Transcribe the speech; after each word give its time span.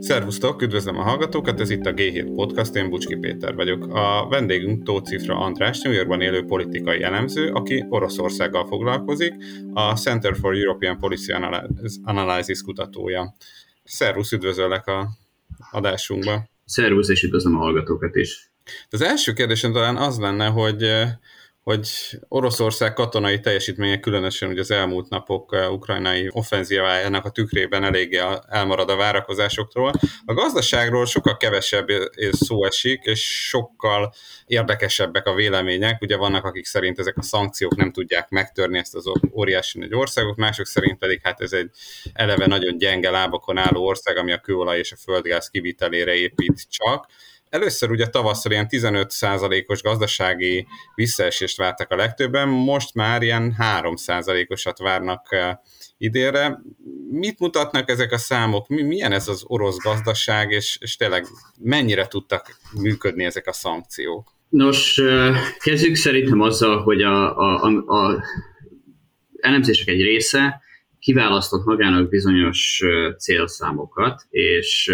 Szervusztok, 0.00 0.62
üdvözlöm 0.62 0.98
a 0.98 1.02
hallgatókat, 1.02 1.60
ez 1.60 1.70
itt 1.70 1.86
a 1.86 1.92
G7 1.92 2.32
Podcast, 2.34 2.74
én 2.74 2.90
Bucski 2.90 3.16
Péter 3.16 3.54
vagyok. 3.54 3.86
A 3.94 4.26
vendégünk 4.28 4.84
Tóth 4.84 5.08
Cifra 5.08 5.38
András, 5.38 5.80
New 5.80 5.92
Yorkban 5.92 6.20
élő 6.20 6.44
politikai 6.44 7.02
elemző, 7.02 7.48
aki 7.48 7.84
Oroszországgal 7.88 8.66
foglalkozik, 8.66 9.34
a 9.72 9.96
Center 9.96 10.36
for 10.36 10.56
European 10.56 10.98
Policy 10.98 11.32
Analysis 12.02 12.62
kutatója. 12.62 13.34
Szervusz, 13.84 14.32
üdvözöllek 14.32 14.86
a 14.86 15.08
adásunkba. 15.70 16.48
Szervusz, 16.64 17.08
és 17.08 17.22
üdvözlöm 17.22 17.56
a 17.56 17.58
hallgatókat 17.58 18.16
is. 18.16 18.52
Az 18.90 19.02
első 19.02 19.32
kérdésem 19.32 19.72
talán 19.72 19.96
az 19.96 20.18
lenne, 20.18 20.46
hogy 20.46 20.92
hogy 21.62 21.88
Oroszország 22.28 22.92
katonai 22.92 23.40
teljesítménye 23.40 24.00
különösen 24.00 24.48
ugye 24.48 24.60
az 24.60 24.70
elmúlt 24.70 25.08
napok 25.08 25.52
uh, 25.52 25.72
ukrajnai 25.72 26.28
offenzívájának 26.32 27.24
a 27.24 27.30
tükrében 27.30 27.84
eléggé 27.84 28.20
elmarad 28.48 28.90
a 28.90 28.96
várakozásoktól. 28.96 29.92
A 30.24 30.34
gazdaságról 30.34 31.06
sokkal 31.06 31.36
kevesebb 31.36 31.86
szó 32.30 32.64
esik, 32.64 33.02
és 33.02 33.48
sokkal 33.48 34.12
érdekesebbek 34.46 35.26
a 35.26 35.34
vélemények. 35.34 36.02
Ugye 36.02 36.16
vannak, 36.16 36.44
akik 36.44 36.64
szerint 36.64 36.98
ezek 36.98 37.16
a 37.16 37.22
szankciók 37.22 37.76
nem 37.76 37.92
tudják 37.92 38.28
megtörni 38.28 38.78
ezt 38.78 38.94
az 38.94 39.04
óriási 39.32 39.78
nagy 39.78 39.94
országot, 39.94 40.36
mások 40.36 40.66
szerint 40.66 40.98
pedig 40.98 41.20
hát 41.22 41.40
ez 41.40 41.52
egy 41.52 41.70
eleve 42.12 42.46
nagyon 42.46 42.78
gyenge 42.78 43.10
lábakon 43.10 43.56
álló 43.56 43.84
ország, 43.84 44.16
ami 44.16 44.32
a 44.32 44.38
kőolaj 44.38 44.78
és 44.78 44.92
a 44.92 44.96
földgáz 44.96 45.48
kivitelére 45.48 46.14
épít 46.14 46.66
csak 46.68 47.06
Először 47.50 47.90
ugye 47.90 48.06
tavasszal 48.06 48.52
ilyen 48.52 48.66
15%-os 48.70 49.82
gazdasági 49.82 50.66
visszaesést 50.94 51.56
vártak 51.56 51.90
a 51.90 51.96
legtöbben, 51.96 52.48
most 52.48 52.94
már 52.94 53.22
ilyen 53.22 53.54
3%-osat 53.58 54.78
várnak 54.78 55.26
eh, 55.30 55.56
idénre. 55.98 56.62
Mit 57.10 57.38
mutatnak 57.38 57.90
ezek 57.90 58.12
a 58.12 58.18
számok? 58.18 58.68
Milyen 58.68 59.12
ez 59.12 59.28
az 59.28 59.44
orosz 59.46 59.76
gazdaság, 59.76 60.50
és, 60.50 60.78
és 60.80 60.96
tényleg 60.96 61.26
mennyire 61.58 62.06
tudtak 62.06 62.56
működni 62.80 63.24
ezek 63.24 63.46
a 63.46 63.52
szankciók? 63.52 64.32
Nos, 64.48 64.98
eh, 64.98 65.36
kezdjük 65.58 65.94
szerintem 65.94 66.40
azzal, 66.40 66.82
hogy 66.82 67.02
a, 67.02 67.38
a, 67.38 67.62
a, 67.62 67.94
a 67.94 68.22
elemzések 69.40 69.88
egy 69.88 70.02
része 70.02 70.60
kiválasztott 70.98 71.64
magának 71.64 72.08
bizonyos 72.08 72.80
eh, 72.84 73.14
célszámokat, 73.14 74.26
és 74.30 74.92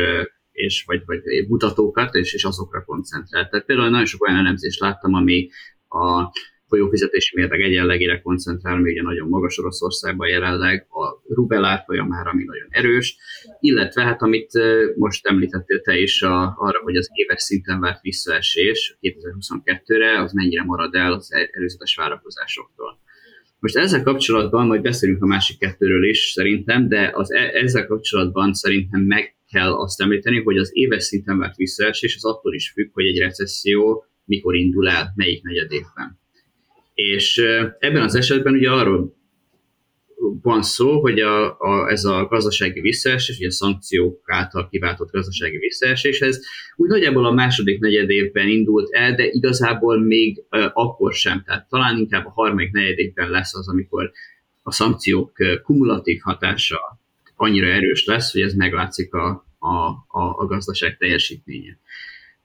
és, 0.57 0.85
vagy, 0.87 1.03
vagy 1.07 1.21
mutatókat, 1.49 2.15
és, 2.15 2.35
és 2.35 2.45
azokra 2.45 2.85
koncentrált. 2.85 3.51
Tehát 3.51 3.67
például 3.67 3.89
nagyon 3.89 4.07
sok 4.07 4.23
olyan 4.23 4.39
elemzést 4.39 4.81
láttam, 4.81 5.15
ami 5.15 5.49
a 5.89 6.31
folyófizetési 6.69 7.37
mérleg 7.37 7.61
egyenlegére 7.61 8.21
koncentrál, 8.21 8.75
ami 8.75 8.91
ugye 8.91 9.03
nagyon 9.03 9.29
magas 9.29 9.59
Oroszországban 9.59 10.29
jelenleg, 10.29 10.87
a 10.89 11.35
rubel 11.35 11.65
árfolyamára, 11.65 12.31
ami 12.31 12.45
nagyon 12.45 12.67
erős, 12.71 13.17
illetve 13.61 14.03
hát 14.03 14.23
amit 14.23 14.51
most 14.97 15.27
említettél 15.27 15.81
te 15.81 15.99
is 15.99 16.23
a, 16.23 16.55
arra, 16.57 16.81
hogy 16.83 16.97
az 16.97 17.09
éves 17.13 17.43
szinten 17.43 17.81
várt 17.81 18.01
visszaesés 18.01 18.99
2022-re, 19.01 20.21
az 20.23 20.33
mennyire 20.33 20.65
marad 20.65 20.95
el 20.95 21.13
az 21.13 21.33
előzetes 21.53 21.97
várakozásoktól. 21.97 22.99
Most 23.59 23.77
ezzel 23.77 24.03
kapcsolatban 24.03 24.67
majd 24.67 24.83
beszélünk 24.83 25.23
a 25.23 25.27
másik 25.27 25.59
kettőről 25.59 26.09
is 26.09 26.19
szerintem, 26.19 26.89
de 26.89 27.11
az 27.15 27.33
e- 27.33 27.51
ezzel 27.53 27.87
kapcsolatban 27.87 28.53
szerintem 28.53 29.01
meg 29.01 29.37
kell 29.51 29.73
azt 29.73 30.01
említeni, 30.01 30.43
hogy 30.43 30.57
az 30.57 30.71
éves 30.73 31.05
szinten 31.05 31.39
várt 31.39 31.57
visszaesés 31.57 32.17
az 32.17 32.25
attól 32.25 32.55
is 32.55 32.71
függ, 32.71 32.91
hogy 32.93 33.07
egy 33.07 33.19
recesszió 33.19 34.05
mikor 34.25 34.55
indul 34.55 34.89
el, 34.89 35.13
melyik 35.15 35.43
negyed. 35.43 35.71
És 36.95 37.39
ebben 37.79 38.03
az 38.03 38.15
esetben 38.15 38.55
ugye 38.55 38.71
arról 38.71 39.17
van 40.43 40.63
szó, 40.63 41.01
hogy 41.01 41.21
a, 41.21 41.59
a, 41.59 41.91
ez 41.91 42.05
a 42.05 42.27
gazdasági 42.27 42.81
visszaesés, 42.81 43.37
ugye 43.37 43.47
a 43.47 43.51
szankciók 43.51 44.23
által 44.25 44.69
kiváltott 44.69 45.11
gazdasági 45.11 45.59
visszaesés, 45.59 46.21
ez 46.21 46.41
úgy 46.77 46.89
nagyjából 46.89 47.27
a 47.27 47.33
második 47.33 47.81
negyed 47.81 48.11
évben 48.11 48.49
indult 48.49 48.93
el, 48.93 49.15
de 49.15 49.27
igazából 49.27 50.01
még 50.01 50.45
uh, 50.51 50.65
akkor 50.73 51.13
sem. 51.13 51.43
Tehát 51.47 51.69
talán 51.69 51.97
inkább 51.99 52.27
a 52.27 52.31
harmadik 52.31 52.73
negyed 52.73 52.99
évben 52.99 53.31
lesz 53.31 53.55
az, 53.55 53.69
amikor 53.69 54.11
a 54.63 54.73
szankciók 54.73 55.33
kumulatív 55.63 56.21
hatása 56.21 56.99
annyira 57.37 57.67
erős 57.67 58.05
lesz, 58.05 58.33
hogy 58.33 58.41
ez 58.41 58.55
meglátszik 58.55 59.15
a, 59.15 59.47
a, 59.59 59.75
a, 60.09 60.39
a 60.39 60.47
gazdaság 60.47 60.97
teljesítménye. 60.97 61.79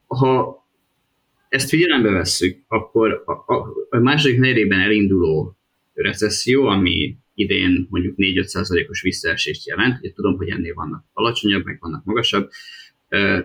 Ha 0.08 0.62
ezt 1.50 1.70
figyelembe 1.70 2.10
vesszük, 2.10 2.58
akkor 2.68 3.24
a, 3.26 3.54
a, 3.54 3.74
a 3.90 3.98
második 3.98 4.40
negyedében 4.40 4.80
elinduló 4.80 5.56
recesszió, 5.94 6.66
ami 6.66 7.18
idén 7.34 7.88
mondjuk 7.90 8.16
4-5 8.18 8.90
os 8.90 9.02
visszaesést 9.02 9.68
jelent, 9.68 10.00
ugye 10.00 10.12
tudom, 10.12 10.38
hogy 10.38 10.50
ennél 10.50 10.74
vannak 10.74 11.06
alacsonyabb, 11.14 11.66
meg 11.66 11.78
vannak 11.80 12.06
magasabb 12.06 12.50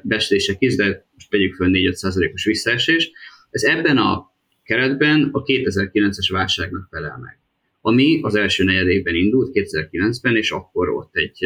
beszélések 0.02 0.56
is, 0.58 0.76
de 0.76 1.06
most 1.14 1.30
tegyük 1.30 1.54
föl 1.54 1.70
4-5 1.72 2.32
os 2.32 2.44
visszaesés. 2.44 3.10
Ez 3.50 3.62
ebben 3.62 3.96
a 3.96 4.34
keretben 4.62 5.28
a 5.32 5.42
2009-es 5.42 6.28
válságnak 6.30 6.86
felel 6.90 7.18
meg 7.18 7.40
ami 7.86 8.20
az 8.22 8.34
első 8.34 8.64
negyedében 8.64 9.14
indult 9.14 9.50
2009-ben, 9.52 10.36
és 10.36 10.50
akkor 10.50 10.88
ott 10.88 11.16
egy, 11.16 11.38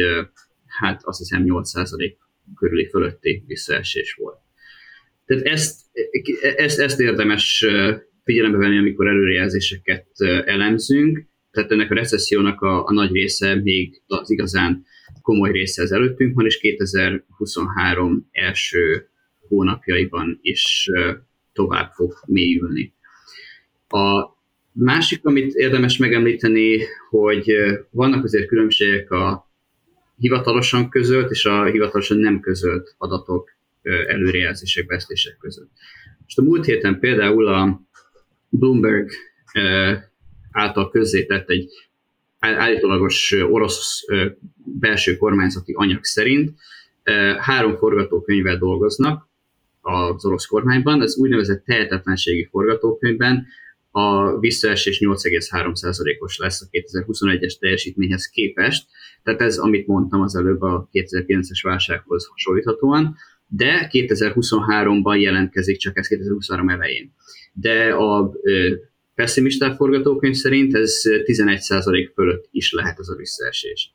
hát 0.65 1.01
azt 1.03 1.17
hiszem 1.17 1.43
8% 1.45 2.13
körüli 2.55 2.87
fölötti 2.89 3.43
visszaesés 3.47 4.13
volt. 4.13 4.37
Tehát 5.25 5.43
ezt, 5.43 5.81
ezt, 6.55 6.79
ezt 6.79 6.99
érdemes 6.99 7.65
figyelembe 8.23 8.57
venni, 8.57 8.77
amikor 8.77 9.07
előrejelzéseket 9.07 10.07
elemzünk, 10.45 11.25
tehát 11.51 11.71
ennek 11.71 11.91
a 11.91 11.95
recessziónak 11.95 12.61
a, 12.61 12.85
a 12.85 12.93
nagy 12.93 13.11
része 13.11 13.55
még 13.55 14.01
az 14.07 14.29
igazán 14.29 14.85
komoly 15.21 15.51
része 15.51 15.81
az 15.81 15.91
előttünk 15.91 16.35
van, 16.35 16.45
és 16.45 16.59
2023 16.59 18.27
első 18.31 19.09
hónapjaiban 19.47 20.39
is 20.41 20.89
tovább 21.53 21.91
fog 21.91 22.13
mélyülni. 22.25 22.93
A 23.87 24.39
Másik, 24.73 25.25
amit 25.25 25.53
érdemes 25.53 25.97
megemlíteni, 25.97 26.79
hogy 27.09 27.53
vannak 27.89 28.23
azért 28.23 28.47
különbségek 28.47 29.11
a 29.11 29.49
hivatalosan 30.17 30.89
közölt 30.89 31.31
és 31.31 31.45
a 31.45 31.65
hivatalosan 31.65 32.17
nem 32.17 32.39
közölt 32.39 32.95
adatok 32.97 33.49
előrejelzések, 34.07 34.85
beszélések 34.85 35.37
között. 35.37 35.69
Most 36.23 36.37
a 36.37 36.41
múlt 36.41 36.65
héten 36.65 36.99
például 36.99 37.47
a 37.47 37.81
Bloomberg 38.49 39.11
által 40.51 40.89
közzétett 40.89 41.49
egy 41.49 41.69
állítólagos 42.39 43.31
orosz 43.31 44.03
belső 44.79 45.17
kormányzati 45.17 45.73
anyag 45.73 46.03
szerint 46.03 46.53
három 47.39 47.77
forgatókönyvvel 47.77 48.57
dolgoznak 48.57 49.29
az 49.81 50.25
orosz 50.25 50.45
kormányban. 50.45 51.01
Ez 51.01 51.17
úgynevezett 51.17 51.65
tehetetlenségi 51.65 52.47
forgatókönyvben 52.51 53.45
a 53.91 54.39
visszaesés 54.39 54.99
8,3%-os 54.99 56.37
lesz 56.37 56.61
a 56.61 56.65
2021-es 56.71 57.59
teljesítményhez 57.59 58.25
képest, 58.25 58.87
tehát 59.23 59.41
ez, 59.41 59.57
amit 59.57 59.87
mondtam 59.87 60.21
az 60.21 60.35
előbb 60.35 60.61
a 60.61 60.89
2009-es 60.93 61.59
válsághoz 61.61 62.25
hasonlíthatóan, 62.25 63.15
de 63.47 63.89
2023-ban 63.91 65.19
jelentkezik, 65.19 65.77
csak 65.77 65.97
ez 65.97 66.07
2023 66.07 66.69
elején. 66.69 67.13
De 67.53 67.93
a 67.93 68.31
pessimista 69.21 69.75
forgatókönyv 69.75 70.33
szerint 70.33 70.75
ez 70.75 71.01
11% 71.03 72.11
fölött 72.13 72.47
is 72.51 72.71
lehet 72.71 72.99
az 72.99 73.09
a 73.09 73.15
visszaesés. 73.15 73.93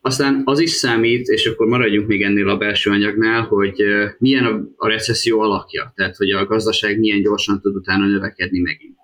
Aztán 0.00 0.42
az 0.44 0.58
is 0.60 0.70
számít, 0.70 1.28
és 1.28 1.46
akkor 1.46 1.66
maradjunk 1.66 2.06
még 2.06 2.22
ennél 2.22 2.48
a 2.48 2.56
belső 2.56 2.90
anyagnál, 2.90 3.42
hogy 3.42 3.82
milyen 4.18 4.72
a, 4.76 4.88
recesszió 4.88 5.40
alakja, 5.40 5.92
tehát 5.96 6.16
hogy 6.16 6.30
a 6.30 6.46
gazdaság 6.46 6.98
milyen 6.98 7.22
gyorsan 7.22 7.60
tud 7.60 7.74
utána 7.74 8.06
növekedni 8.06 8.58
megint. 8.58 8.96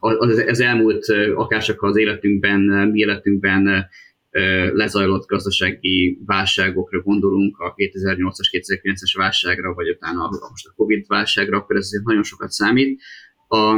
Az, 0.00 0.38
az 0.46 0.60
elmúlt, 0.60 1.04
akárcsak 1.34 1.82
az 1.82 1.96
életünkben, 1.96 2.60
mi 2.92 2.98
életünkben 2.98 3.88
lezajlott 4.72 5.26
gazdasági 5.26 6.18
válságokra 6.26 7.00
gondolunk, 7.00 7.58
a 7.58 7.74
2008-as, 7.74 8.48
2009-es 8.52 9.12
válságra, 9.16 9.74
vagy 9.74 9.90
utána 9.90 10.28
most 10.50 10.66
a 10.66 10.72
Covid 10.76 11.04
válságra, 11.06 11.56
akkor 11.56 11.76
ez 11.76 11.90
nagyon 12.04 12.22
sokat 12.22 12.50
számít. 12.50 13.00
A, 13.52 13.76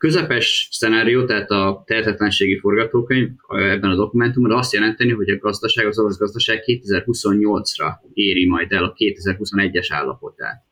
közepes 0.00 0.68
szenárió, 0.70 1.24
tehát 1.24 1.50
a 1.50 1.82
tehetetlenségi 1.86 2.58
forgatókönyv 2.58 3.28
ebben 3.48 3.90
a 3.90 3.96
dokumentumban 3.96 4.58
azt 4.58 4.72
jelenteni, 4.72 5.12
hogy 5.12 5.30
a 5.30 5.38
gazdaság, 5.38 5.86
az 5.86 5.98
orosz 5.98 6.18
gazdaság 6.18 6.62
2028-ra 6.66 7.92
éri 8.12 8.48
majd 8.48 8.72
el 8.72 8.84
a 8.84 8.94
2021-es 8.96 9.86
állapotát. 9.88 10.64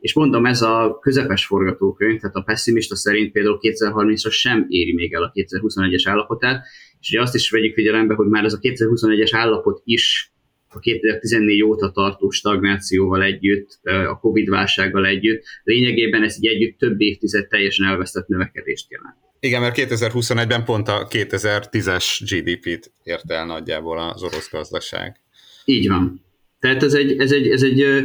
És 0.00 0.14
mondom, 0.14 0.46
ez 0.46 0.62
a 0.62 0.98
közepes 1.00 1.46
forgatókönyv, 1.46 2.20
tehát 2.20 2.36
a 2.36 2.42
pessimista 2.42 2.96
szerint 2.96 3.32
például 3.32 3.58
2030-ra 3.60 4.30
sem 4.30 4.66
éri 4.68 4.94
még 4.94 5.12
el 5.14 5.22
a 5.22 5.32
2021-es 5.34 6.02
állapotát, 6.04 6.64
és 7.00 7.10
ugye 7.10 7.20
azt 7.20 7.34
is 7.34 7.50
vegyük 7.50 7.74
figyelembe, 7.74 8.14
hogy 8.14 8.28
már 8.28 8.44
ez 8.44 8.52
a 8.52 8.58
2021-es 8.58 9.30
állapot 9.32 9.80
is 9.84 10.32
a 10.70 10.78
2014 10.78 11.62
óta 11.62 11.90
tartó 11.90 12.30
stagnációval 12.30 13.22
együtt, 13.22 13.78
a 13.82 14.18
Covid-válsággal 14.18 15.06
együtt, 15.06 15.44
lényegében 15.64 16.22
ez 16.22 16.34
egy 16.38 16.46
együtt 16.46 16.78
több 16.78 17.00
évtized 17.00 17.48
teljesen 17.48 17.86
elvesztett 17.86 18.26
növekedést 18.26 18.90
jelent. 18.90 19.16
Igen, 19.40 19.60
mert 19.60 19.74
2021-ben 19.78 20.64
pont 20.64 20.88
a 20.88 21.06
2010-es 21.10 22.04
GDP-t 22.30 22.92
ért 23.02 23.30
el 23.30 23.46
nagyjából 23.46 23.98
az 23.98 24.22
orosz 24.22 24.50
gazdaság. 24.50 25.20
Így 25.64 25.88
van. 25.88 26.24
Tehát 26.60 26.82
ez 26.82 26.94
egy, 26.94 27.20
ez 27.20 27.32
egy, 27.32 27.48
ez 27.48 27.62
egy 27.62 27.80
ö, 27.80 28.00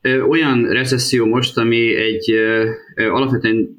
ö, 0.00 0.20
olyan 0.20 0.68
recesszió 0.68 1.26
most, 1.26 1.56
ami 1.58 1.96
egy 1.96 2.30
ö, 2.30 2.70
ö, 2.94 3.08
alapvetően 3.10 3.76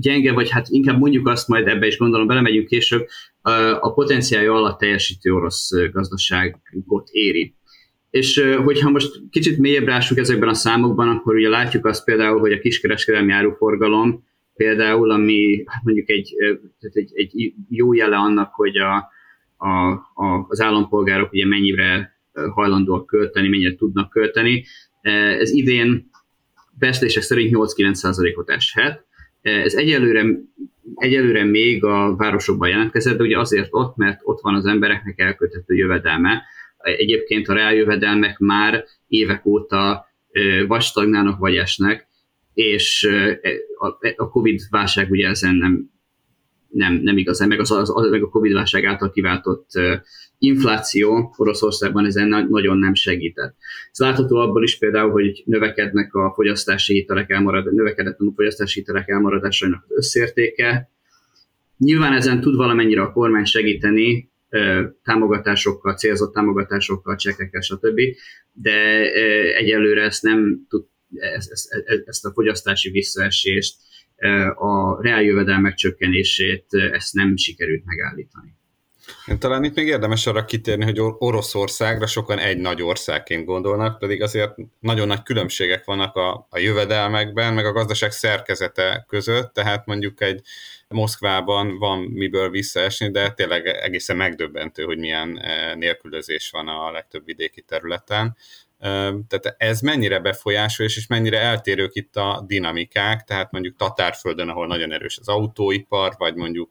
gyenge, 0.00 0.32
vagy 0.32 0.50
hát 0.50 0.66
inkább 0.68 0.98
mondjuk 0.98 1.28
azt 1.28 1.48
majd 1.48 1.68
ebbe 1.68 1.86
is 1.86 1.98
gondolom, 1.98 2.26
belemegyünk 2.26 2.66
később, 2.66 3.06
a 3.80 3.92
potenciálja 3.92 4.54
alatt 4.54 4.78
teljesítő 4.78 5.32
orosz 5.32 5.70
gazdaságot 5.92 7.08
éri. 7.10 7.54
És 8.10 8.44
hogyha 8.64 8.90
most 8.90 9.20
kicsit 9.30 9.58
mélyebb 9.58 9.86
rásuk 9.86 10.18
ezekben 10.18 10.48
a 10.48 10.54
számokban, 10.54 11.08
akkor 11.08 11.34
ugye 11.34 11.48
látjuk 11.48 11.86
azt 11.86 12.04
például, 12.04 12.40
hogy 12.40 12.52
a 12.52 12.58
kiskereskedelmi 12.58 13.32
áruforgalom 13.32 14.24
például, 14.54 15.10
ami 15.10 15.62
hát 15.66 15.82
mondjuk 15.84 16.10
egy, 16.10 16.34
egy, 16.92 17.10
egy 17.14 17.54
jó 17.68 17.92
jele 17.92 18.16
annak, 18.16 18.52
hogy 18.54 18.76
a, 18.76 19.10
a, 19.56 19.92
a, 20.14 20.46
az 20.48 20.60
állampolgárok 20.60 21.32
ugye 21.32 21.46
mennyire 21.46 22.16
hajlandóak 22.54 23.06
költeni, 23.06 23.48
mennyire 23.48 23.74
tudnak 23.74 24.10
költeni. 24.10 24.64
Ez 25.38 25.50
idén 25.50 26.10
beszélések 26.78 27.22
szerint 27.22 27.56
8-9%-ot 27.56 28.50
eshet. 28.50 29.06
Ez 29.42 29.74
egyelőre, 29.74 30.24
egyelőre 30.94 31.44
még 31.44 31.84
a 31.84 32.16
városokban 32.16 32.68
jelentkezett, 32.68 33.16
de 33.16 33.22
ugye 33.22 33.38
azért 33.38 33.68
ott, 33.70 33.96
mert 33.96 34.20
ott 34.22 34.40
van 34.40 34.54
az 34.54 34.66
embereknek 34.66 35.20
elköthető 35.20 35.74
jövedelme, 35.74 36.42
Egyébként 36.82 37.48
a 37.48 37.52
reáljövedelmek 37.52 38.38
már 38.38 38.84
évek 39.08 39.46
óta 39.46 40.06
vagy 40.66 40.82
stagnálnak, 40.82 41.38
vagy 41.38 41.56
esnek, 41.56 42.06
és 42.54 43.08
a 44.16 44.30
Covid-válság 44.30 45.10
ugye 45.10 45.28
ezen 45.28 45.54
nem, 45.54 45.90
nem, 46.68 46.94
nem 46.94 47.18
igazán, 47.18 47.48
meg, 47.48 47.60
az, 47.60 47.70
az, 47.70 48.10
meg 48.10 48.22
a 48.22 48.28
Covid-válság 48.28 48.84
által 48.84 49.10
kiváltott 49.10 49.68
infláció 50.42 51.34
Oroszországban 51.36 52.06
ezen 52.06 52.46
nagyon 52.48 52.78
nem 52.78 52.94
segített. 52.94 53.56
Ez 53.90 53.98
látható 53.98 54.36
abból 54.36 54.62
is 54.62 54.78
például, 54.78 55.10
hogy 55.10 55.42
növekednek 55.46 56.14
a 56.14 56.32
fogyasztási 56.34 56.92
hitelek 56.92 57.30
elmarad, 57.30 57.74
növekedett 57.74 58.18
a 58.18 58.32
fogyasztási 58.34 58.78
hitelek 58.78 59.08
elmaradásainak 59.08 59.84
az 59.88 59.96
összértéke. 59.96 60.90
Nyilván 61.78 62.12
ezen 62.12 62.40
tud 62.40 62.56
valamennyire 62.56 63.02
a 63.02 63.12
kormány 63.12 63.44
segíteni, 63.44 64.30
támogatásokkal, 65.02 65.96
célzott 65.96 66.34
támogatásokkal, 66.34 67.16
csekekkel, 67.16 67.60
stb. 67.60 68.00
De 68.52 69.10
egyelőre 69.54 70.02
ezt 70.02 70.22
nem 70.22 70.66
tud, 70.68 70.84
ezt, 71.14 71.50
ezt, 72.06 72.24
a 72.24 72.32
fogyasztási 72.32 72.90
visszaesést, 72.90 73.76
a 74.54 75.02
reáljövedelmek 75.02 75.74
csökkenését, 75.74 76.66
ezt 76.92 77.14
nem 77.14 77.36
sikerült 77.36 77.84
megállítani. 77.84 78.60
Talán 79.38 79.64
itt 79.64 79.74
még 79.74 79.86
érdemes 79.86 80.26
arra 80.26 80.44
kitérni, 80.44 80.84
hogy 80.84 81.00
Oroszországra 81.18 82.06
sokan 82.06 82.38
egy 82.38 82.58
nagy 82.58 82.82
országként 82.82 83.44
gondolnak, 83.44 83.98
pedig 83.98 84.22
azért 84.22 84.54
nagyon 84.80 85.06
nagy 85.06 85.22
különbségek 85.22 85.84
vannak 85.84 86.16
a, 86.16 86.46
a 86.50 86.58
jövedelmekben, 86.58 87.54
meg 87.54 87.66
a 87.66 87.72
gazdaság 87.72 88.10
szerkezete 88.10 89.04
között, 89.08 89.54
tehát 89.54 89.86
mondjuk 89.86 90.20
egy 90.20 90.40
Moszkvában 90.88 91.78
van 91.78 91.98
miből 91.98 92.50
visszaesni, 92.50 93.10
de 93.10 93.30
tényleg 93.30 93.66
egészen 93.66 94.16
megdöbbentő, 94.16 94.82
hogy 94.82 94.98
milyen 94.98 95.40
eh, 95.40 95.74
nélkülözés 95.74 96.50
van 96.50 96.68
a 96.68 96.90
legtöbb 96.90 97.24
vidéki 97.24 97.62
területen. 97.62 98.36
Tehát 99.28 99.54
ez 99.58 99.80
mennyire 99.80 100.18
befolyásol, 100.18 100.86
és 100.86 101.06
mennyire 101.06 101.40
eltérők 101.40 101.94
itt 101.94 102.16
a 102.16 102.44
dinamikák, 102.46 103.24
tehát 103.24 103.50
mondjuk 103.50 103.76
Tatárföldön, 103.76 104.48
ahol 104.48 104.66
nagyon 104.66 104.92
erős 104.92 105.18
az 105.18 105.28
autóipar, 105.28 106.14
vagy 106.18 106.34
mondjuk 106.34 106.70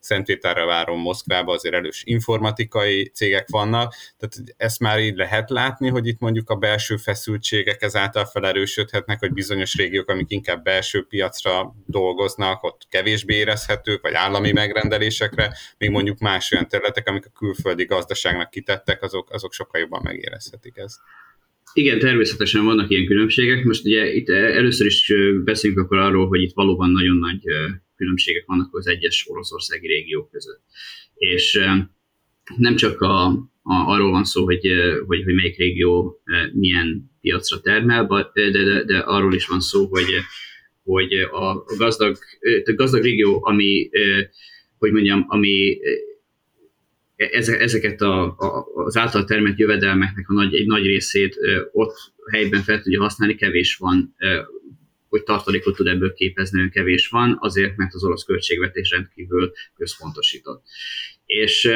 Szentvételre 0.00 0.64
várom 0.64 1.00
Moszkvába 1.00 1.52
azért 1.52 1.74
erős 1.74 2.02
informatikai 2.04 3.08
cégek 3.14 3.48
vannak, 3.48 3.94
tehát 4.18 4.54
ezt 4.56 4.80
már 4.80 4.98
így 4.98 5.16
lehet 5.16 5.50
látni, 5.50 5.88
hogy 5.88 6.06
itt 6.06 6.18
mondjuk 6.18 6.50
a 6.50 6.54
belső 6.54 6.96
feszültségek 6.96 7.82
ezáltal 7.82 8.24
felerősödhetnek, 8.24 9.18
hogy 9.18 9.32
bizonyos 9.32 9.74
régiók, 9.74 10.08
amik 10.08 10.30
inkább 10.30 10.62
belső 10.62 11.06
piacra 11.06 11.74
dolgoznak, 11.86 12.62
ott 12.62 12.86
kevésbé 12.88 13.34
érezhetők, 13.34 14.02
vagy 14.02 14.14
állami 14.14 14.52
megrendelésekre, 14.52 15.56
még 15.78 15.90
mondjuk 15.90 16.18
más 16.18 16.52
olyan 16.52 16.68
területek, 16.68 17.08
amik 17.08 17.26
a 17.26 17.38
külföldi 17.38 17.84
gazdaságnak 17.84 18.50
kitettek, 18.50 19.02
azok, 19.02 19.30
azok 19.32 19.52
sokkal 19.52 19.80
jobban 19.80 20.00
megérezhetik 20.04 20.76
ezt. 20.76 20.98
Igen, 21.72 21.98
természetesen 21.98 22.64
vannak 22.64 22.90
ilyen 22.90 23.06
különbségek. 23.06 23.64
Most 23.64 23.84
ugye 23.84 24.14
itt 24.14 24.28
először 24.28 24.86
is 24.86 25.12
beszélünk 25.44 25.78
akkor 25.78 25.98
arról, 25.98 26.26
hogy 26.26 26.42
itt 26.42 26.54
valóban 26.54 26.90
nagyon 26.90 27.16
nagy 27.16 27.42
különbségek 27.96 28.44
vannak 28.46 28.76
az 28.76 28.86
egyes 28.86 29.26
oroszországi 29.28 29.86
régiók 29.86 30.30
között. 30.30 30.62
És 31.14 31.60
nem 32.56 32.76
csak 32.76 33.00
a, 33.00 33.26
a, 33.26 33.48
arról 33.62 34.10
van 34.10 34.24
szó, 34.24 34.44
hogy, 34.44 34.66
hogy, 35.06 35.22
hogy 35.24 35.34
melyik 35.34 35.56
régió 35.56 36.22
milyen 36.52 37.10
piacra 37.20 37.60
termel, 37.60 38.30
de, 38.34 38.50
de, 38.50 38.84
de 38.84 38.98
arról 38.98 39.34
is 39.34 39.46
van 39.46 39.60
szó, 39.60 39.86
hogy, 39.86 40.06
hogy 40.82 41.12
a 41.12 41.64
gazdag, 41.76 42.16
a 42.64 42.72
gazdag 42.72 43.02
régió, 43.02 43.38
ami, 43.42 43.90
hogy 44.78 44.92
mondjam, 44.92 45.24
ami 45.28 45.78
ezeket 47.58 48.00
a, 48.00 48.24
a, 48.24 48.66
az 48.74 48.96
által 48.96 49.24
termelt 49.24 49.58
jövedelmeknek 49.58 50.28
a 50.28 50.32
nagy, 50.32 50.54
egy 50.54 50.66
nagy 50.66 50.86
részét 50.86 51.36
ott 51.72 51.96
helyben 52.30 52.62
fel 52.62 52.82
tudja 52.82 53.00
használni, 53.00 53.34
kevés 53.34 53.76
van, 53.76 54.14
hogy 55.08 55.22
tartalékot 55.22 55.76
tud 55.76 55.86
ebből 55.86 56.12
képezni, 56.12 56.58
olyan 56.58 56.70
kevés 56.70 57.08
van, 57.08 57.36
azért, 57.40 57.76
mert 57.76 57.94
az 57.94 58.04
orosz 58.04 58.24
költségvetés 58.24 58.90
rendkívül 58.90 59.52
központosított. 59.76 60.64
És, 61.26 61.70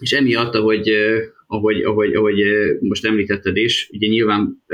és 0.00 0.12
emiatt, 0.12 0.54
ahogy, 0.54 0.88
ahogy, 1.46 1.82
ahogy, 1.82 2.14
ahogy 2.14 2.42
most 2.80 3.04
említetted 3.04 3.56
is, 3.56 3.88
ugye 3.92 4.06
nyilván 4.06 4.64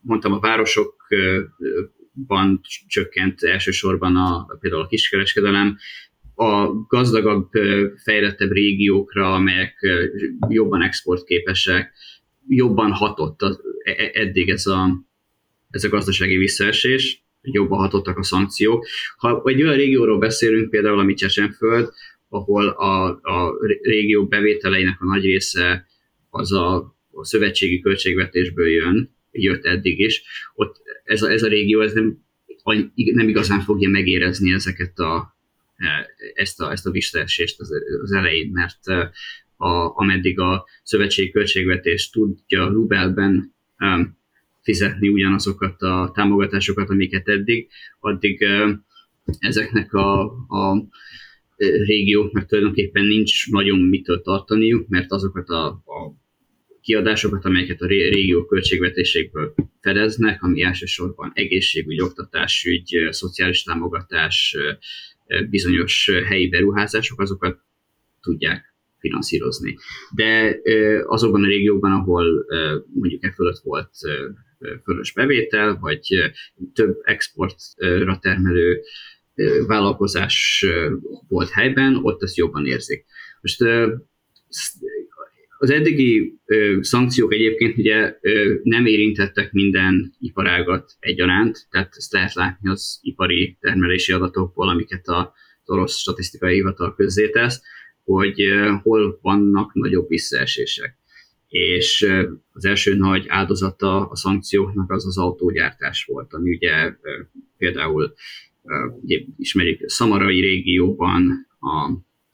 mondtam, 0.00 0.32
a 0.32 0.40
városokban 0.40 1.50
csökkent 2.86 3.42
elsősorban 3.42 4.16
a, 4.16 4.46
például 4.60 4.82
a 4.82 4.86
kiskereskedelem, 4.86 5.78
a 6.34 6.72
gazdagabb, 6.88 7.50
fejlettebb 8.02 8.52
régiókra, 8.52 9.34
amelyek 9.34 9.74
jobban 10.48 10.82
exportképesek, 10.82 11.92
jobban 12.48 12.92
hatott 12.92 13.42
e, 13.42 13.90
e, 13.90 14.10
eddig 14.12 14.48
ez 14.48 14.66
a, 14.66 15.04
ez 15.70 15.84
a 15.84 15.88
gazdasági 15.88 16.36
visszaesés, 16.36 17.24
jobban 17.42 17.78
hatottak 17.78 18.18
a 18.18 18.22
szankciók. 18.22 18.86
Ha 19.16 19.42
egy 19.44 19.62
olyan 19.62 19.76
régióról 19.76 20.18
beszélünk, 20.18 20.70
például 20.70 20.98
ami 20.98 21.14
Csecsenföld, 21.14 21.88
ahol 22.28 22.68
a, 22.68 23.08
a 23.08 23.54
régió 23.82 24.26
bevételeinek 24.26 25.00
a 25.00 25.04
nagy 25.04 25.24
része 25.24 25.86
az 26.30 26.52
a, 26.52 26.96
a 27.10 27.24
szövetségi 27.24 27.80
költségvetésből 27.80 28.68
jön, 28.68 29.16
jött 29.30 29.64
eddig 29.64 29.98
is, 29.98 30.22
ott 30.54 30.76
ez 31.04 31.22
a, 31.22 31.30
ez 31.30 31.42
a 31.42 31.48
régió 31.48 31.80
ez 31.80 31.92
nem, 31.92 32.24
nem 32.94 33.28
igazán 33.28 33.60
fogja 33.60 33.88
megérezni 33.88 34.52
ezeket 34.52 34.98
a, 34.98 35.36
ezt 36.34 36.60
a, 36.60 36.70
ezt 36.70 36.86
a 36.86 36.90
visszaesést 36.90 37.60
az, 38.02 38.12
elején, 38.12 38.50
mert 38.52 38.86
a, 39.56 39.92
ameddig 39.94 40.38
a 40.38 40.66
szövetségi 40.82 41.30
költségvetés 41.30 42.10
tudja 42.10 42.66
rubelben 42.66 43.54
um, 43.78 44.18
fizetni 44.62 45.08
ugyanazokat 45.08 45.82
a 45.82 46.10
támogatásokat, 46.14 46.90
amiket 46.90 47.28
eddig, 47.28 47.68
addig 48.00 48.46
ezeknek 49.38 49.92
a, 49.92 50.22
a 50.48 50.88
régióknak 51.84 52.46
tulajdonképpen 52.46 53.04
nincs 53.04 53.50
nagyon 53.50 53.78
mitől 53.80 54.22
tartaniuk, 54.22 54.88
mert 54.88 55.12
azokat 55.12 55.48
a, 55.48 55.66
a 55.66 56.20
kiadásokat, 56.80 57.44
amelyeket 57.44 57.80
a 57.80 57.86
régió 57.86 58.44
költségvetéségből 58.44 59.54
fedeznek, 59.80 60.42
ami 60.42 60.62
elsősorban 60.62 61.32
egészségügy, 61.34 62.00
oktatásügy, 62.00 63.08
szociális 63.10 63.62
támogatás, 63.62 64.56
bizonyos 65.50 66.10
helyi 66.26 66.48
beruházások, 66.48 67.20
azokat 67.20 67.60
tudják 68.20 68.74
finanszírozni. 68.98 69.76
De 70.14 70.56
azokban 71.06 71.44
a 71.44 71.46
régiókban, 71.46 71.92
ahol 71.92 72.46
mondjuk 72.94 73.24
e 73.24 73.32
fölött 73.32 73.58
volt 73.62 73.90
fölös 74.84 75.12
bevétel, 75.12 75.78
vagy 75.80 76.32
több 76.74 76.98
exportra 77.02 78.18
termelő 78.20 78.80
vállalkozás 79.66 80.66
volt 81.28 81.50
helyben, 81.50 81.96
ott 82.02 82.22
ezt 82.22 82.36
jobban 82.36 82.66
érzik. 82.66 83.04
Most 83.40 83.64
az 85.62 85.70
eddigi 85.70 86.38
ö, 86.44 86.78
szankciók 86.80 87.32
egyébként 87.32 87.78
ugye 87.78 88.16
ö, 88.20 88.54
nem 88.62 88.86
érintettek 88.86 89.52
minden 89.52 90.14
iparágat 90.18 90.92
egyaránt, 90.98 91.66
tehát 91.70 91.94
ezt 91.96 92.12
lehet 92.12 92.34
látni 92.34 92.70
az 92.70 92.98
ipari 93.02 93.56
termelési 93.60 94.12
adatokból, 94.12 94.68
amiket 94.68 95.06
a, 95.06 95.32
az 95.64 95.70
orosz 95.70 95.98
statisztikai 95.98 96.54
hivatal 96.54 96.94
közzétesz, 96.94 97.62
hogy 98.04 98.42
ö, 98.42 98.74
hol 98.82 99.18
vannak 99.22 99.74
nagyobb 99.74 100.08
visszaesések. 100.08 100.96
És 101.48 102.02
ö, 102.02 102.30
az 102.52 102.64
első 102.64 102.94
nagy 102.94 103.24
áldozata 103.28 104.08
a 104.08 104.16
szankcióknak 104.16 104.90
az 104.90 105.06
az 105.06 105.18
autógyártás 105.18 106.04
volt, 106.04 106.32
ami 106.32 106.50
ugye 106.54 106.96
ö, 107.02 107.20
például 107.58 108.14
ö, 108.64 108.86
ugye 109.02 109.20
ismerjük 109.36 109.88
Szamarai 109.88 110.40
régióban 110.40 111.46
a 111.60 111.90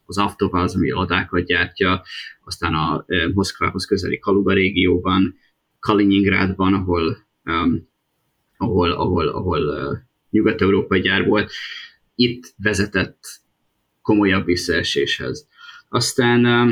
az 0.08 0.18
Avtova 0.18 0.60
az, 0.60 0.74
ami 0.74 0.90
ladákat 0.90 1.44
gyártja, 1.44 2.02
aztán 2.44 2.74
a 2.74 3.04
Moszkvához 3.34 3.84
közeli 3.84 4.18
Kaluga 4.18 4.52
régióban, 4.52 5.34
Kaliningrádban, 5.78 6.74
ahol, 6.74 7.26
um, 7.44 7.88
ahol, 8.56 8.90
ahol, 8.90 9.28
ahol 9.28 9.68
uh, 9.68 9.98
nyugat-európai 10.30 11.00
gyár 11.00 11.26
volt, 11.26 11.52
itt 12.14 12.54
vezetett 12.56 13.18
komolyabb 14.02 14.44
visszaeséshez. 14.44 15.48
Aztán 15.88 16.44
um, 16.44 16.68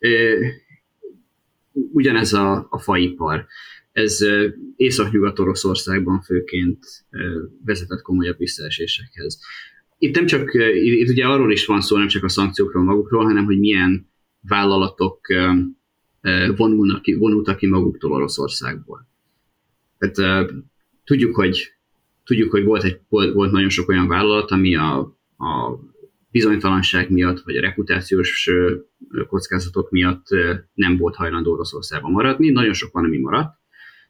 uh, 0.00 0.46
ugyanez 1.72 2.32
a, 2.32 2.66
a 2.70 2.78
faipar, 2.78 3.46
ez 3.92 4.18
Észak-Nyugat-Oroszországban 4.76 6.20
főként 6.20 6.78
vezetett 7.64 8.02
komolyabb 8.02 8.38
visszaesésekhez. 8.38 9.40
Itt 10.02 10.14
nem 10.14 10.26
csak, 10.26 10.54
itt 10.74 11.08
ugye 11.08 11.26
arról 11.26 11.52
is 11.52 11.66
van 11.66 11.80
szó, 11.80 11.96
nem 11.96 12.06
csak 12.06 12.24
a 12.24 12.28
szankciókról 12.28 12.82
magukról, 12.82 13.24
hanem 13.24 13.44
hogy 13.44 13.58
milyen 13.58 14.10
vállalatok 14.40 15.26
vonulnak 16.56 17.04
vonultak 17.18 17.56
ki 17.56 17.66
maguktól 17.66 18.12
Oroszországból. 18.12 19.08
Tehát 19.98 20.50
tudjuk, 21.04 21.34
hogy, 21.34 21.72
tudjuk, 22.24 22.50
hogy 22.50 22.64
volt, 22.64 22.84
egy, 22.84 23.00
volt 23.08 23.50
nagyon 23.52 23.68
sok 23.68 23.88
olyan 23.88 24.08
vállalat, 24.08 24.50
ami 24.50 24.74
a, 24.74 24.98
a 25.36 25.78
bizonytalanság 26.30 27.10
miatt, 27.10 27.40
vagy 27.40 27.56
a 27.56 27.60
reputációs 27.60 28.50
kockázatok 29.26 29.90
miatt 29.90 30.26
nem 30.74 30.96
volt 30.96 31.16
hajlandó 31.16 31.52
Oroszországban 31.52 32.12
maradni. 32.12 32.50
Nagyon 32.50 32.72
sok 32.72 32.92
van, 32.92 33.04
ami 33.04 33.18
maradt, 33.18 33.58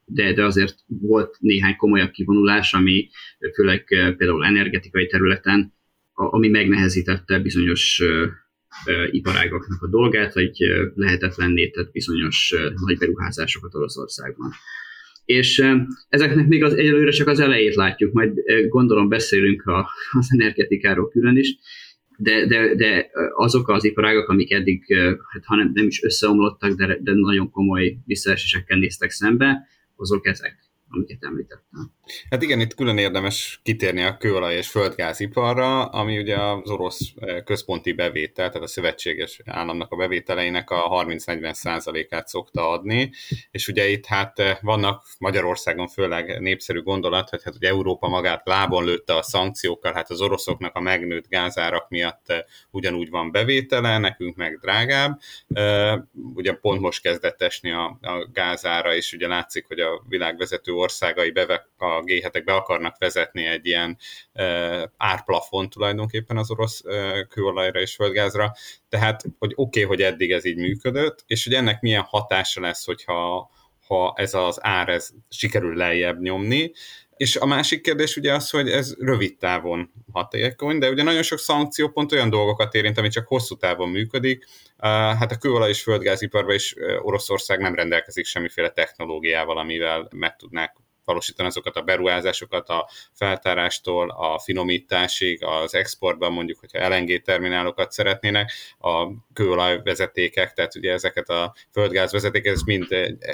de, 0.04 0.32
de 0.32 0.44
azért 0.44 0.74
volt 0.86 1.36
néhány 1.40 1.76
komolyabb 1.76 2.10
kivonulás, 2.10 2.74
ami 2.74 3.08
főleg 3.54 3.84
például 4.16 4.44
energetikai 4.44 5.06
területen, 5.06 5.80
ami 6.30 6.48
megnehezítette 6.48 7.38
bizonyos 7.38 8.02
iparágaknak 9.10 9.82
a 9.82 9.88
dolgát, 9.88 10.34
vagy 10.34 10.56
lehetetlenné 10.94 11.68
tett 11.68 11.90
bizonyos 11.90 12.54
nagy 12.86 12.98
beruházásokat 12.98 13.74
Oroszországban. 13.74 14.50
És 15.24 15.64
ezeknek 16.08 16.46
még 16.46 16.64
az 16.64 16.74
egyelőre 16.74 17.10
csak 17.10 17.28
az 17.28 17.40
elejét 17.40 17.74
látjuk, 17.74 18.12
majd 18.12 18.32
gondolom 18.68 19.08
beszélünk 19.08 19.62
a, 19.66 19.90
az 20.10 20.28
energetikáról 20.32 21.08
külön 21.08 21.36
is, 21.36 21.56
de, 22.16 22.46
de, 22.46 22.74
de 22.74 23.10
azok 23.34 23.68
az 23.68 23.84
iparágak, 23.84 24.28
amik 24.28 24.52
eddig, 24.52 24.94
hát 25.32 25.44
ha 25.44 25.56
nem, 25.56 25.70
nem 25.74 25.86
is 25.86 26.02
összeomlottak, 26.02 26.72
de, 26.72 26.98
de 27.00 27.12
nagyon 27.14 27.50
komoly 27.50 27.96
visszaesésekkel 28.04 28.78
néztek 28.78 29.10
szembe, 29.10 29.66
azok 29.96 30.26
ezek 30.26 30.71
amiket 30.92 31.24
említettem. 31.24 31.92
Hát 32.30 32.42
igen, 32.42 32.60
itt 32.60 32.74
külön 32.74 32.98
érdemes 32.98 33.60
kitérni 33.62 34.02
a 34.02 34.16
kőolaj 34.16 34.54
és 34.54 34.68
földgáziparra, 34.68 35.84
ami 35.84 36.18
ugye 36.18 36.36
az 36.36 36.70
orosz 36.70 37.12
eh, 37.16 37.42
központi 37.44 37.92
bevétel, 37.92 38.48
tehát 38.48 38.66
a 38.66 38.70
szövetséges 38.70 39.40
államnak 39.44 39.92
a 39.92 39.96
bevételeinek 39.96 40.70
a 40.70 41.04
30-40 41.04 41.52
százalékát 41.52 42.28
szokta 42.28 42.70
adni, 42.70 43.10
és 43.50 43.68
ugye 43.68 43.88
itt 43.88 44.06
hát 44.06 44.38
eh, 44.38 44.58
vannak 44.60 45.04
Magyarországon 45.18 45.88
főleg 45.88 46.40
népszerű 46.40 46.82
gondolat, 46.82 47.28
hogy 47.28 47.42
hát 47.42 47.52
hogy 47.52 47.64
Európa 47.64 48.08
magát 48.08 48.46
lábon 48.46 48.84
lőtte 48.84 49.16
a 49.16 49.22
szankciókkal, 49.22 49.92
hát 49.92 50.10
az 50.10 50.20
oroszoknak 50.20 50.76
a 50.76 50.80
megnőtt 50.80 51.28
gázárak 51.28 51.88
miatt 51.88 52.28
eh, 52.28 52.38
ugyanúgy 52.70 53.10
van 53.10 53.30
bevétele, 53.30 53.98
nekünk 53.98 54.36
meg 54.36 54.58
drágább. 54.60 55.20
Ugye 56.34 56.52
pont 56.52 56.80
most 56.80 57.02
kezdett 57.02 57.42
esni 57.42 57.70
a, 57.70 57.98
a 58.00 58.28
gázára, 58.32 58.94
és 58.94 59.12
ugye 59.12 59.26
látszik, 59.26 59.66
hogy 59.66 59.80
a 59.80 60.02
világvezető 60.08 60.72
országai 60.82 61.30
beve, 61.30 61.68
a 61.76 62.02
g 62.02 62.42
be 62.44 62.54
akarnak 62.54 62.98
vezetni 62.98 63.46
egy 63.46 63.66
ilyen 63.66 63.98
uh, 64.34 64.82
árplafon 64.96 65.70
tulajdonképpen 65.70 66.36
az 66.36 66.50
orosz 66.50 66.80
uh, 66.84 67.26
kőolajra 67.28 67.80
és 67.80 67.94
földgázra, 67.94 68.52
tehát 68.88 69.22
hogy 69.38 69.52
oké, 69.54 69.82
okay, 69.84 69.96
hogy 69.96 70.02
eddig 70.02 70.30
ez 70.30 70.44
így 70.44 70.56
működött, 70.56 71.24
és 71.26 71.44
hogy 71.44 71.54
ennek 71.54 71.80
milyen 71.80 72.02
hatása 72.02 72.60
lesz, 72.60 72.84
hogyha 72.84 73.50
ha 73.86 74.12
ez 74.16 74.34
az 74.34 74.58
ár 74.60 74.88
ez 74.88 75.10
sikerül 75.28 75.76
lejjebb 75.76 76.20
nyomni, 76.20 76.72
és 77.22 77.36
a 77.36 77.46
másik 77.46 77.82
kérdés 77.82 78.16
ugye 78.16 78.32
az, 78.34 78.50
hogy 78.50 78.70
ez 78.70 78.94
rövid 78.98 79.36
távon 79.38 79.92
hatékony, 80.12 80.78
de 80.78 80.90
ugye 80.90 81.02
nagyon 81.02 81.22
sok 81.22 81.38
szankció 81.38 81.88
pont 81.88 82.12
olyan 82.12 82.30
dolgokat 82.30 82.74
érint, 82.74 82.98
ami 82.98 83.08
csak 83.08 83.26
hosszú 83.26 83.56
távon 83.56 83.88
működik. 83.88 84.44
Hát 84.78 85.32
a 85.32 85.36
kőolaj 85.36 85.68
és 85.68 85.82
földgáziparban 85.82 86.54
is 86.54 86.74
Oroszország 87.02 87.60
nem 87.60 87.74
rendelkezik 87.74 88.24
semmiféle 88.24 88.70
technológiával, 88.70 89.58
amivel 89.58 90.08
meg 90.16 90.36
tudnák 90.36 90.76
valósítani 91.12 91.48
azokat 91.48 91.76
a 91.76 91.82
beruházásokat 91.82 92.68
a 92.68 92.88
feltárástól 93.12 94.10
a 94.10 94.38
finomításig, 94.38 95.44
az 95.44 95.74
exportban 95.74 96.32
mondjuk, 96.32 96.58
hogyha 96.58 96.88
LNG 96.88 97.22
terminálokat 97.22 97.92
szeretnének, 97.92 98.52
a 98.78 99.06
kőolajvezetékek, 99.32 100.52
tehát 100.52 100.76
ugye 100.76 100.92
ezeket 100.92 101.28
a 101.28 101.54
földgázvezetékek, 101.72 102.52
ezt 102.52 102.66
mind 102.66 102.86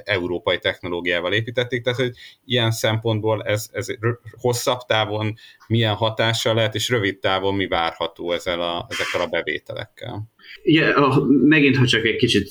európai 0.04 0.58
technológiával 0.58 1.32
építették, 1.32 1.82
tehát 1.82 1.99
hogy 1.99 2.12
ilyen 2.44 2.70
szempontból 2.70 3.42
ez, 3.42 3.68
ez 3.73 3.87
hosszabb 4.30 4.80
távon 4.87 5.35
milyen 5.66 5.94
hatással 5.94 6.54
lehet, 6.54 6.75
és 6.75 6.88
rövid 6.88 7.18
távon 7.18 7.54
mi 7.54 7.66
várható 7.66 8.32
ezzel 8.32 8.61
a, 8.61 8.87
ezekkel 8.88 9.20
a 9.20 9.26
bevételekkel. 9.26 10.28
Igen, 10.62 10.94
megint, 11.28 11.76
ha 11.76 11.87
csak 11.87 12.04
egy 12.04 12.16
kicsit 12.16 12.50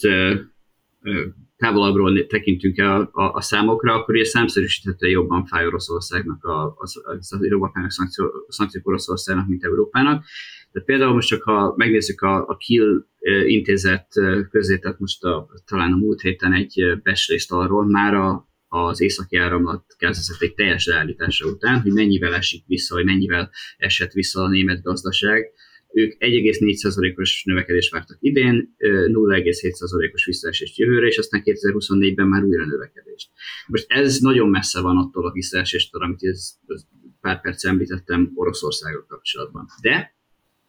távolabbról 1.58 2.26
tekintünk 2.26 2.78
el 2.78 3.02
a, 3.02 3.22
a, 3.22 3.34
a 3.34 3.42
számokra, 3.42 3.94
akkor 3.94 4.16
ugye 4.16 4.26
számszerűsíthetően 4.26 5.12
jobban 5.12 5.46
fáj 5.46 5.66
Oroszországnak, 5.66 6.44
a, 6.44 6.76
az, 6.78 7.02
az, 7.04 7.34
az 7.34 7.44
Európának 7.44 7.92
szankció, 7.92 8.32
szankciók 8.48 8.88
Oroszországnak, 8.88 9.48
mint 9.48 9.64
Európának. 9.64 10.26
De 10.72 10.82
például 10.82 11.14
most 11.14 11.28
csak 11.28 11.44
ha 11.44 11.74
megnézzük 11.78 12.22
a, 12.22 12.48
a 12.48 12.58
Kiel 12.58 13.08
intézet 13.46 14.08
közé, 14.50 14.78
tehát 14.78 15.00
most 15.00 15.24
a, 15.24 15.48
talán 15.66 15.94
a 15.94 15.98
múlt 15.98 16.22
héten 16.22 16.54
egy 16.54 17.00
beslést 17.04 17.52
arról, 17.52 17.86
már 17.86 18.14
a, 18.14 18.48
az 18.68 19.02
északi 19.02 19.38
áramlat 19.38 19.84
gázvezeték 19.98 20.56
teljes 20.56 20.86
leállítása 20.86 21.48
után, 21.48 21.82
hogy 21.82 21.92
mennyivel 21.92 22.34
esik 22.34 22.64
vissza, 22.66 22.96
vagy 22.96 23.06
mennyivel 23.06 23.50
esett 23.78 24.12
vissza 24.12 24.42
a 24.42 24.50
német 24.50 24.82
gazdaság, 24.82 25.52
ők 25.94 26.14
1,4%-os 26.20 27.44
növekedést 27.44 27.92
vártak 27.92 28.18
idén, 28.20 28.76
0,7%-os 28.78 30.26
visszaesést 30.26 30.78
jövőre, 30.78 31.08
és 31.08 31.18
aztán 31.18 31.42
2024-ben 31.46 32.28
már 32.28 32.44
újra 32.44 32.66
növekedést. 32.66 33.30
Most 33.68 33.86
ez 33.88 34.18
nagyon 34.20 34.50
messze 34.50 34.82
van 34.82 34.98
attól 34.98 35.28
a 35.28 35.32
visszaeséstől, 35.32 36.02
amit 36.02 36.24
ez, 36.24 36.52
ez 36.68 36.86
pár 37.22 37.42
perc 37.42 37.66
említettem 37.66 38.32
Oroszországgal 38.34 39.06
kapcsolatban. 39.08 39.66
De 39.82 40.16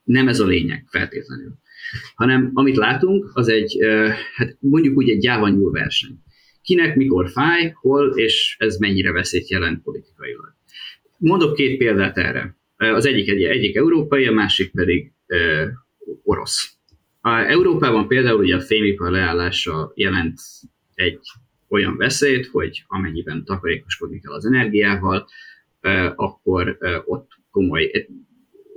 nem 0.05 0.29
ez 0.29 0.41
a 0.41 0.47
lényeg 0.47 0.87
feltétlenül. 0.91 1.53
Hanem 2.15 2.51
amit 2.55 2.77
látunk, 2.77 3.31
az 3.33 3.49
egy, 3.49 3.79
hát 4.35 4.57
mondjuk 4.61 4.97
úgy 4.97 5.09
egy 5.09 5.19
gyávanyúl 5.19 5.71
verseny. 5.71 6.19
Kinek 6.63 6.97
mikor 6.97 7.31
fáj, 7.31 7.73
hol, 7.75 8.13
és 8.17 8.57
ez 8.59 8.77
mennyire 8.77 9.13
veszélyt 9.13 9.49
jelent 9.49 9.83
politikailag. 9.83 10.55
Mondok 11.19 11.55
két 11.55 11.79
példát 11.79 12.17
erre. 12.17 12.58
Az 12.79 13.07
egyik 13.07 13.29
egy, 13.29 13.43
egyik 13.43 13.77
európai, 13.77 14.27
a 14.27 14.33
másik 14.33 14.71
pedig 14.71 15.13
ö, 15.27 15.67
orosz. 16.23 16.73
A 17.21 17.31
Európában 17.31 18.09
például 18.09 18.39
ugye 18.39 18.57
a 18.57 18.61
fémipar 18.61 19.11
leállása 19.11 19.93
jelent 19.95 20.41
egy 20.95 21.21
olyan 21.69 21.97
veszélyt, 21.97 22.47
hogy 22.47 22.85
amennyiben 22.87 23.45
takarékoskodni 23.45 24.21
kell 24.21 24.33
az 24.33 24.47
energiával, 24.47 25.29
ö, 25.81 26.11
akkor 26.17 26.77
ö, 26.81 26.99
ott 27.05 27.31
komoly 27.51 27.91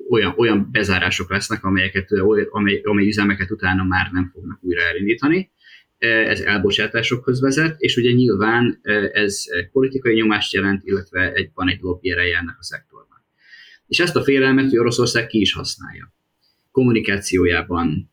olyan, 0.09 0.33
olyan 0.37 0.69
bezárások 0.71 1.29
lesznek, 1.29 1.63
amelyeket, 1.63 2.07
amely, 2.49 2.81
amely 2.83 3.07
üzemeket 3.07 3.51
utána 3.51 3.83
már 3.83 4.11
nem 4.11 4.29
fognak 4.33 4.59
újra 4.63 4.81
elindítani. 4.81 5.51
Ez 5.97 6.39
elbocsátásokhoz 6.39 7.41
vezet, 7.41 7.75
és 7.79 7.97
ugye 7.97 8.11
nyilván 8.11 8.79
ez 9.13 9.43
politikai 9.71 10.13
nyomást 10.13 10.53
jelent, 10.53 10.81
illetve 10.83 11.31
egy, 11.33 11.51
van 11.53 11.69
egy 11.69 11.79
lobby 11.81 12.11
ereje 12.11 12.37
ennek 12.37 12.55
a 12.59 12.63
szektorban. 12.63 13.10
És 13.91 13.99
ezt 13.99 14.15
a 14.15 14.23
félelmet 14.23 14.69
hogy 14.69 14.77
Oroszország 14.77 15.27
ki 15.27 15.39
is 15.39 15.53
használja. 15.53 16.13
Kommunikációjában, 16.71 18.11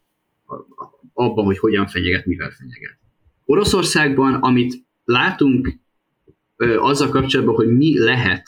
abban, 1.13 1.45
hogy 1.45 1.59
hogyan 1.59 1.87
fenyeget, 1.87 2.27
mivel 2.27 2.51
fenyeget. 2.51 2.99
Oroszországban, 3.45 4.35
amit 4.35 4.75
látunk 5.05 5.79
azzal 6.79 7.09
kapcsolatban, 7.09 7.55
hogy 7.55 7.77
mi 7.77 7.99
lehet 7.99 8.47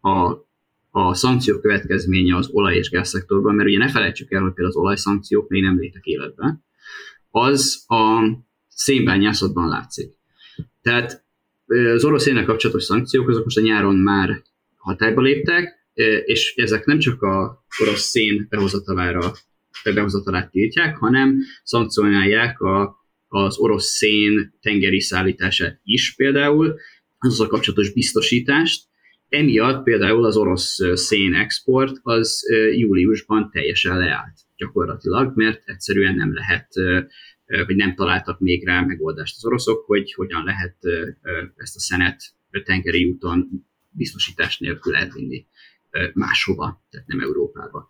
a, 0.00 0.34
a 0.90 1.14
szankciók 1.14 1.60
következménye 1.60 2.36
az 2.36 2.48
olaj- 2.52 2.76
és 2.76 2.90
gázszektorban, 2.90 3.54
mert 3.54 3.68
ugye 3.68 3.78
ne 3.78 3.88
felejtsük 3.88 4.32
el, 4.32 4.42
hogy 4.42 4.52
például 4.52 4.76
az 4.76 4.82
olajszankciók 4.82 5.48
még 5.48 5.62
nem 5.62 5.78
létek 5.78 6.04
életbe, 6.04 6.60
az 7.30 7.84
a 7.86 8.22
szénbányászatban 8.68 9.68
látszik. 9.68 10.14
Tehát 10.82 11.24
az 11.66 12.04
orosz 12.04 12.26
ének 12.26 12.44
kapcsolatos 12.44 12.84
szankciók, 12.84 13.28
azok 13.28 13.44
most 13.44 13.58
a 13.58 13.60
nyáron 13.60 13.96
már 13.96 14.42
hatályba 14.76 15.20
léptek, 15.20 15.77
és 16.24 16.54
ezek 16.56 16.84
nem 16.84 16.98
csak 16.98 17.22
a 17.22 17.64
orosz 17.82 18.02
szén 18.02 18.46
behozatalára 18.48 19.32
behozatalát 19.84 20.50
tiltják, 20.50 20.96
hanem 20.96 21.38
szankcionálják 21.62 22.60
a, 22.60 22.96
az 23.28 23.58
orosz 23.58 23.86
szén 23.86 24.58
tengeri 24.60 25.00
szállítását 25.00 25.80
is 25.82 26.14
például, 26.14 26.74
az 27.18 27.40
a 27.40 27.46
kapcsolatos 27.46 27.92
biztosítást. 27.92 28.86
Emiatt 29.28 29.82
például 29.82 30.24
az 30.24 30.36
orosz 30.36 30.78
szén 30.94 31.34
export 31.34 31.96
az 32.02 32.42
júliusban 32.76 33.50
teljesen 33.50 33.98
leállt. 33.98 34.38
gyakorlatilag, 34.56 35.32
mert 35.36 35.62
egyszerűen 35.64 36.14
nem 36.14 36.34
lehet, 36.34 36.68
vagy 37.66 37.76
nem 37.76 37.94
találtak 37.94 38.40
még 38.40 38.66
rá 38.66 38.80
megoldást 38.80 39.36
az 39.36 39.44
oroszok, 39.44 39.84
hogy 39.86 40.12
hogyan 40.12 40.44
lehet 40.44 40.76
ezt 41.56 41.76
a 41.76 41.80
szenet 41.80 42.22
tengeri 42.64 43.04
úton 43.04 43.48
biztosítás 43.90 44.58
nélkül 44.58 44.96
elvinni 44.96 45.46
máshova, 46.14 46.84
tehát 46.90 47.06
nem 47.06 47.20
Európába. 47.20 47.88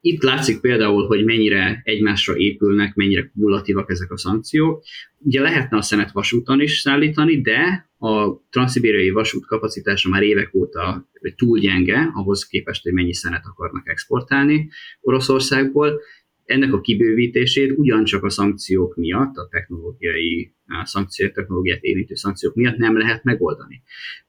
Itt 0.00 0.22
látszik 0.22 0.60
például, 0.60 1.06
hogy 1.06 1.24
mennyire 1.24 1.80
egymásra 1.84 2.36
épülnek, 2.36 2.94
mennyire 2.94 3.30
kumulatívak 3.32 3.90
ezek 3.90 4.10
a 4.10 4.18
szankciók. 4.18 4.82
Ugye 5.18 5.40
lehetne 5.40 5.76
a 5.76 5.82
szenet 5.82 6.12
vasúton 6.12 6.60
is 6.60 6.78
szállítani, 6.78 7.40
de 7.40 7.88
a 7.98 8.36
transzibériai 8.50 9.10
vasút 9.10 9.46
kapacitása 9.46 10.08
már 10.08 10.22
évek 10.22 10.54
óta 10.54 11.08
túl 11.36 11.58
gyenge, 11.58 12.10
ahhoz 12.14 12.46
képest, 12.46 12.82
hogy 12.82 12.92
mennyi 12.92 13.14
szenet 13.14 13.44
akarnak 13.46 13.88
exportálni 13.88 14.70
Oroszországból. 15.00 16.00
Ennek 16.44 16.72
a 16.72 16.80
kibővítését 16.80 17.72
ugyancsak 17.76 18.24
a 18.24 18.30
szankciók 18.30 18.96
miatt, 18.96 19.36
a 19.36 19.48
technológiai 19.50 20.54
a 20.66 20.86
szankciók, 20.86 21.32
technológiát 21.32 21.82
érintő 21.82 22.14
szankciók 22.14 22.54
miatt 22.54 22.76
nem 22.76 22.98
lehet 22.98 23.24
megoldani. 23.24 23.82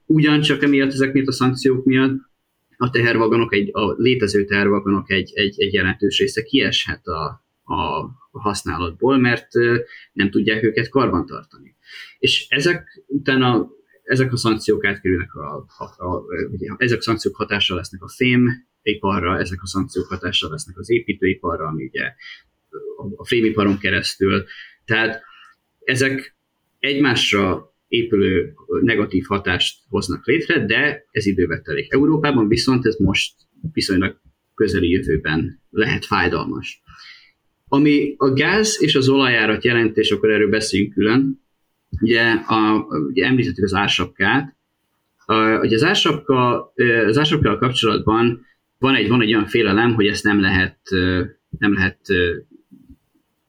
Ugyancsak 0.05 0.63
emiatt, 0.63 0.91
ezek 0.91 1.13
miatt 1.13 1.27
a 1.27 1.31
szankciók 1.31 1.85
miatt 1.85 2.17
a 2.81 2.89
tehervagonok, 2.89 3.53
egy, 3.53 3.69
a 3.71 3.91
létező 3.91 4.45
tehervagonok 4.45 5.11
egy, 5.11 5.31
egy, 5.33 5.61
egy 5.61 5.73
jelentős 5.73 6.19
része 6.19 6.43
kieshet 6.43 7.07
a, 7.07 7.43
a, 7.73 8.09
használatból, 8.31 9.17
mert 9.17 9.47
nem 10.13 10.29
tudják 10.29 10.63
őket 10.63 10.89
karbantartani. 10.89 11.75
És 12.19 12.45
ezek 12.49 13.03
utána 13.07 13.69
ezek 14.03 14.33
a 14.33 14.37
szankciók 14.37 14.85
átkerülnek 14.85 15.35
a, 15.35 15.65
a, 15.77 15.83
a, 15.83 16.23
ugye, 16.51 16.73
ezek 16.77 16.97
a 16.97 17.01
szankciók 17.01 17.35
hatással 17.35 17.77
lesznek 17.77 18.03
a 18.03 18.09
fém 18.09 18.67
iparra, 18.81 19.39
ezek 19.39 19.61
a 19.61 19.67
szankciók 19.67 20.07
hatással 20.07 20.49
lesznek 20.49 20.77
az 20.77 20.89
építőiparra, 20.89 21.67
ami 21.67 21.83
ugye 21.83 22.13
a 23.15 23.25
fémiparon 23.25 23.77
keresztül. 23.77 24.45
Tehát 24.85 25.21
ezek 25.83 26.35
egymásra 26.79 27.68
épülő 27.89 28.53
negatív 28.81 29.23
hatást 29.27 29.79
hoznak 29.89 30.25
létre, 30.25 30.65
de 30.65 31.05
ez 31.11 31.25
időbe 31.25 31.61
telik. 31.61 31.93
Európában 31.93 32.47
viszont 32.47 32.85
ez 32.85 32.95
most 32.95 33.33
viszonylag 33.73 34.21
közeli 34.55 34.89
jövőben 34.89 35.61
lehet 35.69 36.05
fájdalmas. 36.05 36.81
Ami 37.67 38.13
a 38.17 38.33
gáz 38.33 38.77
és 38.81 38.95
az 38.95 39.09
olajárat 39.09 39.63
jelent, 39.63 39.97
és 39.97 40.11
akkor 40.11 40.29
erről 40.29 40.49
beszéljünk 40.49 40.93
külön, 40.93 41.41
ugye, 42.01 42.31
a, 42.31 42.85
ugye 43.09 43.25
említettük 43.25 43.63
az 43.63 43.73
ársapkát, 43.73 44.55
a, 45.25 45.59
ugye 45.59 45.75
az 45.75 45.83
ársapka, 45.83 46.71
az 47.07 47.17
ársapkával 47.17 47.57
kapcsolatban 47.57 48.45
van 48.77 48.95
egy, 48.95 49.07
van 49.07 49.21
egy 49.21 49.33
olyan 49.33 49.47
félelem, 49.47 49.93
hogy 49.93 50.07
ezt 50.07 50.23
nem 50.23 50.41
lehet, 50.41 50.79
nem 51.59 51.73
lehet 51.73 51.99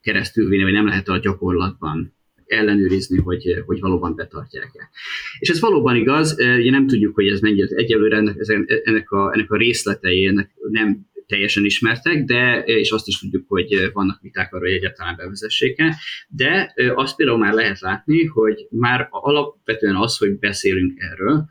keresztülvinni, 0.00 0.62
vagy 0.62 0.72
nem 0.72 0.86
lehet 0.86 1.08
a 1.08 1.18
gyakorlatban 1.18 2.14
ellenőrizni, 2.50 3.18
hogy, 3.18 3.62
hogy 3.66 3.80
valóban 3.80 4.14
betartják-e. 4.14 4.90
És 5.38 5.48
ez 5.48 5.60
valóban 5.60 5.96
igaz, 5.96 6.32
ugye 6.38 6.70
nem 6.70 6.86
tudjuk, 6.86 7.14
hogy 7.14 7.26
ez 7.26 7.40
mennyire 7.40 7.76
egyelőre 7.76 8.16
ennek, 8.16 8.36
ennek, 8.84 9.10
a, 9.10 9.32
ennek 9.32 9.50
a 9.50 9.56
részletei 9.56 10.26
ennek 10.26 10.50
nem 10.70 11.08
teljesen 11.26 11.64
ismertek, 11.64 12.24
de 12.24 12.62
és 12.64 12.90
azt 12.90 13.06
is 13.06 13.18
tudjuk, 13.18 13.44
hogy 13.48 13.90
vannak 13.92 14.20
viták 14.20 14.54
arra, 14.54 14.64
hogy 14.64 14.74
egyáltalán 14.74 15.16
bevezessék-e, 15.16 15.96
de 16.28 16.74
azt 16.94 17.16
például 17.16 17.38
már 17.38 17.52
lehet 17.52 17.80
látni, 17.80 18.24
hogy 18.24 18.66
már 18.70 19.08
alapvetően 19.10 19.96
az, 19.96 20.16
hogy 20.16 20.38
beszélünk 20.38 21.00
erről, 21.00 21.48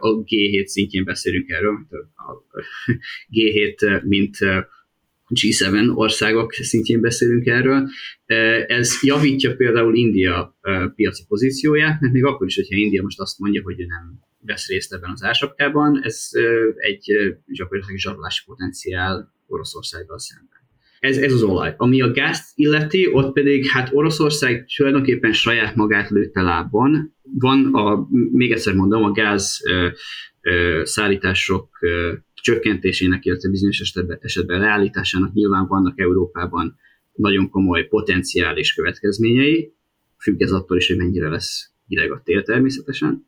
a 0.00 0.22
G7 0.24 0.64
szintjén 0.64 1.04
beszélünk 1.04 1.48
erről, 1.48 1.86
a 2.14 2.58
G7 3.32 4.02
mint 4.02 4.36
G7 5.34 5.94
országok 5.94 6.52
szintjén 6.52 7.00
beszélünk 7.00 7.46
erről. 7.46 7.88
Ez 8.66 9.02
javítja 9.02 9.56
például 9.56 9.96
India 9.96 10.58
piaci 10.94 11.24
pozícióját, 11.28 12.00
mert 12.00 12.12
még 12.12 12.24
akkor 12.24 12.46
is, 12.46 12.54
hogyha 12.54 12.76
India 12.76 13.02
most 13.02 13.20
azt 13.20 13.38
mondja, 13.38 13.62
hogy 13.62 13.80
ő 13.80 13.84
nem 13.84 14.20
vesz 14.46 14.68
részt 14.68 14.92
ebben 14.92 15.10
az 15.10 15.22
ársapkában, 15.22 16.00
ez 16.02 16.28
egy 16.76 17.12
gyakorlatilag 17.46 17.98
zsarolási 17.98 18.42
potenciál 18.46 19.34
Oroszországgal 19.46 20.18
szemben. 20.18 20.60
Ez, 21.02 21.16
ez 21.16 21.32
az 21.32 21.42
olaj. 21.42 21.74
Ami 21.76 22.00
a 22.00 22.10
gázt 22.10 22.52
illeti, 22.54 23.08
ott 23.12 23.32
pedig 23.32 23.66
hát 23.66 23.90
Oroszország 23.92 24.66
tulajdonképpen 24.76 25.32
saját 25.32 25.74
magát 25.74 26.10
lőtte 26.10 26.40
lábon. 26.42 27.14
Van 27.38 27.74
a, 27.74 28.06
még 28.32 28.52
egyszer 28.52 28.74
mondom, 28.74 29.04
a 29.04 29.12
gáz 29.12 29.60
ö, 29.68 29.88
ö, 30.40 30.80
szállítások 30.84 31.78
ö, 31.80 32.12
csökkentésének, 32.42 33.24
illetve 33.24 33.48
bizonyos 33.48 33.80
esetben, 33.80 34.18
esetben 34.20 34.60
leállításának 34.60 35.32
nyilván 35.32 35.66
vannak 35.66 36.00
Európában 36.00 36.78
nagyon 37.14 37.50
komoly 37.50 37.86
potenciális 37.86 38.74
következményei, 38.74 39.72
függ 40.18 40.40
ez 40.40 40.50
attól 40.50 40.76
is, 40.76 40.86
hogy 40.88 40.96
mennyire 40.96 41.28
lesz 41.28 41.70
hideg 41.86 42.12
a 42.12 42.22
tél 42.24 42.42
természetesen, 42.42 43.26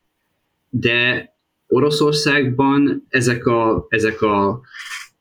de 0.70 1.28
Oroszországban 1.66 3.06
ezek 3.08 3.46
a, 3.46 3.86
ezek 3.88 4.22
a 4.22 4.60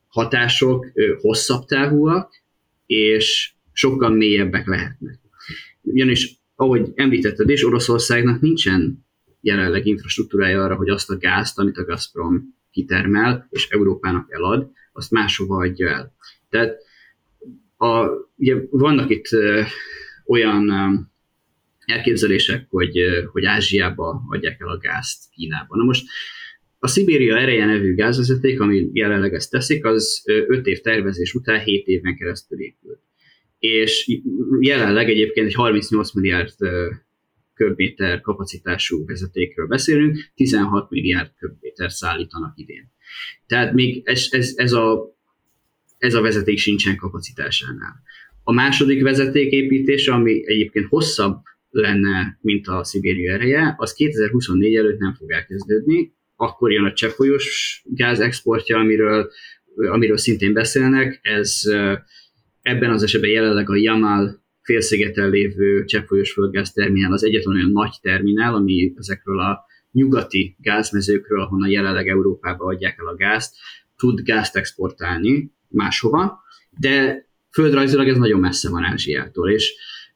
hatások 0.08 0.86
hosszabb 1.21 1.65
távúak, 1.65 2.41
és 2.86 3.53
sokkal 3.71 4.10
mélyebbek 4.10 4.67
lehetnek. 4.67 5.19
Ugyanis, 5.82 6.39
ahogy 6.56 6.91
említetted 6.95 7.49
is, 7.49 7.65
Oroszországnak 7.65 8.41
nincsen 8.41 9.06
jelenleg 9.41 9.86
infrastruktúrája 9.86 10.63
arra, 10.63 10.75
hogy 10.75 10.89
azt 10.89 11.10
a 11.10 11.17
gázt, 11.17 11.60
amit 11.60 11.77
a 11.77 11.86
Gazprom 11.86 12.56
kitermel, 12.73 13.47
és 13.49 13.67
Európának 13.69 14.31
elad, 14.31 14.71
azt 14.93 15.12
máshova 15.12 15.57
adja 15.57 15.89
el. 15.89 16.13
Tehát 16.49 16.77
a, 17.77 18.07
ugye 18.36 18.55
vannak 18.69 19.09
itt 19.09 19.27
olyan 20.25 20.71
elképzelések, 21.86 22.65
hogy, 22.69 22.99
hogy 23.31 23.45
Ázsiába 23.45 24.21
adják 24.29 24.62
el 24.62 24.67
a 24.67 24.77
gázt 24.77 25.29
Kínában. 25.31 25.77
Na 25.77 25.83
most 25.83 26.05
a 26.79 26.88
Szibéria 26.88 27.38
ereje 27.38 27.65
nevű 27.65 27.95
gázvezeték, 27.95 28.59
ami 28.59 28.89
jelenleg 28.93 29.33
ezt 29.33 29.51
teszik, 29.51 29.86
az 29.86 30.23
5 30.25 30.67
év 30.67 30.81
tervezés 30.81 31.33
után 31.33 31.63
7 31.63 31.88
éven 31.88 32.15
keresztül 32.15 32.59
épült. 32.59 32.99
És 33.59 34.19
jelenleg 34.59 35.09
egyébként 35.09 35.47
egy 35.47 35.53
38 35.53 36.13
milliárd 36.13 36.53
köbméter 37.63 38.21
kapacitású 38.21 39.06
vezetékről 39.06 39.67
beszélünk, 39.67 40.17
16 40.36 40.89
milliárd 40.89 41.32
köbméter 41.39 41.91
szállítanak 41.91 42.54
idén. 42.56 42.91
Tehát 43.47 43.73
még 43.73 44.02
ez, 44.06 44.28
ez, 44.30 44.54
ez, 44.56 44.73
a, 44.73 45.15
ez 45.97 46.13
a 46.13 46.21
vezeték 46.21 46.58
sincsen 46.58 46.95
kapacitásánál. 46.95 48.02
A 48.43 48.52
második 48.52 49.02
vezeték 49.02 49.52
építése, 49.52 50.13
ami 50.13 50.47
egyébként 50.47 50.88
hosszabb 50.89 51.41
lenne, 51.69 52.38
mint 52.41 52.67
a 52.67 52.84
Szibéria 52.84 53.34
ereje, 53.34 53.76
az 53.78 53.93
2024 53.93 54.76
előtt 54.76 54.99
nem 54.99 55.13
fog 55.13 55.32
elkezdődni, 55.32 56.13
akkor 56.36 56.71
jön 56.71 56.86
a 56.86 56.93
cseppfolyós 56.93 57.82
gáz 57.86 58.19
exportja, 58.19 58.78
amiről, 58.78 59.32
amiről 59.76 60.17
szintén 60.17 60.54
beszélnek, 60.54 61.19
ez 61.21 61.62
ebben 62.62 62.91
az 62.91 63.04
esetben 63.04 63.30
jelenleg 63.30 63.69
a 63.69 63.76
Yamal 63.76 64.42
félszigeten 64.63 65.30
lévő 65.30 65.86
cseppfolyós 65.86 66.32
földgáz 66.32 66.71
terminál 66.71 67.12
az 67.12 67.23
egyetlen 67.23 67.56
olyan 67.56 67.71
nagy 67.71 67.95
terminál, 68.02 68.54
ami 68.54 68.93
ezekről 68.97 69.39
a 69.39 69.65
nyugati 69.91 70.56
gázmezőkről, 70.60 71.41
ahonnan 71.41 71.69
jelenleg 71.69 72.08
Európába 72.08 72.65
adják 72.65 72.99
el 72.99 73.08
a 73.08 73.15
gázt, 73.15 73.56
tud 73.97 74.21
gázt 74.21 74.56
exportálni 74.56 75.52
máshova, 75.67 76.41
de 76.80 77.26
földrajzilag 77.52 78.08
ez 78.08 78.17
nagyon 78.17 78.39
messze 78.39 78.69
van 78.69 78.84
Ázsiától, 78.84 79.52
és, 79.52 79.73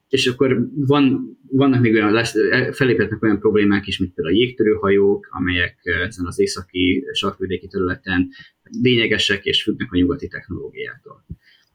és 0.08 0.26
akkor 0.26 0.68
van, 0.74 1.36
vannak 1.50 1.80
még 1.80 1.94
olyan, 1.94 2.12
lesz, 2.12 2.34
feléphetnek 2.72 3.22
olyan 3.22 3.38
problémák 3.38 3.86
is, 3.86 3.98
mint 3.98 4.14
például 4.14 4.36
a 4.36 4.38
jégtörőhajók, 4.38 5.28
amelyek 5.30 5.78
ezen 6.06 6.26
az 6.26 6.40
északi 6.40 7.04
sarkvidéki 7.12 7.66
területen 7.66 8.28
lényegesek 8.82 9.44
és 9.44 9.62
függnek 9.62 9.92
a 9.92 9.96
nyugati 9.96 10.28
technológiától. 10.28 11.24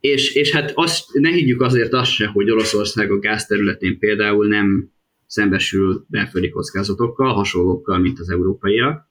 És, 0.04 0.36
és 0.36 0.52
hát 0.52 0.72
azt, 0.76 1.14
ne 1.14 1.30
higgyük 1.30 1.62
azért 1.62 1.94
azt 1.94 2.12
se, 2.12 2.28
hogy 2.28 2.52
Oroszország 2.52 3.12
a 3.12 3.20
gáz 3.20 3.46
területén 3.46 4.00
például 4.00 4.48
nem 4.48 4.92
szembesül 5.26 6.06
belföldi 6.08 6.50
kockázatokkal, 6.50 7.34
hasonlókkal, 7.34 7.98
mint 7.98 8.20
az 8.20 8.30
európaiak. 8.30 9.08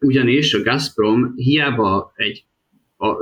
Ugyanis 0.00 0.54
a 0.54 0.62
Gazprom 0.62 1.32
hiába 1.36 2.12
egy 2.16 2.44
a 2.98 3.14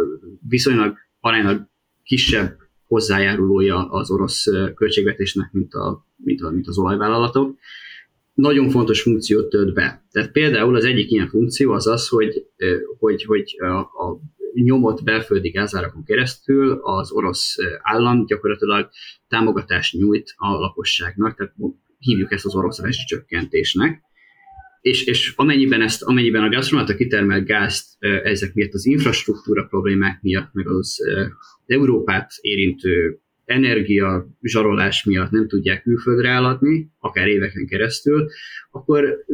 viszonylag 0.48 0.96
aránylag 1.20 1.66
kisebb 2.02 2.56
hozzájárulója 2.86 3.90
az 3.90 4.10
orosz 4.10 4.44
költségvetésnek, 4.74 5.52
mint, 5.52 5.74
a, 5.74 6.06
mint, 6.16 6.40
a, 6.40 6.50
mint 6.50 6.68
az 6.68 6.78
olajvállalatok, 6.78 7.58
nagyon 8.34 8.70
fontos 8.70 9.02
funkciót 9.02 9.48
tölt 9.48 9.74
be. 9.74 10.04
Tehát 10.10 10.32
például 10.32 10.76
az 10.76 10.84
egyik 10.84 11.10
ilyen 11.10 11.28
funkció 11.28 11.72
az 11.72 11.86
az, 11.86 12.08
hogy, 12.08 12.46
hogy, 12.98 13.24
hogy 13.24 13.56
a, 13.58 13.78
a 13.78 14.20
nyomott 14.54 15.02
belföldi 15.02 15.48
gázárakon 15.48 16.04
keresztül 16.04 16.80
az 16.82 17.12
orosz 17.12 17.56
állam 17.82 18.26
gyakorlatilag 18.26 18.88
támogatást 19.28 19.98
nyújt 19.98 20.34
a 20.36 20.48
lakosságnak, 20.48 21.36
tehát 21.36 21.54
hívjuk 21.98 22.32
ezt 22.32 22.46
az 22.46 22.54
orosz 22.54 23.04
csökkentésnek. 23.06 24.02
és, 24.80 25.04
és 25.04 25.32
amennyiben, 25.36 25.82
ezt, 25.82 26.02
amennyiben 26.02 26.42
a 26.42 26.48
Gazpromát 26.48 26.88
a 26.88 26.94
kitermelt 26.94 27.46
gázt 27.46 27.96
ezek 28.24 28.54
miatt 28.54 28.72
az 28.72 28.86
infrastruktúra 28.86 29.64
problémák 29.64 30.22
miatt, 30.22 30.52
meg 30.52 30.68
az 30.68 30.98
Európát 31.66 32.32
érintő 32.40 33.20
energia 33.44 34.26
zsarolás 34.42 35.04
miatt 35.04 35.30
nem 35.30 35.48
tudják 35.48 35.82
külföldre 35.82 36.28
eladni, 36.28 36.90
akár 36.98 37.26
éveken 37.26 37.66
keresztül, 37.66 38.28
akkor 38.70 39.24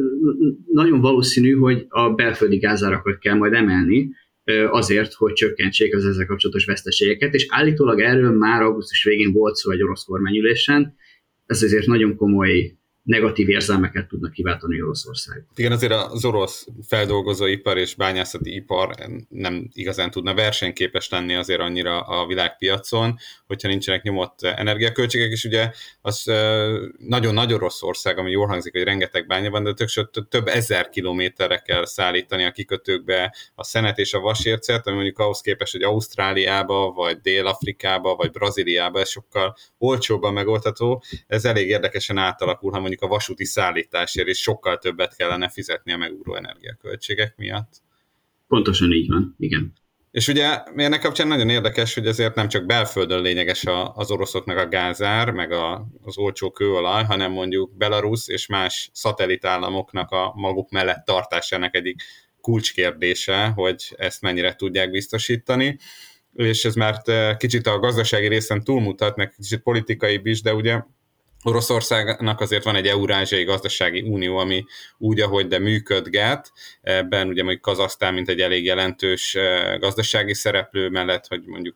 nagyon 0.71 1.01
valószínű, 1.01 1.51
hogy 1.51 1.85
a 1.89 2.09
belföldi 2.09 2.57
gázárakat 2.57 3.19
kell 3.19 3.35
majd 3.35 3.53
emelni, 3.53 4.09
azért, 4.69 5.13
hogy 5.13 5.33
csökkentsék 5.33 5.95
az 5.95 6.05
ezzel 6.05 6.25
kapcsolatos 6.25 6.65
veszteségeket, 6.65 7.33
és 7.33 7.45
állítólag 7.49 7.99
erről 7.99 8.31
már 8.31 8.61
augusztus 8.61 9.03
végén 9.03 9.33
volt 9.33 9.55
szó 9.55 9.71
egy 9.71 9.83
orosz 9.83 10.03
kormányülésen, 10.03 10.95
ez 11.45 11.63
azért 11.63 11.85
nagyon 11.85 12.15
komoly 12.15 12.78
negatív 13.09 13.49
érzelmeket 13.49 14.07
tudnak 14.07 14.31
kiváltani 14.31 14.81
Oroszország. 14.81 15.43
Igen, 15.55 15.71
azért 15.71 15.91
az 15.91 16.25
orosz 16.25 16.67
feldolgozóipar 16.87 17.77
és 17.77 17.95
bányászati 17.95 18.55
ipar 18.55 18.95
nem 19.29 19.69
igazán 19.73 20.11
tudna 20.11 20.33
versenyképes 20.33 21.09
lenni 21.09 21.35
azért 21.35 21.59
annyira 21.59 21.99
a 22.01 22.27
világpiacon, 22.27 23.17
hogyha 23.47 23.67
nincsenek 23.67 24.03
nyomott 24.03 24.41
energiaköltségek, 24.41 25.31
és 25.31 25.43
ugye 25.43 25.71
az 26.01 26.23
nagyon 26.97 27.33
nagy 27.33 27.53
Oroszország, 27.53 28.17
ami 28.17 28.31
jól 28.31 28.47
hangzik, 28.47 28.71
hogy 28.71 28.83
rengeteg 28.83 29.27
bánya 29.27 29.49
van, 29.49 29.63
de 29.63 29.73
tök, 29.73 29.89
több 30.29 30.47
ezer 30.47 30.89
kilométerre 30.89 31.57
kell 31.57 31.85
szállítani 31.85 32.43
a 32.43 32.51
kikötőkbe 32.51 33.35
a 33.55 33.63
szenet 33.63 33.97
és 33.97 34.13
a 34.13 34.19
vasércet, 34.19 34.87
ami 34.87 34.95
mondjuk 34.95 35.19
ahhoz 35.19 35.41
képest, 35.41 35.71
hogy 35.71 35.81
Ausztráliába, 35.81 36.91
vagy 36.91 37.19
Dél-Afrikába, 37.21 38.15
vagy 38.15 38.31
Brazíliába 38.31 38.99
ez 38.99 39.09
sokkal 39.09 39.55
olcsóbban 39.77 40.33
megoldható. 40.33 41.03
Ez 41.27 41.45
elég 41.45 41.67
érdekesen 41.67 42.17
átalakul, 42.17 42.71
ha 42.71 42.79
mondjuk 42.79 42.97
a 43.01 43.07
vasúti 43.07 43.45
szállításért 43.45 44.27
is 44.27 44.41
sokkal 44.41 44.77
többet 44.77 45.15
kellene 45.15 45.49
fizetni 45.49 45.91
a 45.91 45.97
megúró 45.97 46.35
energiaköltségek 46.35 47.33
miatt. 47.37 47.69
Pontosan 48.47 48.91
így 48.91 49.07
van, 49.07 49.35
igen. 49.37 49.73
És 50.11 50.27
ugye 50.27 50.63
ennek 50.75 51.01
kapcsán 51.01 51.27
nagyon 51.27 51.49
érdekes, 51.49 51.93
hogy 51.93 52.07
azért 52.07 52.35
nem 52.35 52.47
csak 52.47 52.65
belföldön 52.65 53.21
lényeges 53.21 53.65
a, 53.65 53.95
az 53.95 54.11
oroszoknak 54.11 54.57
a 54.57 54.67
gázár, 54.67 55.31
meg 55.31 55.51
a, 55.51 55.87
az 56.03 56.17
olcsó 56.17 56.51
kőolaj, 56.51 57.03
hanem 57.03 57.31
mondjuk 57.31 57.77
Belarus 57.77 58.27
és 58.27 58.47
más 58.47 58.89
szatellitállamoknak 58.93 60.11
a 60.11 60.33
maguk 60.35 60.71
mellett 60.71 61.05
tartásának 61.05 61.75
egyik 61.75 62.01
kulcskérdése, 62.41 63.47
hogy 63.47 63.95
ezt 63.97 64.21
mennyire 64.21 64.55
tudják 64.55 64.91
biztosítani 64.91 65.77
és 66.33 66.65
ez 66.65 66.75
már 66.75 67.01
eh, 67.05 67.35
kicsit 67.37 67.67
a 67.67 67.79
gazdasági 67.79 68.27
részen 68.27 68.63
túlmutat, 68.63 69.15
meg 69.15 69.29
kicsit 69.29 69.59
politikai 69.59 70.19
is, 70.23 70.41
de 70.41 70.53
ugye 70.53 70.81
Oroszországnak 71.43 72.39
azért 72.39 72.63
van 72.63 72.75
egy 72.75 72.87
Eurázsiai 72.87 73.43
Gazdasági 73.43 74.01
Unió, 74.01 74.37
ami 74.37 74.65
úgy, 74.97 75.19
ahogy 75.19 75.47
de 75.47 75.59
működget. 75.59 76.51
Ebben 76.81 77.27
ugye 77.27 77.41
mondjuk 77.43 77.61
Kazasztán, 77.63 78.13
mint 78.13 78.29
egy 78.29 78.41
elég 78.41 78.65
jelentős 78.65 79.35
eh, 79.35 79.77
gazdasági 79.77 80.33
szereplő 80.33 80.89
mellett, 80.89 81.27
hogy 81.27 81.43
mondjuk 81.45 81.75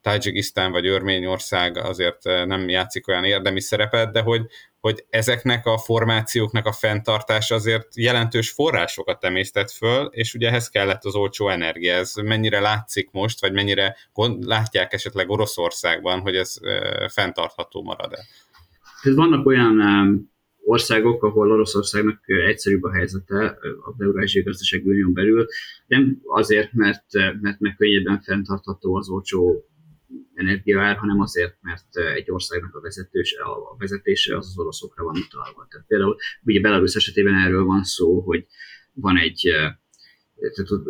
Tajikisztán 0.00 0.72
vagy 0.72 0.86
Örményország 0.86 1.76
azért 1.76 2.26
eh, 2.26 2.44
nem 2.44 2.68
játszik 2.68 3.08
olyan 3.08 3.24
érdemi 3.24 3.60
szerepet, 3.60 4.12
de 4.12 4.20
hogy, 4.20 4.46
hogy 4.80 5.04
ezeknek 5.10 5.66
a 5.66 5.78
formációknak 5.78 6.66
a 6.66 6.72
fenntartása 6.72 7.54
azért 7.54 7.96
jelentős 7.96 8.50
forrásokat 8.50 9.24
emésztett 9.24 9.70
föl, 9.70 10.06
és 10.06 10.34
ugye 10.34 10.48
ehhez 10.48 10.68
kellett 10.68 11.04
az 11.04 11.14
olcsó 11.14 11.48
energia. 11.48 11.94
Ez 11.94 12.14
mennyire 12.14 12.60
látszik 12.60 13.10
most, 13.10 13.40
vagy 13.40 13.52
mennyire 13.52 13.96
látják 14.40 14.92
esetleg 14.92 15.30
Oroszországban, 15.30 16.20
hogy 16.20 16.36
ez 16.36 16.54
eh, 16.60 17.08
fenntartható 17.08 17.82
marad-e? 17.82 18.26
Tehát 19.02 19.18
vannak 19.18 19.46
olyan 19.46 19.80
országok, 20.64 21.22
ahol 21.22 21.52
Oroszországnak 21.52 22.20
egyszerűbb 22.26 22.82
a 22.82 22.92
helyzete 22.92 23.58
a 23.84 23.94
Eurázsiai 23.98 24.44
Gazdasági 24.44 24.88
Unión 24.88 25.12
belül, 25.12 25.46
nem 25.86 26.20
azért, 26.24 26.72
mert, 26.72 27.04
mert 27.40 27.60
meg 27.60 27.74
könnyebben 27.76 28.20
fenntartható 28.20 28.94
az 28.94 29.08
olcsó 29.08 29.68
energiaár, 30.34 30.96
hanem 30.96 31.20
azért, 31.20 31.56
mert 31.60 31.96
egy 32.14 32.30
országnak 32.30 32.74
a, 32.74 32.80
vezetős, 32.80 33.36
a 33.72 33.76
vezetése 33.78 34.36
az 34.36 34.46
az 34.46 34.58
oroszokra 34.58 35.04
van 35.04 35.16
utalva. 35.16 35.66
Tehát 35.70 35.86
például 35.86 36.16
ugye 36.42 36.60
Belarus 36.60 36.94
esetében 36.94 37.34
erről 37.34 37.64
van 37.64 37.84
szó, 37.84 38.20
hogy 38.20 38.46
van 38.92 39.18
egy 39.18 39.50
tehát 40.34 40.82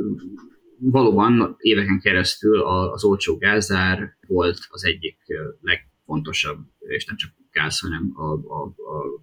valóban 0.78 1.56
éveken 1.58 2.00
keresztül 2.00 2.60
az 2.60 3.04
olcsó 3.04 3.36
gázár 3.36 4.16
volt 4.26 4.58
az 4.68 4.84
egyik 4.84 5.18
legfontosabb, 5.60 6.58
és 6.78 7.04
nem 7.04 7.16
csak 7.16 7.30
gáz, 7.58 7.78
hanem 7.78 8.12
a, 8.14 8.32
a, 8.32 8.62
a, 8.64 9.22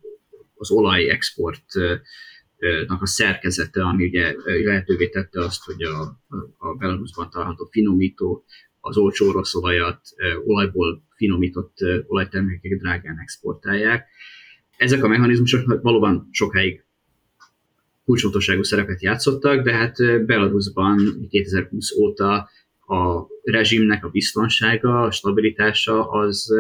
az 0.56 0.72
olaj 0.72 1.10
exportnak 1.10 3.02
a 3.02 3.06
szerkezete, 3.06 3.84
ami 3.84 4.06
ugye 4.06 4.36
lehetővé 4.64 5.10
tette 5.10 5.40
azt, 5.40 5.64
hogy 5.64 5.84
a, 5.84 6.02
a 6.58 6.76
Belarusban 6.78 7.30
található 7.30 7.68
finomító 7.72 8.46
az 8.80 8.98
olcsó 8.98 9.28
orosz 9.28 9.56
olajat, 9.56 10.00
olajból 10.46 11.04
finomított 11.16 11.78
olajtermékeket 12.08 12.80
drágán 12.80 13.20
exportálják. 13.20 14.08
Ezek 14.78 15.04
a 15.04 15.08
mechanizmusok 15.08 15.82
valóban 15.82 16.28
sokáig 16.32 16.84
kulcsfontosságú 18.06 18.64
szerepet 18.64 19.02
játszottak, 19.02 19.64
de 19.64 19.74
hát 19.74 19.96
Belarusban 20.26 21.28
2020 21.30 21.92
óta 21.98 22.50
a 22.88 23.28
rezsimnek 23.44 24.06
a 24.06 24.10
biztonsága, 24.10 25.02
a 25.02 25.12
stabilitása 25.12 26.10
az 26.10 26.54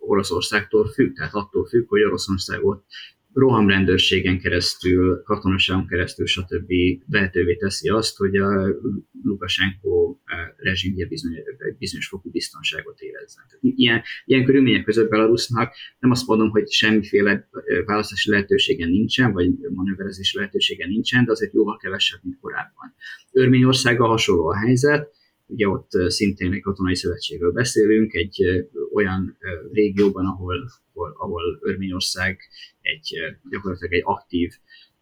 Oroszországtól 0.00 0.88
függ, 0.88 1.14
tehát 1.14 1.34
attól 1.34 1.66
függ, 1.66 1.88
hogy 1.88 2.02
Oroszországot 2.02 2.84
rohamrendőrségen 3.32 4.40
keresztül, 4.40 5.22
katonaságon 5.22 5.86
keresztül, 5.86 6.26
stb. 6.26 6.72
lehetővé 7.08 7.56
teszi 7.56 7.88
azt, 7.88 8.16
hogy 8.16 8.36
a 8.36 8.76
Lukashenko 9.22 10.16
eh, 10.24 10.38
rezsimje 10.56 11.06
bizony, 11.06 11.32
bizonyos 11.78 12.08
fokú 12.08 12.30
biztonságot 12.30 13.00
érezzen. 13.00 13.44
Ilyen, 13.60 14.02
ilyen 14.24 14.44
körülmények 14.44 14.84
között 14.84 15.10
Belarusnak 15.10 15.74
nem 15.98 16.10
azt 16.10 16.26
mondom, 16.26 16.50
hogy 16.50 16.70
semmiféle 16.70 17.30
eh, 17.30 17.84
választási 17.84 18.30
lehetősége 18.30 18.86
nincsen, 18.86 19.32
vagy 19.32 19.50
manőverezési 19.74 20.36
lehetősége 20.36 20.86
nincsen, 20.86 21.24
de 21.24 21.30
azért 21.30 21.52
jóval 21.52 21.76
kevesebb, 21.76 22.20
mint 22.22 22.38
korábban. 22.40 22.94
Örményországgal 23.32 24.08
hasonló 24.08 24.46
a 24.46 24.56
helyzet, 24.56 25.18
ugye 25.50 25.68
ott 25.68 25.90
szintén 26.06 26.52
egy 26.52 26.60
katonai 26.60 26.94
szövetségről 26.94 27.52
beszélünk, 27.52 28.14
egy 28.14 28.64
olyan 28.92 29.38
régióban, 29.72 30.26
ahol, 30.26 30.70
ahol, 30.92 31.14
ahol 31.18 31.58
Örményország 31.62 32.38
egy 32.80 33.16
gyakorlatilag 33.50 33.92
egy 33.92 34.02
aktív 34.04 34.52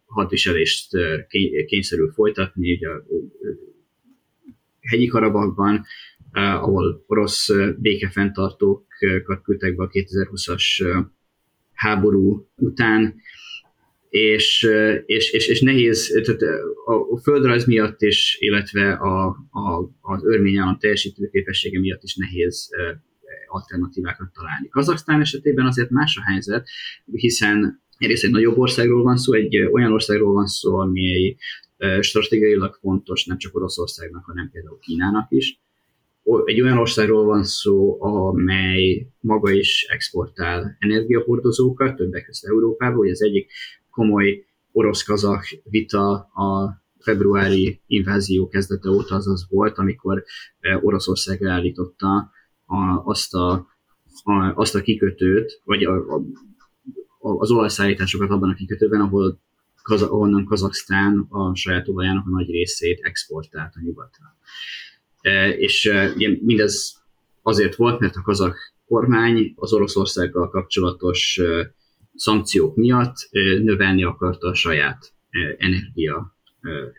hadviselést 0.05 0.91
kényszerül 1.65 2.11
folytatni, 2.11 2.73
ugye 2.73 2.89
a 2.89 3.03
hegyi 4.79 5.05
Karabakban, 5.05 5.85
ahol 6.31 7.03
orosz 7.07 7.49
békefenntartókat 7.77 9.41
küldtek 9.43 9.75
be 9.75 9.83
a 9.83 9.89
2020-as 9.89 11.05
háború 11.73 12.49
után, 12.55 13.15
és, 14.09 14.67
és, 15.05 15.31
és, 15.31 15.47
és 15.47 15.61
nehéz, 15.61 16.21
tehát 16.23 16.41
a, 16.85 17.19
földrajz 17.21 17.65
miatt 17.65 18.01
is, 18.01 18.37
illetve 18.39 18.91
a, 18.91 19.27
a, 19.49 19.91
az 20.01 20.25
örmény 20.25 20.57
állam 20.57 20.77
teljesítő 20.77 21.29
képessége 21.31 21.79
miatt 21.79 22.03
is 22.03 22.15
nehéz 22.15 22.69
alternatívákat 23.47 24.31
találni. 24.33 24.67
Kazaksztán 24.67 25.21
esetében 25.21 25.65
azért 25.65 25.89
más 25.89 26.17
a 26.17 26.31
helyzet, 26.31 26.69
hiszen 27.11 27.81
egyrészt 27.97 28.23
egy 28.23 28.31
nagyobb 28.31 28.57
országról 28.57 29.03
van 29.03 29.17
szó, 29.17 29.33
egy 29.33 29.57
olyan 29.57 29.91
országról 29.91 30.33
van 30.33 30.47
szó, 30.47 30.77
ami 30.77 31.37
stratégiailag 31.99 32.77
fontos 32.81 33.25
nem 33.25 33.37
csak 33.37 33.55
Oroszországnak, 33.55 34.25
hanem 34.25 34.49
például 34.51 34.79
Kínának 34.79 35.31
is. 35.31 35.59
Egy 36.45 36.61
olyan 36.61 36.77
országról 36.77 37.25
van 37.25 37.43
szó, 37.43 38.01
amely 38.03 39.07
maga 39.19 39.51
is 39.51 39.85
exportál 39.89 40.75
energiahordozókat, 40.79 41.95
többek 41.95 42.25
között 42.25 42.49
Európába, 42.51 42.95
hogy 42.95 43.09
az 43.09 43.23
egyik 43.23 43.51
komoly 43.99 44.45
orosz-kazak 44.71 45.43
vita 45.63 46.11
a 46.19 46.81
februári 46.99 47.81
invázió 47.87 48.47
kezdete 48.47 48.89
óta 48.89 49.15
az 49.15 49.27
az 49.27 49.45
volt, 49.49 49.77
amikor 49.77 50.23
eh, 50.59 50.83
Oroszország 50.83 51.43
állította 51.43 52.31
a, 52.65 53.01
azt, 53.03 53.33
a, 53.33 53.51
a, 54.23 54.53
azt 54.55 54.75
a 54.75 54.81
kikötőt, 54.81 55.61
vagy 55.63 55.83
a, 55.83 55.95
a, 55.95 56.21
az 57.19 57.51
olajszállításokat 57.51 58.29
abban 58.29 58.49
a 58.49 58.53
kikötőben, 58.53 59.01
ahol 59.01 59.39
Kaz, 59.81 60.01
ahonnan 60.01 60.45
Kazaksztán 60.45 61.25
a 61.29 61.55
saját 61.55 61.87
olajának 61.87 62.27
a 62.27 62.29
nagy 62.29 62.49
részét 62.49 62.99
exportált 63.01 63.73
a 63.75 63.81
nyugatra. 63.83 64.25
E, 65.21 65.49
és 65.49 65.85
e, 65.85 66.13
mindez 66.41 67.01
azért 67.41 67.75
volt, 67.75 67.99
mert 67.99 68.15
a 68.15 68.21
kazak 68.21 68.57
kormány 68.87 69.53
az 69.55 69.73
Oroszországgal 69.73 70.49
kapcsolatos 70.49 71.41
szankciók 72.15 72.75
miatt 72.75 73.15
növelni 73.63 74.03
akarta 74.03 74.47
a 74.47 74.53
saját 74.53 75.13
energia 75.57 76.37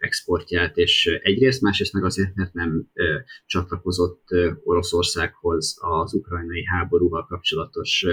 exportját, 0.01 0.77
és 0.77 1.07
egyrészt, 1.23 1.61
másrészt 1.61 1.93
meg 1.93 2.05
azért, 2.05 2.35
mert 2.35 2.53
nem 2.53 2.91
csatlakozott 3.47 4.29
Oroszországhoz 4.65 5.77
az 5.81 6.15
ukrajnai 6.15 6.65
háborúval 6.65 7.27
kapcsolatos 7.27 8.07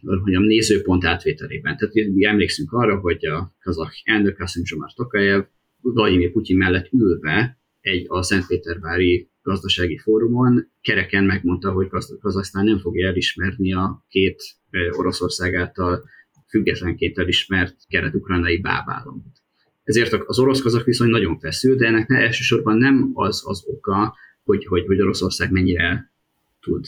mondjam, 0.00 0.42
nézőpont 0.42 1.04
átvételében. 1.04 1.76
Tehát 1.76 1.94
emlékszünk 2.20 2.72
arra, 2.72 2.98
hogy 2.98 3.26
a 3.26 3.54
kazak 3.60 3.92
elnök 4.04 4.36
Kasim 4.36 4.64
Zsomar 4.64 4.92
Tokajev 4.94 5.44
Vladimir 5.80 6.32
Putyin 6.32 6.56
mellett 6.56 6.92
ülve 6.92 7.58
egy 7.80 8.04
a 8.08 8.22
Szentpétervári 8.22 9.29
gazdasági 9.42 9.98
fórumon 9.98 10.72
kereken 10.80 11.24
megmondta, 11.24 11.72
hogy 11.72 11.88
Kazasztán 12.20 12.64
nem 12.64 12.78
fogja 12.78 13.08
elismerni 13.08 13.72
a 13.72 14.04
két 14.08 14.42
Oroszország 14.90 15.54
által 15.54 16.04
függetlenként 16.48 17.18
elismert 17.18 17.76
kelet-ukrajnai 17.88 18.60
bábállamot. 18.60 19.40
Ezért 19.82 20.12
az 20.12 20.38
orosz-kazak 20.38 20.84
viszony 20.84 21.08
nagyon 21.08 21.38
feszül, 21.38 21.76
de 21.76 21.86
ennek 21.86 22.10
elsősorban 22.10 22.76
nem 22.76 23.10
az 23.12 23.42
az 23.46 23.64
oka, 23.66 24.16
hogy, 24.44 24.64
hogy, 24.66 24.86
hogy 24.86 25.00
Oroszország 25.00 25.50
mennyire 25.50 26.12
tud 26.60 26.86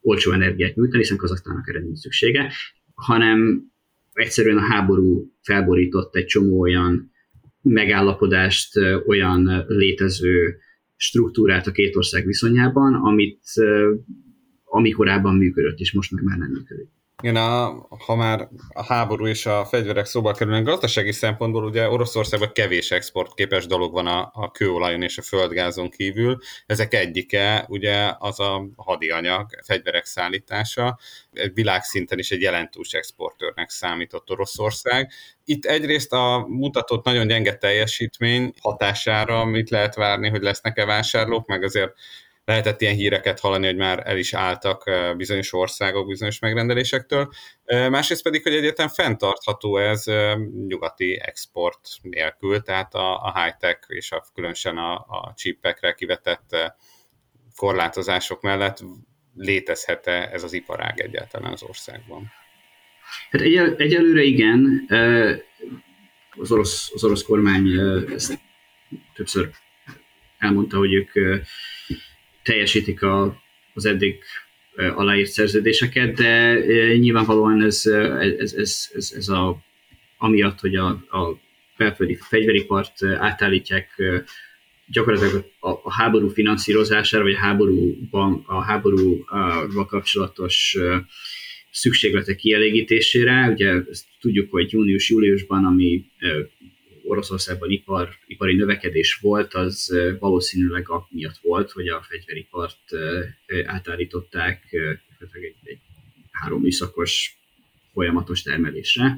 olcsó 0.00 0.32
energiát 0.32 0.74
nyújtani, 0.74 1.02
hiszen 1.02 1.16
Kazasztának 1.16 1.68
erre 1.68 1.80
nincs 1.80 1.98
szüksége, 1.98 2.52
hanem 2.94 3.62
egyszerűen 4.12 4.58
a 4.58 4.66
háború 4.66 5.32
felborított 5.42 6.16
egy 6.16 6.26
csomó 6.26 6.60
olyan 6.60 7.12
megállapodást, 7.62 8.76
olyan 9.06 9.64
létező 9.66 10.58
struktúrát 10.96 11.66
a 11.66 11.72
két 11.72 11.96
ország 11.96 12.26
viszonyában, 12.26 12.94
amit 12.94 13.42
ami 14.64 14.90
korábban 14.90 15.36
működött, 15.36 15.78
és 15.78 15.92
most 15.92 16.10
meg 16.12 16.24
már 16.24 16.38
nem 16.38 16.50
működik. 16.50 16.88
Igen, 17.24 17.36
a, 17.36 17.86
ha 18.06 18.14
már 18.14 18.48
a 18.68 18.84
háború 18.84 19.26
és 19.26 19.46
a 19.46 19.64
fegyverek 19.64 20.04
szóba 20.04 20.32
kerülnek, 20.32 20.64
gazdasági 20.64 21.12
szempontból 21.12 21.64
ugye 21.64 21.88
Oroszországban 21.88 22.52
kevés 22.52 22.90
exportképes 22.90 23.66
dolog 23.66 23.92
van 23.92 24.06
a, 24.06 24.30
a 24.32 24.50
kőolajon 24.50 25.02
és 25.02 25.18
a 25.18 25.22
földgázon 25.22 25.90
kívül. 25.90 26.38
Ezek 26.66 26.94
egyike 26.94 27.64
ugye 27.68 28.12
az 28.18 28.40
a 28.40 28.66
hadianyag, 28.76 29.46
fegyverek 29.62 30.04
szállítása. 30.04 30.98
Világszinten 31.54 32.18
is 32.18 32.30
egy 32.30 32.40
jelentős 32.40 32.92
exportőrnek 32.92 33.70
számított 33.70 34.30
Oroszország. 34.30 35.12
Itt 35.44 35.64
egyrészt 35.64 36.12
a 36.12 36.46
mutatott 36.48 37.04
nagyon 37.04 37.26
gyenge 37.26 37.54
teljesítmény 37.56 38.52
hatására 38.60 39.44
mit 39.44 39.70
lehet 39.70 39.94
várni, 39.94 40.28
hogy 40.28 40.42
lesznek-e 40.42 40.84
vásárlók, 40.84 41.46
meg 41.46 41.62
azért 41.62 41.92
lehetett 42.44 42.80
ilyen 42.80 42.94
híreket 42.94 43.40
hallani, 43.40 43.66
hogy 43.66 43.76
már 43.76 44.02
el 44.04 44.18
is 44.18 44.34
álltak 44.34 44.90
bizonyos 45.16 45.52
országok 45.52 46.06
bizonyos 46.06 46.38
megrendelésektől. 46.38 47.32
Másrészt 47.64 48.22
pedig, 48.22 48.42
hogy 48.42 48.54
egyetem 48.54 48.88
fenntartható 48.88 49.76
ez 49.76 50.04
nyugati 50.66 51.20
export 51.22 51.88
nélkül, 52.02 52.62
tehát 52.62 52.94
a, 52.94 53.22
a 53.22 53.42
high-tech 53.42 53.78
és 53.86 54.12
a, 54.12 54.24
különösen 54.34 54.76
a, 54.76 54.94
a 54.94 55.32
chipekre 55.36 55.92
kivetett 55.92 56.56
korlátozások 57.56 58.42
mellett 58.42 58.84
létezhet-e 59.36 60.30
ez 60.32 60.42
az 60.42 60.52
iparág 60.52 61.00
egyáltalán 61.00 61.52
az 61.52 61.62
országban? 61.62 62.32
Hát 63.30 63.40
egyel, 63.40 63.74
egyelőre 63.76 64.22
igen. 64.22 64.86
Az 66.30 66.52
orosz, 66.52 66.90
az 66.94 67.04
orosz 67.04 67.22
kormány 67.22 67.78
ezt 68.12 68.38
többször 69.14 69.50
elmondta, 70.38 70.76
hogy 70.76 70.92
ők 70.92 71.12
teljesítik 72.44 73.02
a, 73.02 73.42
az 73.74 73.84
eddig 73.84 74.18
aláírt 74.76 75.30
szerződéseket, 75.30 76.14
de 76.14 76.54
nyilvánvalóan 76.96 77.62
ez, 77.62 77.86
ez, 77.86 78.52
ez, 78.52 78.90
ez, 78.94 79.12
ez 79.16 79.28
a, 79.28 79.58
amiatt, 80.18 80.60
hogy 80.60 80.76
a, 80.76 80.86
a 80.88 81.40
belföldi 81.76 82.18
fegyveripart 82.20 83.04
átállítják 83.04 84.02
gyakorlatilag 84.86 85.50
a, 85.60 85.68
a 85.68 85.92
háború 85.92 86.28
finanszírozására, 86.28 87.22
vagy 87.22 87.32
a 87.32 87.38
háborúban, 87.38 88.42
a 88.46 88.62
háborúval 88.62 89.86
kapcsolatos 89.86 90.76
szükségletek 91.70 92.36
kielégítésére. 92.36 93.50
Ugye 93.52 93.72
ezt 93.90 94.04
tudjuk, 94.20 94.50
hogy 94.50 94.72
június-júliusban, 94.72 95.64
ami 95.64 96.04
Oroszországban 97.06 97.70
ipar, 97.70 98.08
ipari 98.26 98.54
növekedés 98.54 99.14
volt, 99.14 99.54
az 99.54 99.94
valószínűleg 100.18 100.86
miatt 101.08 101.38
volt, 101.42 101.70
hogy 101.70 101.88
a 101.88 102.06
fegyveripart 102.08 102.78
átállították 103.64 104.62
egy, 105.32 105.54
egy 105.62 105.78
három 106.30 106.60
műszakos 106.60 107.38
folyamatos 107.92 108.42
termelésre. 108.42 109.16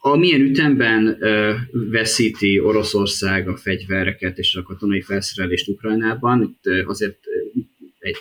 A 0.00 0.16
milyen 0.16 0.40
ütemben 0.40 1.18
veszíti 1.70 2.60
Oroszország 2.60 3.48
a 3.48 3.56
fegyvereket 3.56 4.38
és 4.38 4.54
a 4.54 4.62
katonai 4.62 5.00
felszerelést 5.00 5.68
Ukrajnában, 5.68 6.42
itt 6.42 6.86
azért 6.86 7.18
egy, 7.98 8.16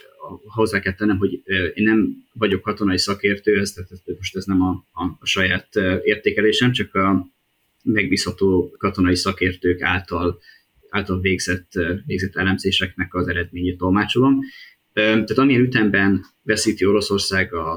hozzá 0.45 0.79
kell 0.79 0.93
tennem, 0.93 1.17
hogy 1.17 1.41
én 1.73 1.83
nem 1.83 2.27
vagyok 2.33 2.61
katonai 2.61 2.97
szakértő, 2.97 3.59
ez, 3.59 3.71
tehát 3.71 4.17
most 4.17 4.35
ez 4.35 4.45
nem 4.45 4.61
a, 4.61 4.85
a, 4.91 5.03
a 5.19 5.25
saját 5.25 5.75
értékelésem, 6.03 6.71
csak 6.71 6.95
a, 6.95 7.35
megbízható 7.93 8.75
katonai 8.77 9.15
szakértők 9.15 9.81
által, 9.81 10.39
által 10.89 11.19
végzett, 11.19 11.71
végzett 12.05 12.35
elemzéseknek 12.35 13.13
az 13.13 13.27
eredményét 13.27 13.77
tolmácsolom. 13.77 14.39
Tehát 14.93 15.29
amilyen 15.37 15.61
ütemben 15.61 16.25
veszíti 16.43 16.85
Oroszország 16.85 17.53
a, 17.53 17.73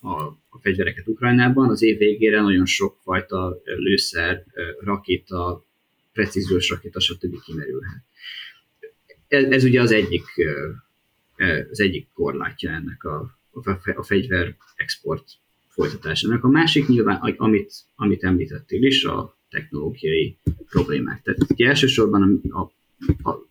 a, 0.00 0.22
a 0.48 0.58
fegyvereket 0.60 1.08
Ukrajnában, 1.08 1.70
az 1.70 1.82
év 1.82 1.98
végére 1.98 2.40
nagyon 2.40 2.66
sok 2.66 2.98
fajta 3.02 3.60
lőszer, 3.64 4.44
rakéta, 4.80 5.64
precíziós 6.12 6.68
rakéta, 6.68 7.00
stb. 7.00 7.42
kimerülhet. 7.42 8.02
Ez, 9.28 9.44
ez 9.44 9.64
ugye 9.64 9.80
az 9.80 9.92
egyik, 9.92 10.24
az 11.70 11.80
egyik 11.80 12.08
korlátja 12.12 12.70
ennek 12.70 13.04
a, 13.04 13.38
a 13.94 14.02
fegyver 14.02 14.56
export 14.76 15.24
folytatásának. 15.68 16.44
A 16.44 16.48
másik 16.48 16.86
nyilván, 16.86 17.16
amit, 17.36 17.72
amit 17.96 18.24
említettél 18.24 18.82
is, 18.82 19.04
a 19.04 19.38
technológiai 19.54 20.36
problémák. 20.68 21.22
Tehát 21.22 21.50
ugye 21.50 21.68
elsősorban 21.68 22.42
a, 22.50 22.58
a, 22.60 23.30
a, 23.30 23.48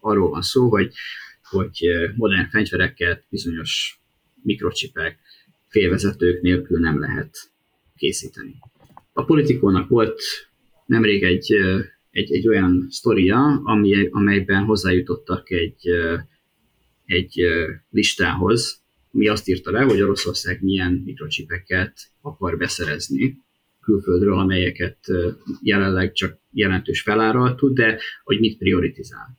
arról 0.00 0.30
van 0.30 0.42
szó, 0.42 0.68
hogy, 0.68 0.94
hogy 1.42 1.88
modern 2.16 2.48
fegyvereket 2.48 3.24
bizonyos 3.28 4.00
mikrocsipek, 4.42 5.18
félvezetők 5.68 6.42
nélkül 6.42 6.78
nem 6.78 7.00
lehet 7.00 7.36
készíteni. 7.96 8.54
A 9.12 9.24
politikónak 9.24 9.88
volt 9.88 10.22
nemrég 10.86 11.22
egy, 11.22 11.52
egy, 12.10 12.32
egy 12.32 12.48
olyan 12.48 12.86
sztoria, 12.90 13.60
ami, 13.64 14.08
amelyben 14.10 14.64
hozzájutottak 14.64 15.50
egy, 15.50 15.88
egy 17.04 17.40
listához, 17.90 18.80
mi 19.10 19.28
azt 19.28 19.48
írta 19.48 19.70
le, 19.70 19.82
hogy 19.82 20.02
Oroszország 20.02 20.62
milyen 20.62 21.02
mikrocsipeket 21.04 22.10
akar 22.20 22.56
beszerezni 22.56 23.44
külföldről, 23.86 24.38
amelyeket 24.38 24.98
jelenleg 25.62 26.12
csak 26.12 26.38
jelentős 26.52 27.02
feláral 27.02 27.54
tud, 27.54 27.74
de 27.74 27.98
hogy 28.24 28.40
mit 28.40 28.58
prioritizál. 28.58 29.38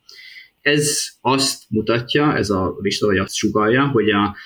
Ez 0.60 1.08
azt 1.20 1.62
mutatja, 1.68 2.36
ez 2.36 2.50
a 2.50 2.76
lista, 2.80 3.06
vagy 3.06 3.18
azt 3.18 3.34
sugalja, 3.34 3.88
hogy 3.88 4.10
a, 4.10 4.36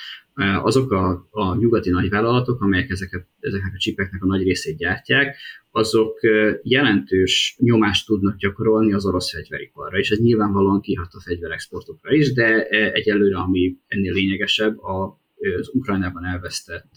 azok 0.62 0.90
a, 0.90 1.28
a 1.30 1.56
nyugati 1.56 1.90
nagyvállalatok, 1.90 2.60
amelyek 2.60 2.90
ezeket, 2.90 3.26
ezeknek 3.40 3.72
a 3.74 3.78
csipeknek 3.78 4.22
a 4.22 4.26
nagy 4.26 4.42
részét 4.42 4.76
gyártják, 4.76 5.36
azok 5.70 6.20
jelentős 6.62 7.56
nyomást 7.58 8.06
tudnak 8.06 8.36
gyakorolni 8.36 8.92
az 8.92 9.06
orosz 9.06 9.30
fegyveriparra, 9.30 9.98
és 9.98 10.10
ez 10.10 10.18
nyilvánvalóan 10.18 10.80
kihat 10.80 11.14
a 11.14 11.20
fegyverexportokra 11.20 12.12
is, 12.14 12.32
de 12.32 12.64
egyelőre, 12.68 13.36
ami 13.36 13.76
ennél 13.86 14.12
lényegesebb, 14.12 14.78
az 14.78 15.70
Ukrajnában 15.72 16.24
elvesztett 16.24 16.90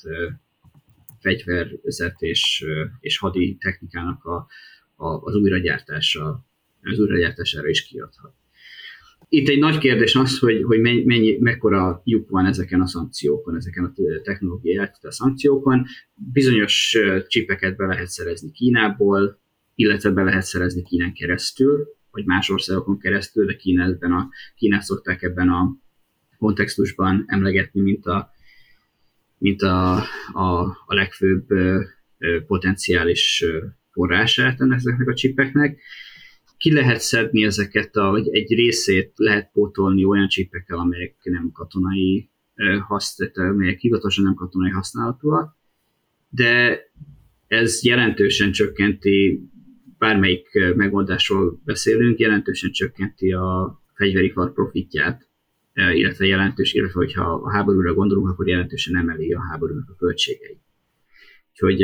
fegyverzet 1.26 2.22
és, 2.22 2.66
és 3.00 3.18
hadi 3.18 3.58
technikának 3.60 4.24
a, 4.24 4.48
a, 4.96 5.08
az 5.08 5.36
újragyártása, 5.36 6.46
az 6.82 7.00
újragyártására 7.00 7.68
is 7.68 7.88
kiadhat. 7.88 8.34
Itt 9.30 9.48
egy 9.48 9.60
nagy 9.60 9.78
kérdés 9.78 10.16
az, 10.16 10.40
hogy, 10.40 10.64
hogy 10.64 10.80
mennyi, 10.80 11.38
mekkora 11.40 12.02
lyuk 12.04 12.30
van 12.30 12.46
ezeken 12.46 12.82
a 12.82 12.88
szankciókon, 12.88 13.56
ezeken 13.56 13.84
a 13.84 13.94
technológiai 14.24 14.90
a 15.02 15.12
szankciókon. 15.12 15.86
Bizonyos 16.14 16.98
csipeket 17.28 17.76
be 17.76 17.86
lehet 17.86 18.08
szerezni 18.08 18.52
Kínából, 18.52 19.40
illetve 19.76 20.10
be 20.10 20.24
lehet 20.24 20.44
szerezni 20.44 20.84
Kínán 20.84 21.14
keresztül, 21.14 21.88
vagy 22.12 22.26
más 22.26 22.50
országokon 22.50 23.00
keresztül, 23.00 23.46
de 23.46 23.56
Kína 23.56 23.84
ebben 23.84 24.12
a, 24.12 24.30
Kínát 24.56 24.82
szokták 24.82 25.22
ebben 25.22 25.50
a 25.50 25.76
kontextusban 26.38 27.24
emlegetni, 27.28 27.82
mint 27.82 28.06
a, 28.06 28.30
mint 29.45 29.62
a, 29.62 29.95
a, 30.34 30.62
a 30.86 30.93
legfőbb 30.93 31.47
potenciális 32.47 33.45
forrását 33.91 34.62
ezeknek 34.69 35.08
a 35.08 35.13
csipeknek. 35.13 35.81
Ki 36.58 36.73
lehet 36.73 36.99
szedni 36.99 37.43
ezeket, 37.43 37.95
a, 37.95 38.10
vagy 38.10 38.29
egy 38.29 38.53
részét 38.53 39.12
lehet 39.15 39.49
pótolni 39.51 40.03
olyan 40.03 40.27
csipekkel, 40.27 40.77
amelyek 40.77 41.15
nem 41.23 41.51
katonai 41.53 42.29
használat, 42.88 43.38
amelyek 43.38 43.79
hivatalosan 43.79 44.23
nem 44.23 44.34
katonai 44.34 44.71
használatúak, 44.71 45.58
de 46.29 46.79
ez 47.47 47.84
jelentősen 47.84 48.51
csökkenti, 48.51 49.39
bármelyik 49.97 50.47
megoldásról 50.75 51.62
beszélünk, 51.65 52.19
jelentősen 52.19 52.71
csökkenti 52.71 53.31
a 53.31 53.81
fegyveripar 53.93 54.53
profitját 54.53 55.29
illetve 55.76 56.26
jelentős, 56.26 56.74
illetve 56.74 57.00
hogyha 57.00 57.24
a 57.24 57.52
háborúra 57.52 57.94
gondolunk, 57.94 58.30
akkor 58.30 58.48
jelentősen 58.48 58.98
emeli 58.98 59.34
a 59.34 59.42
háborúnak 59.50 59.90
a 59.90 59.96
költségei. 59.96 60.60
Úgyhogy 61.52 61.82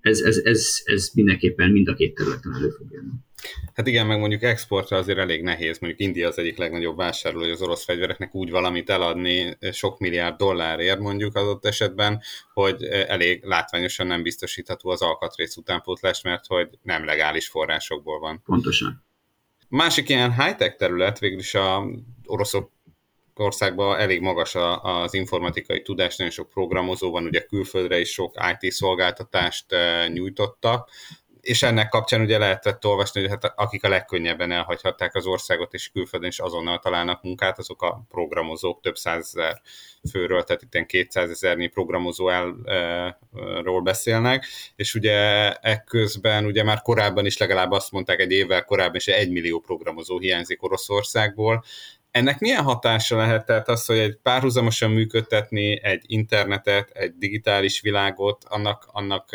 ez, 0.00 0.20
ez, 0.20 0.40
ez, 0.44 0.80
ez 0.84 1.10
mindenképpen 1.14 1.70
mind 1.70 1.88
a 1.88 1.94
két 1.94 2.14
területen 2.14 2.54
elő 2.54 2.68
fog 2.68 2.86
jönni. 2.90 3.12
Hát 3.74 3.86
igen, 3.86 4.06
meg 4.06 4.18
mondjuk 4.18 4.42
exportra 4.42 4.96
azért 4.96 5.18
elég 5.18 5.42
nehéz. 5.42 5.78
Mondjuk 5.78 6.02
India 6.02 6.28
az 6.28 6.38
egyik 6.38 6.56
legnagyobb 6.56 6.96
vásárlója 6.96 7.52
az 7.52 7.62
orosz 7.62 7.84
fegyvereknek 7.84 8.34
úgy 8.34 8.50
valamit 8.50 8.90
eladni 8.90 9.56
sok 9.72 9.98
milliárd 9.98 10.36
dollárért 10.36 10.98
mondjuk 10.98 11.34
adott 11.34 11.64
esetben, 11.64 12.20
hogy 12.52 12.82
elég 12.82 13.44
látványosan 13.44 14.06
nem 14.06 14.22
biztosítható 14.22 14.90
az 14.90 15.02
alkatrész 15.02 15.56
utánpótlás, 15.56 16.22
mert 16.22 16.46
hogy 16.46 16.68
nem 16.82 17.04
legális 17.04 17.48
forrásokból 17.48 18.18
van. 18.18 18.42
Pontosan. 18.44 19.04
Másik 19.68 20.08
ilyen 20.08 20.42
high-tech 20.42 20.76
terület 20.76 21.18
végül 21.18 21.38
is 21.38 21.54
a 21.54 21.86
oroszok 22.24 22.70
országban 23.40 23.98
elég 23.98 24.20
magas 24.20 24.54
az 24.82 25.14
informatikai 25.14 25.82
tudás, 25.82 26.16
nagyon 26.16 26.32
sok 26.32 26.48
programozó 26.48 27.10
van, 27.10 27.24
ugye 27.24 27.40
külföldre 27.40 27.98
is 27.98 28.12
sok 28.12 28.34
IT 28.60 28.72
szolgáltatást 28.72 29.66
nyújtottak, 30.12 30.90
és 31.46 31.62
ennek 31.62 31.88
kapcsán 31.88 32.20
ugye 32.20 32.38
lehetett 32.38 32.86
olvasni, 32.86 33.20
hogy 33.20 33.30
hát 33.30 33.52
akik 33.56 33.84
a 33.84 33.88
legkönnyebben 33.88 34.52
elhagyhatták 34.52 35.14
az 35.14 35.26
országot, 35.26 35.74
és 35.74 35.88
külföldön 35.88 36.28
is 36.28 36.38
azonnal 36.38 36.78
találnak 36.78 37.22
munkát, 37.22 37.58
azok 37.58 37.82
a 37.82 38.04
programozók 38.08 38.80
több 38.80 38.96
százezer 38.96 39.60
főről, 40.10 40.42
tehát 40.42 40.62
itt 40.62 40.86
200 40.86 41.30
ezernyi 41.30 41.66
programozó 41.66 42.28
elról 42.28 43.80
beszélnek, 43.82 44.46
és 44.76 44.94
ugye 44.94 45.52
ekközben 45.52 46.44
ugye 46.44 46.62
már 46.62 46.82
korábban 46.82 47.26
is 47.26 47.36
legalább 47.36 47.70
azt 47.70 47.92
mondták 47.92 48.20
egy 48.20 48.32
évvel 48.32 48.64
korábban 48.64 49.00
hogy 49.04 49.14
egy 49.14 49.30
millió 49.30 49.60
programozó 49.60 50.18
hiányzik 50.18 50.62
Oroszországból, 50.62 51.64
ennek 52.16 52.38
milyen 52.38 52.62
hatása 52.62 53.16
lehet? 53.16 53.46
Tehát 53.46 53.68
az, 53.68 53.86
hogy 53.86 53.98
egy 53.98 54.18
párhuzamosan 54.22 54.90
működtetni 54.90 55.82
egy 55.82 56.02
internetet, 56.06 56.90
egy 56.90 57.14
digitális 57.18 57.80
világot, 57.80 58.44
annak, 58.48 58.88
annak 58.92 59.30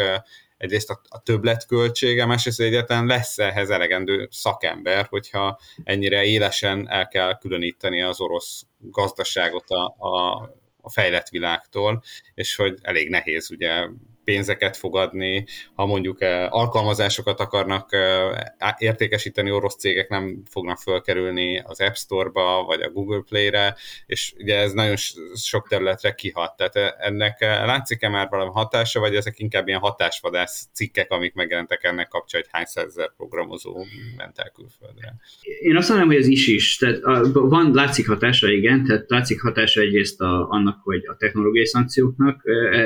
egyrészt 0.58 0.90
a, 0.90 1.02
a 1.10 1.22
többletköltsége, 1.22 2.26
másrészt 2.26 2.60
egyáltalán 2.60 3.06
lesz 3.06 3.38
ehhez 3.38 3.70
elegendő 3.70 4.28
szakember, 4.32 5.06
hogyha 5.10 5.60
ennyire 5.84 6.24
élesen 6.24 6.90
el 6.90 7.08
kell 7.08 7.38
különíteni 7.38 8.02
az 8.02 8.22
orosz 8.22 8.66
gazdaságot 8.78 9.70
a, 9.70 9.96
a, 9.98 10.42
a 10.82 10.90
fejlett 10.90 11.30
világtól, 11.30 12.04
és 12.34 12.56
hogy 12.56 12.78
elég 12.82 13.10
nehéz 13.10 13.52
ugye 13.52 13.88
pénzeket 14.24 14.78
fogadni, 14.78 15.46
ha 15.74 15.86
mondjuk 15.86 16.22
eh, 16.22 16.54
alkalmazásokat 16.54 17.40
akarnak 17.40 17.94
eh, 17.94 18.74
értékesíteni, 18.78 19.52
orosz 19.52 19.76
cégek 19.76 20.10
nem 20.10 20.44
fognak 20.50 20.78
fölkerülni 20.78 21.60
az 21.60 21.82
App 21.82 21.94
Store-ba, 21.94 22.64
vagy 22.64 22.82
a 22.82 22.90
Google 22.90 23.24
Play-re, 23.30 23.76
és 24.06 24.34
ugye 24.38 24.58
ez 24.58 24.72
nagyon 24.72 24.96
sok 25.36 25.68
területre 25.68 26.14
kihat. 26.14 26.56
Tehát 26.58 26.76
eh, 26.76 27.08
ennek 27.08 27.40
látszik-e 27.42 28.10
már 28.10 28.28
valami 28.30 28.52
hatása, 28.54 29.00
vagy 29.00 29.16
ezek 29.16 29.40
inkább 29.40 29.68
ilyen 29.68 29.80
hatásvadász 29.80 30.68
cikkek, 30.74 31.12
amik 31.12 31.34
megjelentek 31.34 31.84
ennek 31.84 32.08
kapcsán, 32.08 32.42
hogy 32.42 32.50
hány 32.54 32.66
százezer 32.66 33.14
programozó 33.18 33.86
ment 34.18 34.38
el 34.38 34.50
külföldre? 34.50 35.16
Én 35.62 35.78
azt 35.78 35.90
mondom, 35.90 36.08
hogy 36.08 36.18
ez 36.18 36.28
is 36.28 36.48
is. 36.48 36.78
Tehát 36.78 37.00
van, 37.34 37.74
látszik 37.74 38.08
hatása, 38.08 38.52
igen, 38.52 38.86
tehát 38.86 39.10
látszik 39.10 39.42
hatása 39.42 39.82
egyrészt 39.82 40.22
a, 40.22 40.48
annak, 40.50 40.80
hogy 40.84 41.04
a 41.08 41.16
technológiai 41.18 41.66
szankcióknak 41.66 42.42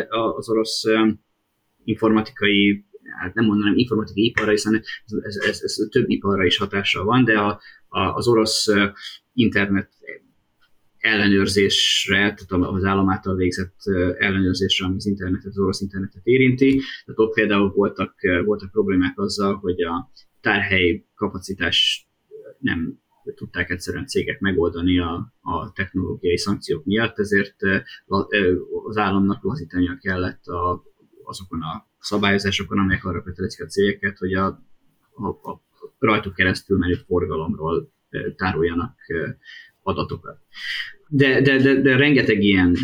az 0.09 0.49
orosz 0.49 0.83
informatikai, 1.85 2.85
hát 3.19 3.33
nem 3.33 3.45
mondanám 3.45 3.77
informatikai 3.77 4.25
iparra, 4.25 4.51
hiszen 4.51 4.75
ez, 4.75 4.83
ez, 5.21 5.35
ez, 5.35 5.61
ez 5.61 5.75
több 5.89 6.09
iparra 6.09 6.45
is 6.45 6.57
hatással 6.57 7.03
van, 7.03 7.23
de 7.23 7.39
a, 7.39 7.59
a, 7.87 7.99
az 7.99 8.27
orosz 8.27 8.67
internet 9.33 9.89
ellenőrzésre, 10.97 12.17
tehát 12.17 12.65
az 12.73 12.83
állam 12.83 13.09
által 13.09 13.35
végzett 13.35 13.75
ellenőrzésre, 14.17 14.85
ami 14.85 14.95
az 14.95 15.05
internetet, 15.05 15.51
az 15.51 15.59
orosz 15.59 15.81
internetet 15.81 16.25
érinti. 16.25 16.81
Tehát 17.05 17.19
ott 17.19 17.33
például 17.33 17.69
voltak, 17.69 18.15
voltak 18.45 18.71
problémák 18.71 19.19
azzal, 19.19 19.55
hogy 19.55 19.81
a 19.81 20.11
tárhely 20.41 21.05
kapacitás 21.15 22.07
nem 22.59 22.99
tudták 23.35 23.69
egyszerűen 23.69 24.07
cégek 24.07 24.39
megoldani 24.39 24.99
a, 24.99 25.33
a 25.41 25.71
technológiai 25.71 26.37
szankciók 26.37 26.85
miatt, 26.85 27.19
ezért 27.19 27.55
az 28.85 28.97
államnak 28.97 29.43
lazítania 29.43 29.97
kellett 30.01 30.45
a, 30.45 30.83
azokon 31.25 31.61
a 31.61 31.87
szabályozásokon, 31.99 32.79
amelyek 32.79 33.05
arra 33.05 33.23
kötelezik 33.23 33.63
a 33.63 33.67
cégeket, 33.67 34.17
hogy 34.17 34.33
a, 34.33 34.45
a, 35.13 35.27
a 35.27 35.63
rajtuk 35.99 36.33
keresztül 36.33 36.77
menő 36.77 36.93
forgalomról 36.93 37.91
tároljanak 38.35 38.95
adatokat. 39.83 40.39
De, 41.07 41.41
de, 41.41 41.57
de, 41.57 41.81
de 41.81 41.95
rengeteg 41.95 42.43
ilyen, 42.43 42.75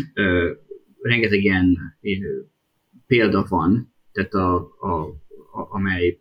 rengeteg 1.00 1.42
ilyen 1.42 1.96
példa 3.06 3.46
van, 3.48 3.94
tehát 4.12 4.34
a, 4.34 4.54
a, 4.80 5.00
a, 5.52 5.68
amely 5.70 6.20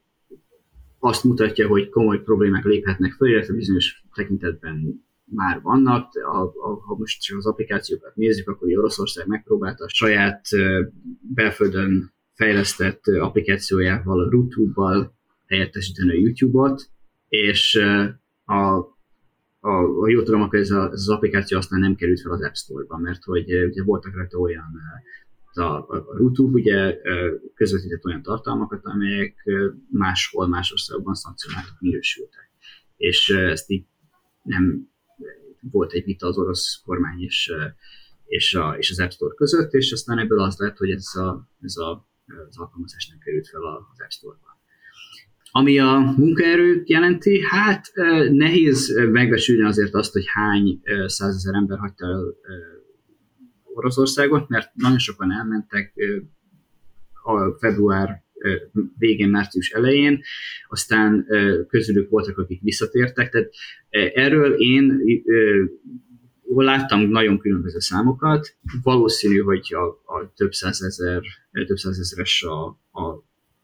azt 1.00 1.24
mutatja, 1.24 1.68
hogy 1.68 1.90
komoly 1.90 2.22
problémák 2.22 2.64
léphetnek 2.64 3.12
föl, 3.12 3.30
illetve 3.30 3.54
bizonyos 3.54 4.04
tekintetben 4.14 5.06
már 5.36 5.62
vannak. 5.62 6.13
A, 6.13 6.38
a, 6.41 6.82
ha 6.86 6.96
most 6.98 7.22
csak 7.22 7.38
az 7.38 7.46
applikációkat 7.46 8.15
nézzük, 8.15 8.50
akkor 8.50 8.78
Oroszország 8.78 9.28
megpróbálta 9.28 9.84
a 9.84 9.89
saját 9.89 10.46
belföldön 11.22 12.13
fejlesztett 12.34 13.08
applikációjával, 13.08 14.20
a 14.20 14.30
YouTube-bal 14.32 15.13
helyettesíteni 15.48 16.10
a 16.10 16.20
YouTube-ot, 16.20 16.89
és 17.28 17.76
a, 18.46 18.54
a, 19.60 20.00
a 20.00 20.10
jó 20.10 20.24
tudom, 20.24 20.41
akkor 20.41 20.60
ez, 20.60 20.72
a, 20.72 20.84
ez 20.84 21.00
az 21.00 21.10
applikáció 21.10 21.58
aztán 21.58 21.80
nem 21.80 21.96
került 21.96 22.22
fel 22.22 22.32
az 22.32 22.44
App 22.44 22.54
Store-ba, 22.54 22.98
mert 22.98 23.24
hogy 23.24 23.63
ugye 23.63 23.84
voltak 23.84 24.15
rajta 24.15 24.38
olyan 24.38 24.72
a, 25.54 25.62
a, 25.62 25.88
a 25.91 26.17
YouTube 26.20 26.60
ugye 26.60 26.98
közvetített 27.54 28.06
olyan 28.06 28.22
tartalmakat, 28.22 28.86
amelyek 28.86 29.50
máshol, 29.91 30.48
más 30.48 30.72
országban 30.72 31.13
szankcionáltak 31.13 31.76
minősültek. 31.80 32.52
És 32.98 33.30
ezt 33.30 33.70
így 33.70 33.86
nem 34.44 34.91
volt 35.71 35.91
egy 35.91 36.04
vita 36.04 36.28
az 36.28 36.38
orosz 36.38 36.82
kormány 36.86 37.21
és, 37.21 37.52
és, 38.26 38.56
a, 38.56 38.76
és 38.78 38.91
az 38.91 39.00
App 39.00 39.10
Store 39.10 39.34
között, 39.36 39.71
és 39.71 39.91
aztán 39.91 40.19
ebből 40.19 40.39
az 40.39 40.58
lett, 40.58 40.78
hogy 40.78 40.89
ez 40.89 41.15
a, 41.15 41.50
ez 41.62 41.76
a, 41.78 42.10
az 42.50 42.58
alkalmazás 42.58 43.08
nem 43.08 43.19
került 43.19 43.47
fel 43.47 43.62
az 43.63 44.02
App 44.02 44.10
Store-ba. 44.10 44.60
Ami 45.54 45.80
a 45.80 46.13
munkaerőt 46.17 46.89
jelenti, 46.89 47.41
hát 47.41 47.91
nehéz 48.32 48.97
megbecsülni 49.12 49.63
azért 49.63 49.93
azt, 49.93 50.13
hogy 50.13 50.24
hány 50.28 50.82
százezer 51.06 51.54
ember 51.54 51.78
hagyta 51.78 52.06
el 52.06 52.36
Oroszországot, 53.74 54.50
mert 54.50 54.71
nagyon 54.74 55.00
sokan 55.00 55.32
elmentek 55.32 55.93
a 57.24 57.58
február 57.60 58.24
végén, 58.98 59.30
március 59.30 59.70
elején, 59.70 60.22
aztán 60.68 61.26
közülük 61.68 62.10
voltak, 62.10 62.38
akik 62.38 62.62
visszatértek, 62.62 63.30
tehát 63.30 63.50
erről 64.14 64.54
én 64.54 65.02
láttam 66.56 67.02
nagyon 67.02 67.40
különböző 67.40 67.80
számokat, 67.80 68.56
valószínű, 68.84 69.40
hogy 69.40 69.74
a, 69.74 70.14
a 70.14 70.34
több 70.36 70.54
százezer, 70.54 71.22
több 71.52 71.78
százezeres 71.78 72.44
a, 72.44 72.66
a, 72.92 73.04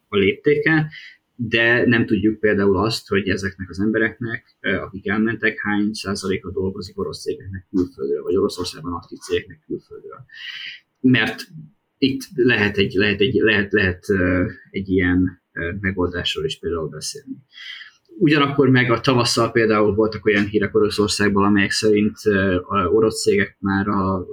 a 0.07 0.17
léptéke, 0.17 0.91
de 1.39 1.85
nem 1.85 2.05
tudjuk 2.05 2.39
például 2.39 2.77
azt, 2.77 3.07
hogy 3.07 3.29
ezeknek 3.29 3.69
az 3.69 3.79
embereknek, 3.79 4.57
akik 4.61 5.07
elmentek, 5.07 5.59
hány 5.61 5.93
százaléka 5.93 6.51
dolgozik 6.51 6.99
orosz 6.99 7.21
cégeknek 7.21 7.67
külföldről, 7.69 8.23
vagy 8.23 8.35
Oroszországban 8.35 8.93
aktív 8.93 9.17
cégeknek 9.17 9.59
külföldről. 9.65 10.25
Mert 10.99 11.47
itt 11.97 12.21
lehet 12.35 12.77
egy, 12.77 12.93
lehet 12.93 13.19
egy, 13.19 13.33
lehet, 13.33 13.71
lehet 13.71 14.05
egy 14.69 14.89
ilyen 14.89 15.41
megoldásról 15.79 16.45
is 16.45 16.59
például 16.59 16.87
beszélni. 16.87 17.35
Ugyanakkor 18.19 18.69
meg 18.69 18.91
a 18.91 18.99
tavasszal 18.99 19.51
például 19.51 19.95
voltak 19.95 20.25
olyan 20.25 20.45
hírek 20.45 20.75
Oroszországban, 20.75 21.43
amelyek 21.45 21.71
szerint 21.71 22.15
a 22.61 22.87
orosz 22.87 23.21
cégek 23.21 23.57
már 23.59 23.87
a, 23.87 24.25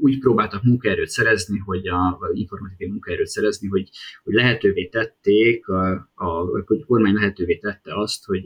úgy 0.00 0.18
próbáltak 0.18 0.62
munkaerőt 0.62 1.08
szerezni, 1.08 1.58
hogy 1.58 1.88
a 1.88 2.18
informatikai 2.32 2.88
munkaerőt 2.88 3.26
szerezni, 3.26 3.68
hogy, 3.68 3.88
hogy 4.24 4.34
lehetővé 4.34 4.86
tették, 4.86 5.68
a, 5.68 6.10
a, 6.14 6.26
hogy 6.66 6.80
a 6.80 6.86
kormány 6.86 7.14
lehetővé 7.14 7.56
tette 7.56 8.00
azt, 8.00 8.24
hogy 8.24 8.42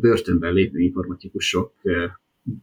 börtönben 0.00 0.52
lévő 0.52 0.78
informatikusok 0.78 1.72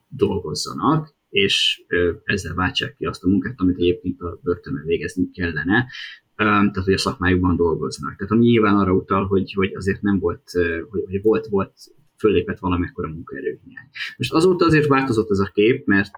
dolgozzanak, 0.07 1.15
és 1.31 1.83
ezzel 2.23 2.53
váltsák 2.53 2.95
ki 2.95 3.05
azt 3.05 3.23
a 3.23 3.27
munkát, 3.27 3.53
amit 3.57 3.77
egyébként 3.77 4.21
a 4.21 4.39
börtönben 4.43 4.85
végezni 4.85 5.31
kellene, 5.31 5.87
tehát 6.35 6.83
hogy 6.83 6.93
a 6.93 6.97
szakmájukban 6.97 7.55
dolgoznak. 7.55 8.15
Tehát 8.15 8.31
ami 8.31 8.45
nyilván 8.45 8.77
arra 8.77 8.93
utal, 8.93 9.25
hogy, 9.25 9.53
hogy 9.53 9.75
azért 9.75 10.01
nem 10.01 10.19
volt, 10.19 10.51
hogy, 10.89 11.21
volt, 11.21 11.47
volt 11.47 11.73
föllépett 12.17 12.57
a 12.59 13.07
munkaerőhiány. 13.07 13.89
Most 14.17 14.33
azóta 14.33 14.65
azért 14.65 14.87
változott 14.87 15.29
ez 15.29 15.39
a 15.39 15.51
kép, 15.53 15.85
mert 15.85 16.15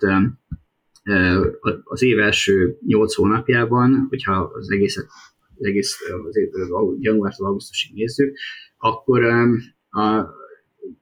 az 1.84 2.02
év 2.02 2.20
első 2.20 2.78
nyolc 2.86 3.16
hónapjában, 3.16 4.06
hogyha 4.10 4.52
az 4.54 4.72
egészet, 4.72 5.06
az 5.58 5.66
egész 5.66 5.98
az 6.28 6.38
év, 6.38 6.50
januártól 7.00 7.48
augusztusig 7.48 7.94
nézzük, 7.94 8.38
akkor 8.78 9.24
a, 9.90 10.30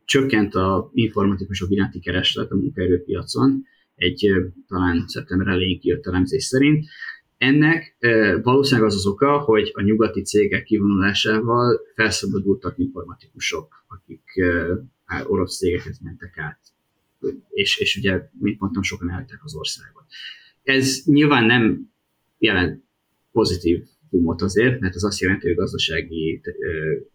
csökkent 0.06 0.56
a 0.56 0.90
informatikusok 0.94 1.72
iránti 1.72 2.00
kereslet 2.00 2.52
a 2.52 2.56
munkaerőpiacon, 2.56 3.64
egy 4.02 4.32
talán 4.68 5.08
szeptember 5.08 5.48
elején 5.48 5.80
kijött 5.80 6.08
elemzés 6.08 6.44
szerint. 6.44 6.86
Ennek 7.38 7.98
valószínűleg 8.44 8.90
az 8.90 8.96
az 8.96 9.06
oka, 9.06 9.40
hogy 9.40 9.72
a 9.74 9.82
nyugati 9.82 10.22
cégek 10.22 10.64
kivonulásával 10.64 11.80
felszabadultak 11.96 12.78
informatikusok, 12.78 13.86
akik 13.88 14.24
orosz 15.24 15.58
cégekhez 15.58 16.00
mentek 16.00 16.38
át. 16.38 16.60
És, 17.50 17.78
és 17.78 17.96
ugye, 17.96 18.30
mint 18.40 18.60
mondtam, 18.60 18.84
sokan 18.84 19.10
elhagyták 19.10 19.44
az 19.44 19.56
országot. 19.56 20.04
Ez 20.64 21.02
nyilván 21.06 21.46
nem 21.46 21.92
jelent 22.38 22.84
pozitív 23.32 23.84
boomot 24.10 24.42
azért, 24.42 24.80
mert 24.80 24.96
ez 24.96 25.04
azt 25.04 25.20
jelenti, 25.20 25.48
hogy 25.48 25.58
a 25.58 25.60
gazdasági 25.62 26.42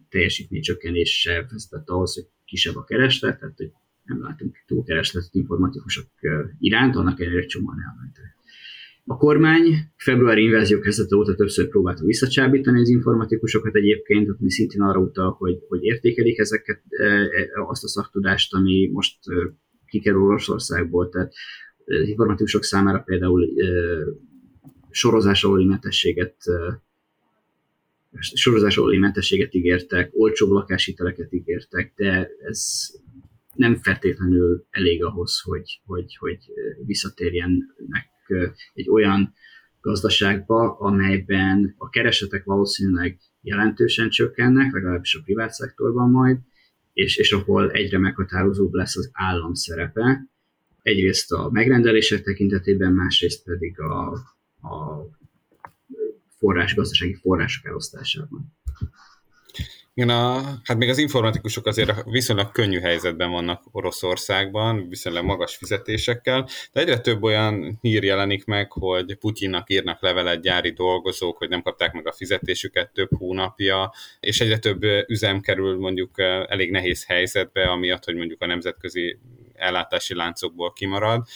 teljesítmény 0.09 0.63
csökkenése 0.63 1.47
vezetett 1.51 1.89
ahhoz, 1.89 2.15
hogy 2.15 2.27
kisebb 2.45 2.77
a 2.77 2.85
kereslet, 2.85 3.39
tehát 3.39 3.57
hogy 3.57 3.73
nem 4.07 4.23
látunk 4.23 4.57
túl 4.67 4.85
keresletet 4.85 5.35
informatikusok 5.35 6.07
iránt, 6.59 6.97
annak 6.97 7.21
ellenére 7.21 7.47
csomóan 7.47 7.79
elmentek. 7.89 8.35
A 9.09 9.17
kormány 9.17 9.93
februári 9.97 10.43
invázió 10.43 10.79
kezdete 10.81 11.17
óta 11.17 11.35
többször 11.35 11.69
próbálta 11.69 12.05
visszacsábítani 12.05 12.81
az 12.81 12.89
informatikusokat 12.89 13.75
egyébként, 13.75 14.29
ami 14.41 14.51
szintén 14.51 14.81
arra 14.81 15.01
utal, 15.01 15.31
hogy, 15.31 15.59
hogy 15.69 15.83
értékelik 15.83 16.39
ezeket, 16.39 16.83
azt 17.69 17.85
a 17.85 17.89
szaktudást, 17.89 18.55
ami 18.55 18.91
most 18.93 19.19
kikerül 19.87 20.23
Oroszországból, 20.23 21.09
tehát 21.09 21.33
informatikusok 21.85 22.63
számára 22.63 22.99
például 22.99 23.49
sorozás 24.91 25.45
aluli 25.45 25.65
mentességet 25.65 26.37
sorozás 28.21 28.77
aluli 28.77 28.99
mentességet 28.99 29.55
ígértek, 29.55 30.11
olcsóbb 30.13 30.51
lakáshiteleket 30.51 31.33
ígértek, 31.33 31.93
de 31.97 32.31
ez 32.39 32.89
nem 33.57 33.77
feltétlenül 33.77 34.67
elég 34.71 35.05
ahhoz, 35.05 35.41
hogy, 35.41 35.81
hogy, 35.85 36.17
hogy 36.17 36.39
visszatérjenek 36.87 38.09
egy 38.75 38.89
olyan 38.89 39.35
gazdaságba, 39.81 40.77
amelyben 40.79 41.75
a 41.79 41.89
keresetek 41.89 42.45
valószínűleg 42.45 43.19
jelentősen 43.41 44.09
csökkennek, 44.09 44.73
legalábbis 44.73 45.15
a 45.15 45.21
privát 45.25 45.53
szektorban 45.53 46.11
majd, 46.11 46.39
és, 46.93 47.17
és 47.17 47.33
ahol 47.33 47.71
egyre 47.71 47.99
meghatározóbb 47.99 48.73
lesz 48.73 48.97
az 48.97 49.11
állam 49.13 49.55
szerepe, 49.55 50.29
egyrészt 50.83 51.33
a 51.33 51.51
megrendelések 51.51 52.23
tekintetében, 52.23 52.93
másrészt 52.93 53.45
pedig 53.45 53.81
a, 53.81 54.13
a 54.69 55.09
forrás, 56.39 56.75
gazdasági 56.75 57.15
források 57.15 57.67
elosztásában. 57.67 58.57
Igen, 59.99 60.09
a, 60.09 60.41
hát 60.65 60.77
még 60.77 60.89
az 60.89 60.99
informatikusok 60.99 61.67
azért 61.67 62.05
viszonylag 62.05 62.53
könnyű 62.53 62.81
helyzetben 62.81 63.31
vannak 63.31 63.63
Oroszországban, 63.73 64.89
viszonylag 64.89 65.25
magas 65.25 65.57
fizetésekkel, 65.57 66.49
de 66.73 66.81
egyre 66.81 66.99
több 66.99 67.23
olyan 67.23 67.79
hír 67.81 68.05
jelenik 68.05 68.45
meg, 68.45 68.73
hogy 68.73 69.15
Putyinnak 69.15 69.71
írnak 69.71 70.03
levelet 70.03 70.43
gyári 70.43 70.71
dolgozók, 70.71 71.37
hogy 71.37 71.49
nem 71.49 71.63
kapták 71.63 71.93
meg 71.93 72.07
a 72.07 72.13
fizetésüket 72.13 72.93
több 72.93 73.09
hónapja, 73.19 73.93
és 74.21 74.41
egyre 74.41 74.59
több 74.59 74.83
üzem 75.09 75.41
kerül 75.41 75.79
mondjuk 75.79 76.21
elég 76.49 76.71
nehéz 76.71 77.07
helyzetbe, 77.07 77.71
amiatt, 77.71 78.05
hogy 78.05 78.17
mondjuk 78.17 78.43
a 78.43 78.47
nemzetközi 78.47 79.19
ellátási 79.57 80.15
láncokból 80.15 80.73
kimarad. 80.73 81.27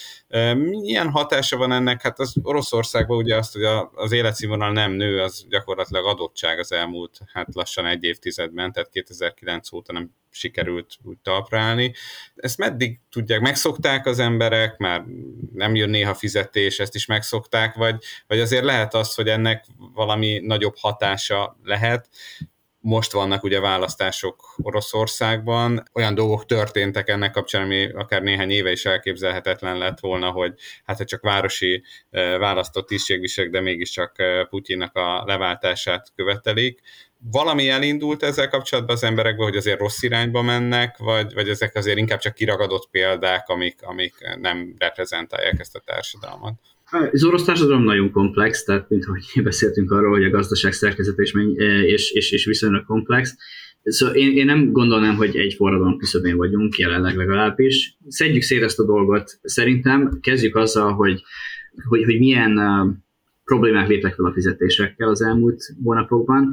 Milyen 0.54 1.10
hatása 1.10 1.56
van 1.56 1.72
ennek? 1.72 2.02
Hát 2.02 2.18
az 2.18 2.34
Oroszországban 2.42 3.16
ugye 3.16 3.36
azt, 3.36 3.52
hogy 3.52 3.64
az 3.94 4.12
életszínvonal 4.12 4.72
nem 4.72 4.92
nő, 4.92 5.20
az 5.20 5.46
gyakorlatilag 5.48 6.06
adottság 6.06 6.58
az 6.58 6.72
elmúlt, 6.72 7.18
hát 7.32 7.54
lassan 7.54 7.86
egy 7.86 8.04
évtizedben, 8.04 8.72
tehát 8.72 8.90
2009 8.90 9.72
óta 9.72 9.92
nem 9.92 10.10
sikerült 10.30 10.96
úgy 11.02 11.18
talpra 11.22 11.60
állni. 11.60 11.94
Ezt 12.34 12.58
meddig 12.58 13.00
tudják? 13.10 13.40
Megszokták 13.40 14.06
az 14.06 14.18
emberek, 14.18 14.76
már 14.76 15.04
nem 15.52 15.74
jön 15.74 15.90
néha 15.90 16.14
fizetés, 16.14 16.78
ezt 16.78 16.94
is 16.94 17.06
megszokták, 17.06 17.74
vagy, 17.74 18.02
vagy 18.26 18.40
azért 18.40 18.64
lehet 18.64 18.94
az, 18.94 19.14
hogy 19.14 19.28
ennek 19.28 19.64
valami 19.94 20.40
nagyobb 20.44 20.76
hatása 20.78 21.58
lehet, 21.62 22.08
most 22.80 23.12
vannak 23.12 23.42
ugye 23.42 23.60
választások 23.60 24.54
Oroszországban, 24.62 25.82
olyan 25.92 26.14
dolgok 26.14 26.46
történtek 26.46 27.08
ennek 27.08 27.30
kapcsán, 27.30 27.62
ami 27.62 27.90
akár 27.92 28.22
néhány 28.22 28.50
éve 28.50 28.70
is 28.70 28.84
elképzelhetetlen 28.84 29.78
lett 29.78 30.00
volna, 30.00 30.30
hogy 30.30 30.54
hát 30.84 31.04
csak 31.04 31.22
városi 31.22 31.82
eh, 32.10 32.38
választott 32.38 32.86
tisztségvisek, 32.86 33.50
de 33.50 33.60
mégiscsak 33.60 34.18
eh, 34.18 34.44
Putyinnak 34.44 34.96
a 34.96 35.24
leváltását 35.26 36.12
követelik. 36.14 36.80
Valami 37.30 37.68
elindult 37.68 38.22
ezzel 38.22 38.48
kapcsolatban 38.48 38.96
az 38.96 39.02
emberekben, 39.02 39.46
hogy 39.46 39.56
azért 39.56 39.78
rossz 39.78 40.02
irányba 40.02 40.42
mennek, 40.42 40.96
vagy, 40.96 41.34
vagy 41.34 41.48
ezek 41.48 41.74
azért 41.74 41.98
inkább 41.98 42.18
csak 42.18 42.34
kiragadott 42.34 42.88
példák, 42.90 43.48
amik, 43.48 43.82
amik 43.82 44.14
nem 44.40 44.74
reprezentálják 44.78 45.58
ezt 45.58 45.76
a 45.76 45.80
társadalmat? 45.80 46.54
Az 46.90 47.24
orosz 47.24 47.44
társadalom 47.44 47.82
nagyon 47.82 48.10
komplex, 48.10 48.64
tehát 48.64 48.88
mint 48.88 49.04
ahogy 49.04 49.24
beszéltünk 49.42 49.90
arról, 49.90 50.10
hogy 50.10 50.24
a 50.24 50.30
gazdaság 50.30 50.72
szerkezete 50.72 51.22
és, 51.22 51.34
és, 51.84 52.10
és, 52.10 52.32
és 52.32 52.44
viszonylag 52.44 52.84
komplex. 52.84 53.36
Szóval 53.82 54.14
én, 54.14 54.36
én 54.36 54.44
nem 54.44 54.72
gondolnám, 54.72 55.16
hogy 55.16 55.36
egy 55.36 55.54
forradalom 55.54 55.98
küszöbén 55.98 56.36
vagyunk, 56.36 56.78
jelenleg 56.78 57.16
legalábbis. 57.16 57.96
Szedjük 58.08 58.42
szét 58.42 58.62
ezt 58.62 58.78
a 58.78 58.84
dolgot. 58.84 59.38
Szerintem 59.42 60.18
kezdjük 60.20 60.56
azzal, 60.56 60.92
hogy, 60.92 61.22
hogy, 61.88 62.04
hogy 62.04 62.18
milyen 62.18 62.58
uh, 62.58 62.94
problémák 63.44 63.88
léptek 63.88 64.14
fel 64.14 64.24
a 64.24 64.32
fizetésekkel 64.32 65.08
az 65.08 65.22
elmúlt 65.22 65.62
hónapokban. 65.82 66.52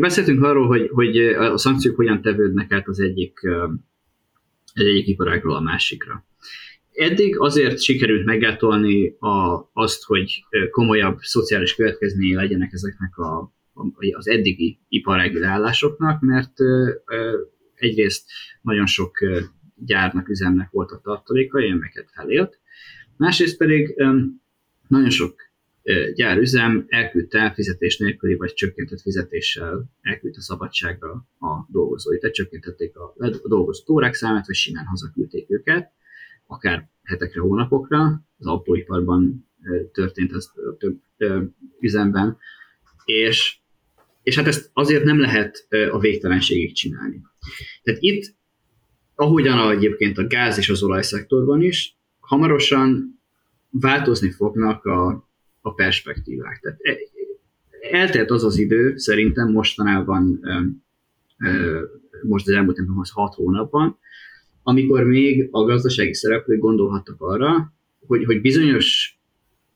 Beszéltünk 0.00 0.42
arról, 0.42 0.66
hogy, 0.66 0.88
hogy 0.92 1.18
a 1.18 1.58
szankciók 1.58 1.96
hogyan 1.96 2.22
tevődnek 2.22 2.72
át 2.72 2.88
az 2.88 3.00
egyik, 3.00 3.40
uh, 3.42 3.72
egy 4.74 4.86
egyik 4.86 5.06
iparágról 5.06 5.54
a 5.54 5.60
másikra. 5.60 6.24
Eddig 6.96 7.38
azért 7.38 7.80
sikerült 7.80 8.24
meggátolni 8.24 9.16
a, 9.18 9.68
azt, 9.72 10.04
hogy 10.04 10.44
komolyabb 10.70 11.18
szociális 11.20 11.74
következményei 11.74 12.34
legyenek 12.34 12.72
ezeknek 12.72 13.18
a, 13.18 13.52
az 14.16 14.28
eddigi 14.28 14.78
iparági 14.88 15.38
leállásoknak, 15.38 16.20
mert 16.20 16.52
egyrészt 17.74 18.30
nagyon 18.62 18.86
sok 18.86 19.18
gyárnak, 19.74 20.28
üzemnek 20.28 20.70
volt 20.70 20.90
a 20.90 21.00
tartalékai, 21.02 21.70
amelyeket 21.70 22.10
felélt, 22.14 22.58
másrészt 23.16 23.56
pedig 23.56 23.94
nagyon 24.88 25.10
sok 25.10 25.34
gyárüzem 26.14 26.84
elküldte 26.88 27.52
fizetés 27.54 27.98
nélküli 27.98 28.34
vagy 28.34 28.52
csökkentett 28.52 29.00
fizetéssel 29.00 29.84
elküldte 30.00 30.40
szabadságra 30.40 31.10
a 31.38 31.66
dolgozóit, 31.68 32.20
tehát 32.20 32.34
csökkentették 32.34 32.96
a 32.96 33.14
dolgozó 33.48 33.94
órák 33.94 34.14
számát, 34.14 34.46
vagy 34.46 34.56
simán 34.56 34.84
hazaküldték 34.84 35.50
őket, 35.50 35.94
akár 36.46 36.88
hetekre, 37.02 37.40
hónapokra. 37.40 38.24
Az 38.38 38.46
autóiparban 38.46 39.48
történt 39.92 40.32
ez 40.32 40.50
több 40.78 41.00
üzemben, 41.80 42.38
és, 43.04 43.58
és 44.22 44.36
hát 44.36 44.46
ezt 44.46 44.70
azért 44.72 45.04
nem 45.04 45.20
lehet 45.20 45.66
a 45.90 45.98
végtelenségig 45.98 46.74
csinálni. 46.74 47.22
Tehát 47.82 48.00
itt, 48.02 48.34
ahogyan 49.14 49.70
egyébként 49.70 50.18
a 50.18 50.26
gáz 50.26 50.58
és 50.58 50.68
az 50.68 50.82
olajszektorban 50.82 51.62
is, 51.62 51.96
hamarosan 52.20 53.20
változni 53.70 54.30
fognak 54.30 54.84
a, 54.84 55.28
a 55.60 55.74
perspektívák. 55.74 56.60
Tehát 56.60 56.78
e, 56.82 56.96
eltelt 57.90 58.30
az 58.30 58.44
az 58.44 58.58
idő, 58.58 58.96
szerintem 58.96 59.50
mostanában, 59.50 60.40
most 62.22 62.48
az 62.48 62.54
elmúlt 62.54 62.76
nem 62.76 63.02
6 63.12 63.34
hónapban, 63.34 63.98
amikor 64.68 65.04
még 65.04 65.48
a 65.50 65.64
gazdasági 65.64 66.14
szereplők 66.14 66.58
gondolhattak 66.58 67.20
arra, 67.20 67.72
hogy, 68.06 68.24
hogy 68.24 68.40
bizonyos 68.40 69.18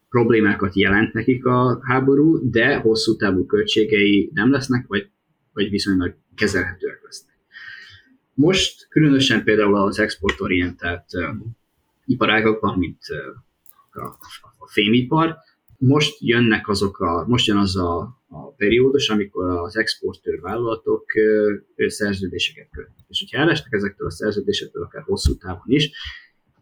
problémákat 0.09 0.76
jelent 0.76 1.12
nekik 1.12 1.45
a 1.45 1.80
háború, 1.82 2.51
de 2.51 2.76
hosszú 2.76 3.16
távú 3.16 3.47
költségei 3.47 4.30
nem 4.34 4.51
lesznek, 4.51 4.86
vagy, 4.86 5.11
vagy 5.53 5.70
viszonylag 5.70 6.16
kezelhetőek 6.34 7.01
lesznek. 7.05 7.34
Most 8.34 8.88
különösen 8.88 9.45
például 9.45 9.76
az 9.76 9.99
exportorientált 9.99 11.05
uh, 12.07 12.76
mint 12.76 12.99
a, 13.91 14.05
a 14.59 14.68
fémipar, 14.68 15.36
most 15.80 16.16
jönnek 16.20 16.68
azok 16.68 16.98
a, 16.98 17.24
most 17.26 17.46
jön 17.46 17.56
az 17.56 17.76
a, 17.76 17.98
a 18.28 18.52
periódus, 18.52 19.08
amikor 19.08 19.50
az 19.50 19.76
exportőr 19.76 20.40
vállalatok 20.40 21.04
szerződéseket 21.76 22.68
kötnek. 22.70 23.06
És 23.08 23.18
hogyha 23.18 23.38
elestek 23.38 23.72
ezektől 23.72 24.06
a 24.06 24.10
szerződésektől, 24.10 24.82
akár 24.82 25.02
hosszú 25.02 25.36
távon 25.36 25.64
is, 25.66 25.90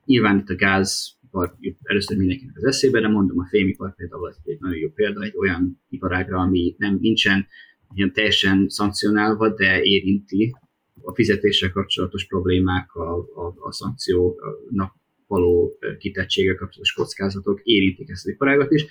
nyilván 0.04 0.38
itt 0.38 0.48
a 0.48 0.54
gázipar 0.54 1.56
először 1.82 2.16
mindenkinek 2.16 2.56
az 2.56 2.64
eszébe, 2.64 3.00
de 3.00 3.08
mondom, 3.08 3.38
a 3.38 3.46
fémipar 3.46 3.94
például 3.94 4.34
egy 4.44 4.60
nagyon 4.60 4.78
jó 4.78 4.88
példa, 4.88 5.22
egy 5.22 5.36
olyan 5.36 5.80
iparágra, 5.88 6.38
ami 6.38 6.74
nem 6.78 6.98
nincsen 7.00 7.46
ilyen 7.94 8.12
teljesen 8.12 8.68
szankcionálva, 8.68 9.54
de 9.54 9.82
érinti 9.82 10.56
a 11.02 11.14
fizetéssel 11.14 11.72
kapcsolatos 11.72 12.26
problémák, 12.26 12.94
a, 12.94 13.16
a, 13.18 13.54
a 13.58 13.72
szankciónak 13.72 14.94
való 15.28 15.78
kitettséggel 15.98 16.54
kapcsolatos 16.54 16.92
kockázatok 16.92 17.60
érintik 17.62 18.10
ezt 18.10 18.26
az 18.26 18.32
iparágat 18.32 18.72
is, 18.72 18.86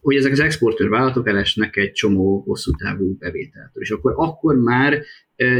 hogy 0.00 0.16
ezek 0.16 0.32
az 0.32 0.40
exportőr 0.40 0.88
vállalatok 0.88 1.28
elesnek 1.28 1.76
egy 1.76 1.92
csomó 1.92 2.40
hosszú 2.40 2.70
távú 2.70 3.16
bevételtől. 3.16 3.82
És 3.82 3.90
akkor, 3.90 4.12
akkor 4.16 4.56
már 4.56 5.02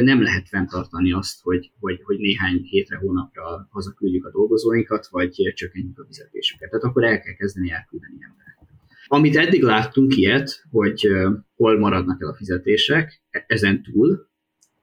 nem 0.03 0.23
lehet 0.23 0.49
fenntartani 0.49 1.13
azt, 1.13 1.43
hogy, 1.43 1.73
hogy, 1.81 2.01
hogy 2.03 2.19
néhány 2.19 2.61
hétre, 2.63 2.97
hónapra 2.97 3.69
hazaküldjük 3.71 4.25
a 4.25 4.31
dolgozóinkat, 4.31 5.07
vagy 5.11 5.53
csökkentjük 5.55 5.99
a 5.99 6.05
fizetésüket. 6.07 6.71
Tehát 6.71 6.85
akkor 6.85 7.05
el 7.05 7.21
kell 7.21 7.35
kezdeni 7.35 7.71
elküldeni 7.71 8.19
embereket. 8.21 8.69
Amit 9.07 9.37
eddig 9.37 9.63
láttunk 9.63 10.17
ilyet, 10.17 10.65
hogy 10.71 11.09
hol 11.55 11.79
maradnak 11.79 12.23
el 12.23 12.29
a 12.29 12.35
fizetések, 12.35 13.23
e-, 13.31 13.45
ezen 13.47 13.83
túl, 13.83 14.31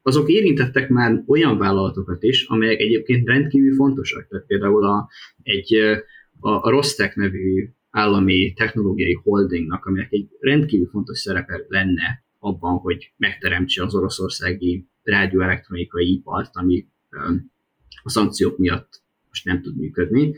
azok 0.10 0.30
érintettek 0.30 0.90
már 0.90 1.24
olyan 1.28 1.58
vállalatokat 1.58 2.24
is, 2.24 2.46
amelyek 2.48 2.80
egyébként 2.80 3.28
rendkívül 3.28 3.76
fontosak. 3.76 4.28
Tehát 4.28 4.46
például 4.46 4.86
a, 4.86 5.10
egy, 5.44 5.76
a, 6.40 6.50
a 6.50 6.70
Rostec 6.70 7.16
nevű 7.16 7.70
állami 7.90 8.54
technológiai 8.54 9.20
holdingnak, 9.24 9.86
aminek 9.86 10.12
egy 10.12 10.28
rendkívül 10.40 10.88
fontos 10.88 11.20
szerepe 11.20 11.66
lenne 11.68 12.24
abban, 12.40 12.78
hogy 12.78 13.14
megteremtse 13.18 13.84
az 13.84 13.96
oroszországi 13.96 14.88
rádióelektronikai 15.04 16.12
ipart, 16.12 16.50
ami 16.54 16.88
a 18.04 18.10
szankciók 18.10 18.58
miatt 18.58 19.02
most 19.28 19.46
nem 19.46 19.62
tud 19.62 19.78
működni. 19.78 20.36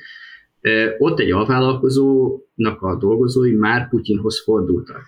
Ott 0.97 1.19
egy 1.19 1.31
alvállalkozónak 1.31 2.81
a 2.81 2.97
dolgozói 2.97 3.51
már 3.51 3.89
Putyinhoz 3.89 4.43
fordultak 4.43 5.03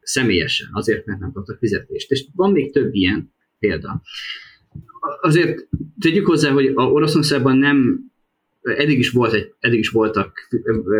személyesen, 0.00 0.68
azért, 0.72 1.06
mert 1.06 1.20
nem 1.20 1.32
kaptak 1.32 1.58
fizetést. 1.58 2.10
És 2.10 2.26
van 2.34 2.52
még 2.52 2.72
több 2.72 2.94
ilyen 2.94 3.34
példa. 3.58 4.02
Azért 5.20 5.68
tegyük 6.00 6.26
hozzá, 6.26 6.50
hogy 6.50 6.72
a 6.74 6.82
Oroszországban 6.82 7.56
nem 7.56 8.00
eddig 8.62 8.98
is, 8.98 9.10
volt 9.10 9.32
egy, 9.32 9.54
eddig 9.60 9.78
is 9.78 9.88
voltak, 9.88 10.48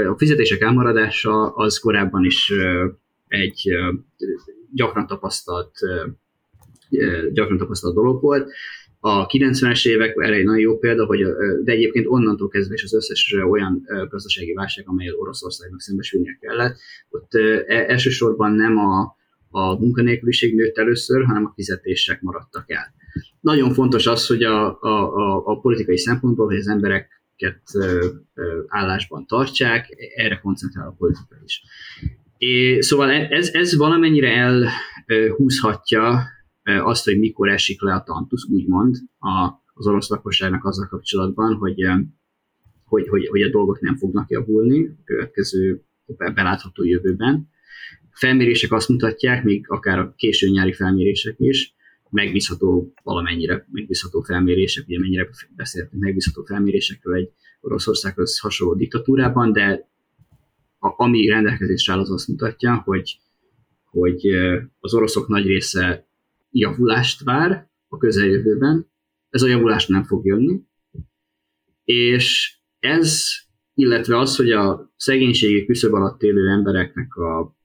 a 0.08 0.18
fizetések 0.18 0.60
elmaradása 0.60 1.54
az 1.54 1.78
korábban 1.78 2.24
is 2.24 2.52
egy 3.28 3.68
gyakran 4.72 5.06
tapasztalt, 5.06 5.78
gyakran 7.32 7.58
tapasztalt 7.58 7.94
dolog 7.94 8.22
volt. 8.22 8.52
A 9.00 9.26
90-es 9.26 9.88
évek 9.88 10.16
erre 10.16 10.34
egy 10.34 10.44
nagyon 10.44 10.60
jó 10.60 10.78
példa, 10.78 11.06
hogy, 11.06 11.24
de 11.64 11.72
egyébként 11.72 12.06
onnantól 12.08 12.48
kezdve 12.48 12.74
is 12.74 12.82
az 12.82 12.94
összes 12.94 13.34
olyan 13.48 13.86
gazdasági 14.08 14.52
válság, 14.52 14.88
amely 14.88 15.10
Oroszországnak 15.10 15.80
szembesülnie 15.80 16.38
kellett, 16.40 16.76
ott 17.08 17.34
e, 17.34 17.64
elsősorban 17.66 18.52
nem 18.52 18.78
a, 18.78 19.16
a 19.50 19.78
munkanélküliség 19.78 20.54
nőtt 20.54 20.78
először, 20.78 21.24
hanem 21.24 21.44
a 21.44 21.52
fizetések 21.54 22.20
maradtak 22.20 22.70
el. 22.70 22.94
Nagyon 23.40 23.72
fontos 23.72 24.06
az, 24.06 24.26
hogy 24.26 24.42
a, 24.42 24.80
a, 24.80 25.14
a, 25.16 25.42
a 25.46 25.60
politikai 25.60 25.98
szempontból, 25.98 26.46
hogy 26.46 26.56
az 26.56 26.68
embereket 26.68 27.62
állásban 28.66 29.26
tartsák, 29.26 29.88
erre 30.14 30.38
koncentrál 30.38 30.88
a 30.88 30.94
politika 30.98 31.36
is. 31.44 31.62
É, 32.38 32.80
szóval 32.80 33.10
e, 33.10 33.26
ez, 33.30 33.48
ez 33.52 33.76
valamennyire 33.76 34.28
elhúzhatja 35.06 36.22
azt, 36.62 37.04
hogy 37.04 37.18
mikor 37.18 37.48
esik 37.48 37.82
le 37.82 37.94
a 37.94 38.02
tantusz, 38.02 38.48
úgymond, 38.48 38.96
a, 39.18 39.64
az 39.74 39.86
orosz 39.86 40.08
lakosságnak 40.08 40.64
azzal 40.64 40.86
kapcsolatban, 40.86 41.54
hogy, 41.54 41.86
hogy, 42.84 43.08
hogy, 43.08 43.26
hogy 43.26 43.42
a 43.42 43.50
dolgok 43.50 43.80
nem 43.80 43.96
fognak 43.96 44.30
javulni 44.30 44.86
a 44.86 45.02
következő 45.04 45.82
belátható 46.34 46.84
jövőben. 46.84 47.48
Felmérések 48.18 48.72
azt 48.72 48.88
mutatják, 48.88 49.44
még 49.44 49.64
akár 49.68 49.98
a 49.98 50.14
késő 50.16 50.48
nyári 50.48 50.72
felmérések 50.72 51.34
is, 51.38 51.74
megbízható 52.10 52.92
valamennyire, 53.02 53.66
megbízható 53.70 54.20
felmérések, 54.20 54.86
ugye 54.86 54.98
mennyire 54.98 55.28
beszéltünk 55.56 56.02
megbízható 56.02 56.44
felmérésekről 56.44 57.14
egy 57.14 57.30
Oroszországhoz 57.60 58.38
hasonló 58.38 58.74
diktatúrában, 58.74 59.52
de 59.52 59.88
a, 60.78 61.02
ami 61.02 61.26
rendelkezésre 61.26 61.92
áll, 61.92 61.98
az 61.98 62.10
azt 62.10 62.28
mutatja, 62.28 62.82
hogy, 62.84 63.18
hogy 63.84 64.26
az 64.80 64.94
oroszok 64.94 65.28
nagy 65.28 65.46
része 65.46 66.06
javulást 66.50 67.22
vár 67.22 67.68
a 67.88 67.96
közeljövőben, 67.96 68.90
ez 69.30 69.42
a 69.42 69.48
javulás 69.48 69.86
nem 69.86 70.04
fog 70.04 70.26
jönni, 70.26 70.60
és 71.84 72.56
ez, 72.78 73.28
illetve 73.74 74.18
az, 74.18 74.36
hogy 74.36 74.50
a 74.50 74.92
szegénységi 74.96 75.66
küszöb 75.66 75.94
alatt 75.94 76.22
élő 76.22 76.48
embereknek 76.48 77.16
a 77.16 77.55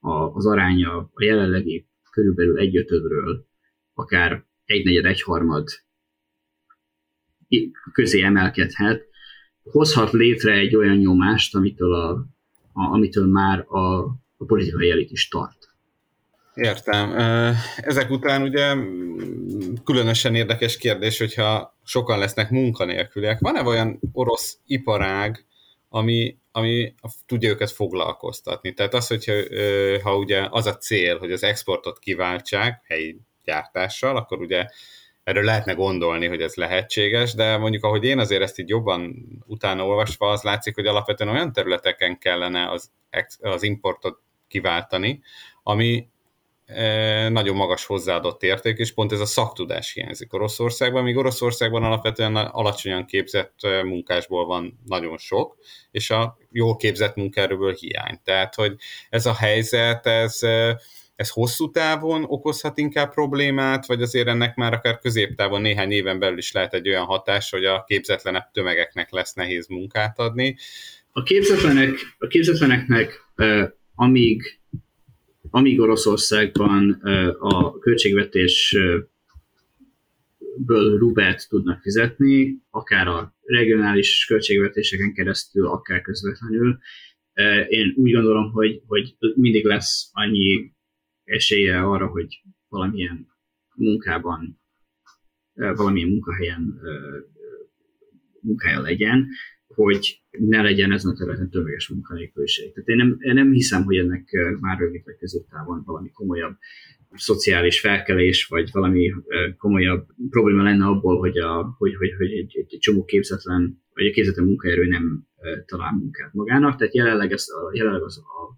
a, 0.00 0.12
az 0.12 0.46
aránya 0.46 0.96
a 0.96 1.22
jelenlegi 1.22 1.86
körülbelül 2.10 2.58
egyötödről 2.58 3.46
akár 3.94 4.44
egynegyed, 4.64 5.04
egyharmad 5.04 5.68
közé 7.92 8.22
emelkedhet, 8.22 9.08
hozhat 9.62 10.12
létre 10.12 10.52
egy 10.52 10.76
olyan 10.76 10.96
nyomást, 10.96 11.54
amitől, 11.54 11.94
a, 11.94 12.10
a, 12.72 12.92
amitől 12.92 13.26
már 13.26 13.64
a, 13.68 13.98
a 14.36 14.44
politikai 14.46 14.90
elit 14.90 15.10
is 15.10 15.28
tart. 15.28 15.68
Értem. 16.54 17.12
Ezek 17.76 18.10
után 18.10 18.42
ugye 18.42 18.74
különösen 19.84 20.34
érdekes 20.34 20.76
kérdés, 20.76 21.18
hogyha 21.18 21.78
sokan 21.84 22.18
lesznek 22.18 22.50
munkanélküliek. 22.50 23.40
Van-e 23.40 23.62
olyan 23.62 24.00
orosz 24.12 24.58
iparág, 24.66 25.44
ami, 25.92 26.36
ami 26.52 26.94
tudja 27.26 27.48
őket 27.50 27.70
foglalkoztatni. 27.70 28.72
Tehát 28.72 28.94
az, 28.94 29.06
hogyha 29.06 29.34
ha 30.02 30.16
ugye 30.16 30.46
az 30.50 30.66
a 30.66 30.76
cél, 30.76 31.18
hogy 31.18 31.32
az 31.32 31.42
exportot 31.42 31.98
kiváltsák 31.98 32.84
helyi 32.86 33.16
gyártással, 33.44 34.16
akkor 34.16 34.40
ugye 34.40 34.66
erről 35.24 35.44
lehetne 35.44 35.72
gondolni, 35.72 36.26
hogy 36.26 36.40
ez 36.42 36.54
lehetséges, 36.54 37.34
de 37.34 37.56
mondjuk 37.56 37.84
ahogy 37.84 38.04
én 38.04 38.18
azért 38.18 38.42
ezt 38.42 38.58
így 38.58 38.68
jobban 38.68 39.26
utána 39.46 39.86
olvasva, 39.86 40.30
az 40.30 40.42
látszik, 40.42 40.74
hogy 40.74 40.86
alapvetően 40.86 41.30
olyan 41.30 41.52
területeken 41.52 42.18
kellene 42.18 42.70
az, 42.70 42.90
az 43.40 43.62
importot 43.62 44.20
kiváltani, 44.48 45.22
ami 45.62 46.08
nagyon 47.28 47.56
magas 47.56 47.84
hozzáadott 47.84 48.42
érték, 48.42 48.78
és 48.78 48.92
pont 48.92 49.12
ez 49.12 49.20
a 49.20 49.26
szaktudás 49.26 49.92
hiányzik 49.92 50.32
Oroszországban, 50.32 51.02
míg 51.02 51.16
Oroszországban 51.16 51.82
alapvetően 51.82 52.36
alacsonyan 52.36 53.06
képzett 53.06 53.58
munkásból 53.84 54.46
van 54.46 54.80
nagyon 54.86 55.18
sok, 55.18 55.56
és 55.90 56.10
a 56.10 56.38
jól 56.50 56.76
képzett 56.76 57.16
munkaerőből 57.16 57.74
hiány. 57.74 58.20
Tehát, 58.24 58.54
hogy 58.54 58.76
ez 59.08 59.26
a 59.26 59.34
helyzet, 59.34 60.06
ez, 60.06 60.38
ez 61.16 61.30
hosszú 61.30 61.70
távon 61.70 62.24
okozhat 62.28 62.78
inkább 62.78 63.12
problémát, 63.12 63.86
vagy 63.86 64.02
azért 64.02 64.28
ennek 64.28 64.54
már 64.56 64.72
akár 64.72 64.98
középtávon 64.98 65.60
néhány 65.60 65.90
éven 65.90 66.18
belül 66.18 66.38
is 66.38 66.52
lehet 66.52 66.74
egy 66.74 66.88
olyan 66.88 67.04
hatás, 67.04 67.50
hogy 67.50 67.64
a 67.64 67.84
képzetlenebb 67.86 68.50
tömegeknek 68.52 69.10
lesz 69.10 69.32
nehéz 69.32 69.66
munkát 69.66 70.18
adni. 70.18 70.56
A 71.12 71.22
képzetlenek, 71.22 71.90
a 72.18 72.26
képzetleneknek 72.26 73.24
amíg 73.94 74.59
amíg 75.50 75.80
Oroszországban 75.80 76.90
a 77.38 77.78
költségvetésből 77.78 79.08
rubelt 80.98 81.48
tudnak 81.48 81.80
fizetni, 81.80 82.62
akár 82.70 83.06
a 83.06 83.34
regionális 83.42 84.24
költségvetéseken 84.28 85.12
keresztül, 85.12 85.66
akár 85.66 86.00
közvetlenül, 86.00 86.78
én 87.68 87.94
úgy 87.96 88.12
gondolom, 88.12 88.52
hogy, 88.52 88.82
hogy 88.86 89.16
mindig 89.34 89.64
lesz 89.64 90.10
annyi 90.12 90.72
esélye 91.24 91.80
arra, 91.80 92.06
hogy 92.06 92.42
valamilyen 92.68 93.28
munkában, 93.74 94.60
valamilyen 95.54 96.08
munkahelyen 96.08 96.80
munkája 98.40 98.80
legyen, 98.80 99.28
hogy 99.74 100.22
ne 100.30 100.62
legyen 100.62 100.92
ezen 100.92 101.12
a 101.12 101.14
területen 101.14 101.50
tömeges 101.50 101.88
munkanélküliség. 101.88 102.72
Tehát 102.72 102.88
én 102.88 102.96
nem, 102.96 103.16
én 103.20 103.34
nem 103.34 103.52
hiszem, 103.52 103.84
hogy 103.84 103.96
ennek 103.96 104.30
már 104.60 104.78
rövid 104.78 105.04
vagy 105.04 105.16
középtávon 105.16 105.82
valami 105.84 106.10
komolyabb 106.10 106.56
szociális 107.14 107.80
felkelés, 107.80 108.46
vagy 108.46 108.68
valami 108.72 109.12
komolyabb 109.58 110.06
probléma 110.30 110.62
lenne 110.62 110.84
abból, 110.84 111.18
hogy, 111.18 111.38
a, 111.38 111.74
hogy, 111.78 111.94
hogy, 111.94 112.14
hogy 112.18 112.32
egy, 112.32 112.66
egy 112.68 112.78
csomó 112.78 113.04
képzetlen, 113.04 113.82
vagy 113.94 114.04
egy 114.04 114.12
képzetlen 114.12 114.46
munkaerő 114.46 114.86
nem 114.86 115.26
talál 115.66 115.92
munkát 115.92 116.32
magának. 116.32 116.76
Tehát 116.76 116.94
jelenleg, 116.94 117.32
ez 117.32 117.46
a, 117.48 117.76
jelenleg 117.76 118.02
az, 118.02 118.18
a, 118.18 118.56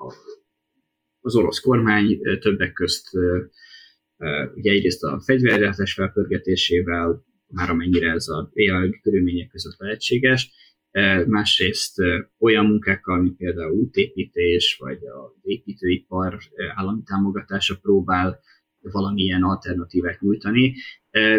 a, 0.00 0.14
az 1.20 1.36
orosz 1.36 1.60
kormány 1.60 2.20
többek 2.40 2.72
közt 2.72 3.10
ugye 4.54 4.72
egyrészt 4.72 5.02
a 5.02 5.20
fegyvergyártás 5.20 5.92
felpörgetésével, 5.92 7.24
már 7.54 7.70
amennyire 7.70 8.10
ez 8.10 8.28
a 8.28 8.50
jelenlegi 8.54 9.00
körülmények 9.00 9.48
között 9.48 9.78
lehetséges, 9.78 10.52
e, 10.90 11.26
másrészt 11.26 12.00
e, 12.00 12.30
olyan 12.38 12.66
munkákkal, 12.66 13.20
mint 13.20 13.36
például 13.36 13.72
útépítés, 13.72 14.76
vagy 14.80 14.96
az 14.96 15.32
építőipar 15.42 16.34
e, 16.34 16.72
állami 16.76 17.02
támogatása 17.04 17.78
próbál 17.82 18.40
valamilyen 18.80 19.42
alternatívát 19.42 20.20
nyújtani. 20.20 20.74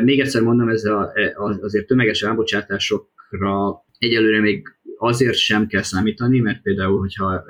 Még 0.04 0.20
egyszer 0.20 0.42
mondom, 0.42 0.70
ez 0.70 0.84
a, 0.84 1.14
azért 1.62 1.88
tömeges 1.88 2.22
elbocsátásokra 2.22 3.84
egyelőre 3.98 4.40
még 4.40 4.68
azért 4.98 5.36
sem 5.36 5.68
kell 5.68 5.82
számítani, 5.82 6.40
mert 6.40 6.62
például, 6.62 7.00
hogyha 7.00 7.44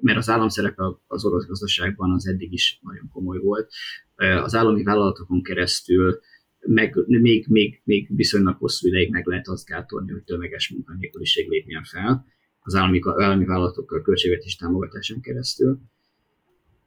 mert 0.00 0.18
az 0.18 0.28
állam 0.28 0.48
szerepe 0.48 0.82
az 1.06 1.24
orosz 1.24 1.46
gazdaságban 1.46 2.12
az 2.12 2.26
eddig 2.26 2.52
is 2.52 2.78
nagyon 2.82 3.08
komoly 3.12 3.38
volt. 3.38 3.72
Az 4.42 4.54
állami 4.54 4.82
vállalatokon 4.82 5.42
keresztül 5.42 6.20
meg, 6.66 6.96
még, 7.06 7.46
még, 7.48 7.80
még 7.84 8.16
viszonylag 8.16 8.56
hosszú 8.58 8.88
ideig 8.88 9.10
meg 9.10 9.26
lehet 9.26 9.48
azt 9.48 9.66
gátolni, 9.66 10.12
hogy 10.12 10.22
tömeges 10.22 10.70
munkanélküliség 10.70 11.48
lépjen 11.48 11.82
fel 11.84 12.26
az 12.60 12.74
állami, 12.74 13.00
állami 13.16 13.44
vállalatokkal 13.44 14.02
költségvetés 14.02 14.56
támogatásán 14.56 15.20
keresztül. 15.20 15.78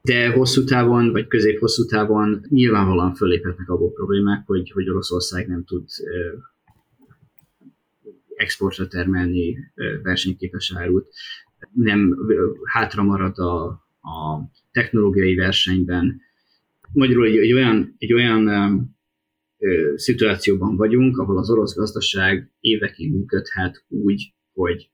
De 0.02 0.30
hosszú 0.30 0.64
távon, 0.64 1.12
vagy 1.12 1.28
közép-hosszú 1.28 1.86
távon 1.86 2.46
nyilvánvalóan 2.50 3.14
föléphetnek 3.14 3.70
abból 3.70 3.92
problémák, 3.92 4.46
hogy, 4.46 4.72
hogy 4.72 4.90
Oroszország 4.90 5.48
nem 5.48 5.64
tud 5.64 5.88
exportra 8.36 8.88
termelni 8.88 9.58
versenyképes 10.04 10.74
árut, 10.76 11.14
nem 11.74 12.18
hátra 12.64 13.04
marad 13.04 13.38
a, 13.38 13.66
a 14.02 14.50
technológiai 14.72 15.36
versenyben. 15.36 16.22
Magyarul 16.94 17.26
egy, 17.26 17.38
egy 17.38 17.54
olyan, 17.54 17.96
egy 17.98 18.14
olyan 18.14 18.95
ö, 19.66 19.94
szituációban 19.96 20.76
vagyunk, 20.76 21.18
ahol 21.18 21.38
az 21.38 21.50
orosz 21.50 21.76
gazdaság 21.76 22.52
évekig 22.60 23.12
működhet 23.12 23.86
úgy, 23.88 24.34
hogy 24.54 24.90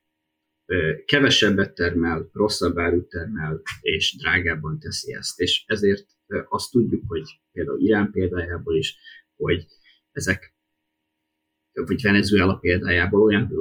kevesebbet 1.04 1.74
termel, 1.74 2.30
rosszabb 2.32 2.78
árut 2.78 3.08
termel, 3.08 3.62
és 3.80 4.16
drágábban 4.16 4.78
teszi 4.78 5.14
ezt. 5.14 5.40
És 5.40 5.64
ezért 5.66 6.06
azt 6.48 6.70
tudjuk, 6.70 7.02
hogy 7.06 7.40
például 7.52 7.80
Irán 7.80 8.10
példájából 8.10 8.76
is, 8.76 8.96
hogy 9.36 9.66
ezek 10.12 10.54
vagy 11.72 12.02
Venezuela 12.02 12.56
példájából 12.56 13.22
olyan 13.22 13.52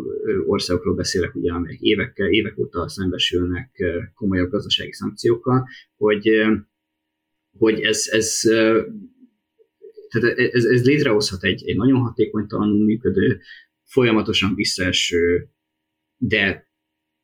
országokról 0.45 0.95
beszélek, 0.95 1.35
ugye, 1.35 1.51
amelyek 1.51 1.79
évekkel, 1.79 2.29
évek 2.29 2.57
óta 2.57 2.89
szembesülnek 2.89 3.83
komolyabb 4.13 4.49
gazdasági 4.49 4.93
szankciókkal, 4.93 5.67
hogy, 5.97 6.29
hogy 7.57 7.81
ez, 7.81 8.07
ez, 8.09 8.41
tehát 10.11 10.37
ez, 10.37 10.65
ez 10.65 10.85
létrehozhat 10.85 11.43
egy, 11.43 11.67
egy 11.67 11.75
nagyon 11.75 12.01
hatékonytalanul 12.01 12.85
működő, 12.85 13.41
folyamatosan 13.83 14.55
visszaeső, 14.55 15.49
de 16.17 16.71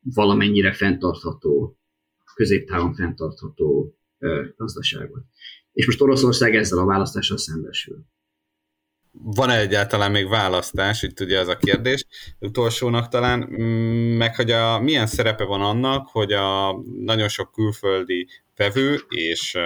valamennyire 0.01 0.73
fenntartható, 0.73 1.79
középtávon 2.35 2.93
fenntartható 2.93 3.97
gazdaságot. 4.55 5.23
És 5.71 5.85
most 5.85 6.01
Oroszország 6.01 6.55
ezzel 6.55 6.79
a 6.79 6.85
választással 6.85 7.37
szembesül. 7.37 8.05
Van-e 9.11 9.59
egyáltalán 9.59 10.11
még 10.11 10.27
választás, 10.27 11.03
itt 11.03 11.19
ugye 11.19 11.39
ez 11.39 11.47
a 11.47 11.57
kérdés, 11.57 12.05
utolsónak 12.39 13.07
talán, 13.07 13.49
mm, 13.51 14.17
meg 14.17 14.35
hogy 14.35 14.51
a, 14.51 14.79
milyen 14.79 15.07
szerepe 15.07 15.43
van 15.43 15.61
annak, 15.61 16.07
hogy 16.07 16.31
a 16.31 16.81
nagyon 16.99 17.27
sok 17.27 17.51
külföldi 17.51 18.27
vevő 18.55 18.99
és 19.09 19.57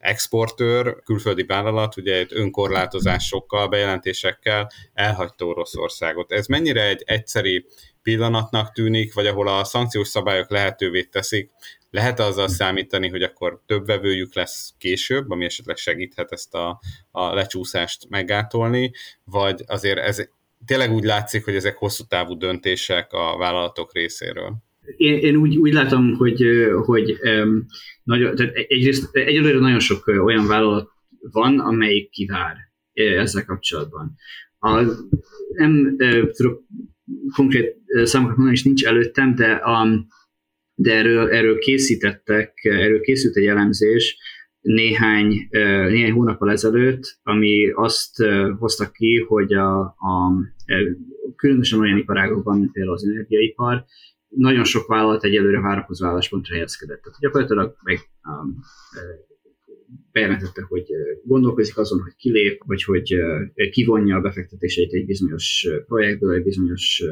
exportőr, 0.00 1.02
külföldi 1.04 1.42
vállalat, 1.42 1.96
ugye 1.96 2.16
egy 2.16 2.30
önkorlátozásokkal, 2.34 3.68
bejelentésekkel 3.68 4.70
elhagyta 4.92 5.44
Oroszországot. 5.44 6.32
Ez 6.32 6.46
mennyire 6.46 6.86
egy 6.86 7.02
egyszeri 7.06 7.66
pillanatnak 8.02 8.72
tűnik, 8.72 9.14
vagy 9.14 9.26
ahol 9.26 9.48
a 9.48 9.64
szankciós 9.64 10.08
szabályok 10.08 10.50
lehetővé 10.50 11.02
teszik, 11.02 11.50
lehet 11.90 12.20
azzal 12.20 12.48
számítani, 12.48 13.08
hogy 13.08 13.22
akkor 13.22 13.62
több 13.66 13.86
vevőjük 13.86 14.34
lesz 14.34 14.74
később, 14.78 15.30
ami 15.30 15.44
esetleg 15.44 15.76
segíthet 15.76 16.32
ezt 16.32 16.54
a, 16.54 16.80
a 17.10 17.34
lecsúszást 17.34 18.08
meggátolni, 18.08 18.92
vagy 19.24 19.62
azért 19.66 19.98
ez 19.98 20.28
tényleg 20.66 20.92
úgy 20.92 21.04
látszik, 21.04 21.44
hogy 21.44 21.54
ezek 21.54 21.76
hosszú 21.76 22.04
távú 22.04 22.36
döntések 22.36 23.12
a 23.12 23.36
vállalatok 23.36 23.92
részéről? 23.92 24.56
Én, 24.96 25.18
én 25.18 25.36
úgy, 25.36 25.56
úgy 25.56 25.72
látom, 25.72 26.14
hogy, 26.14 26.44
hogy 26.84 27.18
um, 27.22 27.66
nagyon, 28.02 28.34
tehát 28.34 28.54
egyrészt 28.54 29.16
egyelőre 29.16 29.58
nagyon 29.58 29.78
sok 29.78 30.06
olyan 30.06 30.46
vállalat 30.46 30.90
van, 31.32 31.58
amelyik 31.58 32.10
kivár 32.10 32.56
ezzel 32.92 33.44
kapcsolatban. 33.44 34.14
A, 34.58 34.82
nem 35.54 35.96
tudok 36.32 36.62
konkrét 37.34 37.76
számokat 38.04 38.36
mondani, 38.36 38.56
és 38.56 38.64
nincs 38.64 38.84
előttem, 38.84 39.34
de 39.34 39.52
a, 39.52 40.06
de 40.74 40.94
erről, 40.94 41.28
erről 41.28 41.58
készítettek, 41.58 42.52
erről 42.62 43.00
készült 43.00 43.36
egy 43.36 43.46
elemzés 43.46 44.18
néhány, 44.60 45.48
néhány 45.88 46.12
hónappal 46.12 46.50
ezelőtt, 46.50 47.18
ami 47.22 47.70
azt 47.70 48.24
hozta 48.58 48.90
ki, 48.90 49.24
hogy 49.28 49.52
a, 49.52 49.80
a 49.80 50.32
különösen 51.36 51.80
olyan 51.80 51.98
iparágokban, 51.98 52.58
mint 52.58 52.72
például 52.72 52.94
az 52.94 53.04
energiaipar, 53.04 53.84
nagyon 54.36 54.64
sok 54.64 54.86
vállalat 54.86 55.24
egyelőre 55.24 55.60
várakozó 55.60 56.06
álláspontra 56.06 56.54
helyezkedett. 56.54 57.02
Tehát 57.02 57.18
gyakorlatilag 57.18 57.76
meg 57.82 57.98
um, 58.24 58.58
bejelentette, 60.12 60.62
hogy 60.62 60.84
gondolkozik 61.24 61.78
azon, 61.78 62.00
hogy 62.00 62.14
kilép, 62.16 62.62
vagy 62.66 62.82
hogy 62.82 63.14
kivonja 63.70 64.16
a 64.16 64.20
befektetéseit 64.20 64.92
egy 64.92 65.06
bizonyos 65.06 65.68
projektből, 65.86 66.34
egy 66.34 66.42
bizonyos 66.42 67.02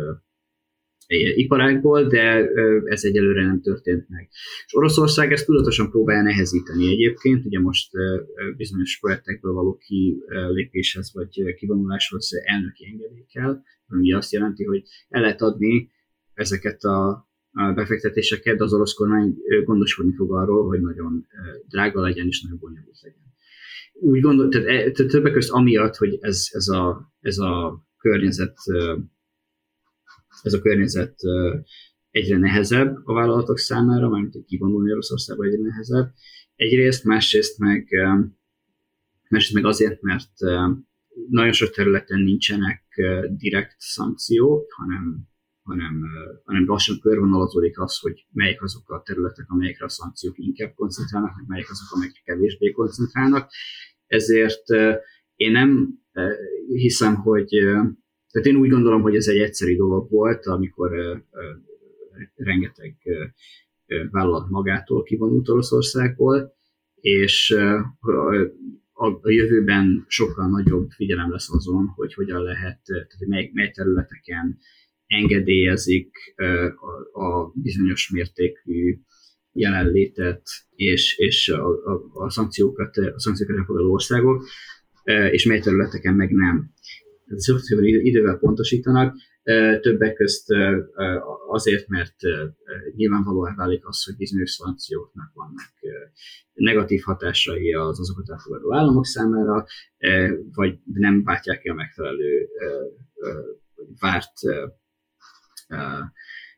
iparágból, 1.35 2.07
de 2.07 2.49
ez 2.85 3.05
egyelőre 3.05 3.47
nem 3.47 3.61
történt 3.61 4.09
meg. 4.09 4.29
És 4.67 4.75
Oroszország 4.75 5.33
ezt 5.33 5.47
tudatosan 5.47 5.91
próbálja 5.91 6.23
nehezíteni 6.23 6.91
egyébként, 6.91 7.45
ugye 7.45 7.61
most 7.61 7.91
bizonyos 8.57 8.99
projektekből 9.01 9.53
való 9.53 9.77
kilépéshez 9.77 11.11
vagy 11.15 11.55
kivonuláshoz 11.55 12.31
elnöki 12.45 12.85
engedély 12.85 13.25
kell, 13.33 13.63
ami 13.89 14.13
azt 14.13 14.33
jelenti, 14.33 14.65
hogy 14.65 14.83
el 15.09 15.21
lehet 15.21 15.43
adni 15.43 15.91
ezeket 16.39 16.83
a 16.83 17.29
befektetéseket, 17.75 18.57
de 18.57 18.65
az 18.65 18.73
orosz 18.73 18.93
kormány 18.93 19.37
gondoskodni 19.65 20.15
fog 20.15 20.33
arról, 20.33 20.67
hogy 20.67 20.81
nagyon 20.81 21.27
drága 21.69 22.01
legyen 22.01 22.27
és 22.27 22.43
nagyon 22.43 22.59
bonyolult 22.59 23.01
legyen. 23.01 23.23
Úgy 23.93 24.21
gondol, 24.21 24.49
tehát, 24.49 24.67
e, 24.67 24.91
tehát 24.91 25.13
többek 25.13 25.33
között 25.33 25.53
amiatt, 25.53 25.97
hogy 25.97 26.19
ez, 26.21 26.47
ez, 26.51 26.69
a, 26.69 27.13
ez 27.21 27.39
a 27.39 27.83
környezet 27.99 28.57
ez 30.43 30.53
a 30.53 30.61
környezet 30.61 31.15
egyre 32.11 32.39
nehezebb 32.39 33.01
a 33.05 33.13
vállalatok 33.13 33.59
számára, 33.59 34.09
mármint 34.09 34.33
hogy 34.33 34.45
kivonulni 34.45 34.93
Oroszországba 34.93 35.45
egyre 35.45 35.63
nehezebb. 35.63 36.13
Egyrészt, 36.55 37.05
másrészt 37.05 37.59
meg, 37.59 37.89
másrészt 39.29 39.55
meg 39.55 39.65
azért, 39.65 40.03
mert 40.03 40.31
nagyon 41.31 41.53
sok 41.53 41.71
területen 41.71 42.21
nincsenek 42.21 42.83
direkt 43.37 43.75
szankciók, 43.79 44.73
hanem, 44.73 45.29
hanem, 45.69 46.03
hanem 46.45 46.67
lassan 46.67 46.99
körvonalazódik 47.01 47.81
az, 47.81 47.99
hogy 47.99 48.27
melyik 48.33 48.63
azok 48.63 48.91
a 48.91 49.03
területek, 49.05 49.45
amelyekre 49.49 49.85
a 49.85 49.89
szankciók 49.89 50.39
inkább 50.39 50.75
koncentrálnak, 50.75 51.37
meg 51.37 51.45
melyik 51.47 51.71
azok, 51.71 51.89
amelyekre 51.91 52.21
kevésbé 52.25 52.71
koncentrálnak. 52.71 53.51
Ezért 54.07 54.65
én 55.35 55.51
nem 55.51 55.99
hiszem, 56.67 57.15
hogy 57.15 57.49
tehát 58.31 58.47
én 58.47 58.57
úgy 58.57 58.71
gondolom, 58.71 59.03
hogy 59.03 59.17
ez 59.17 59.27
egy 59.27 59.39
egyszerű 59.39 59.77
dolog 59.77 60.11
volt, 60.11 60.47
amikor 60.47 60.91
rengeteg 62.35 62.97
vállalat 64.11 64.49
magától 64.49 65.03
kivonult 65.03 65.49
Oroszországból, 65.49 66.57
és 67.01 67.57
a 68.93 69.31
jövőben 69.31 70.05
sokkal 70.09 70.49
nagyobb 70.49 70.91
figyelem 70.91 71.31
lesz 71.31 71.53
azon, 71.53 71.87
hogy 71.87 72.15
hogyan 72.15 72.43
lehet, 72.43 72.81
tehát 72.85 73.27
mely, 73.27 73.51
mely 73.53 73.71
területeken 73.71 74.59
engedélyezik 75.09 76.11
a, 77.13 77.51
bizonyos 77.55 78.11
mértékű 78.11 78.99
jelenlétet 79.53 80.43
és, 80.75 81.19
és 81.19 81.49
a, 81.49 81.69
a, 81.69 82.25
a 82.25 82.31
szankciókat, 82.31 82.97
a 82.97 83.21
szankciókat 83.21 83.57
elfogadó 83.57 83.93
országok, 83.93 84.47
és 85.31 85.47
mely 85.47 85.61
területeken 85.61 86.15
meg 86.15 86.31
nem. 86.31 86.71
Szükségben 87.37 87.85
idővel 87.85 88.39
pontosítanak, 88.39 89.17
többek 89.81 90.15
közt 90.15 90.47
azért, 91.49 91.89
mert 91.89 92.15
nyilvánvalóan 92.97 93.55
válik 93.57 93.87
az, 93.87 94.05
hogy 94.05 94.17
bizonyos 94.17 94.51
szankcióknak 94.51 95.31
vannak 95.35 95.73
negatív 96.53 97.03
hatásai 97.03 97.73
az 97.73 98.01
azokat 98.01 98.31
elfogadó 98.31 98.75
államok 98.75 99.07
számára, 99.07 99.67
vagy 100.53 100.79
nem 100.85 101.23
váltják 101.25 101.61
ki 101.61 101.69
a 101.69 101.75
megfelelő 101.75 102.49
várt 104.01 104.33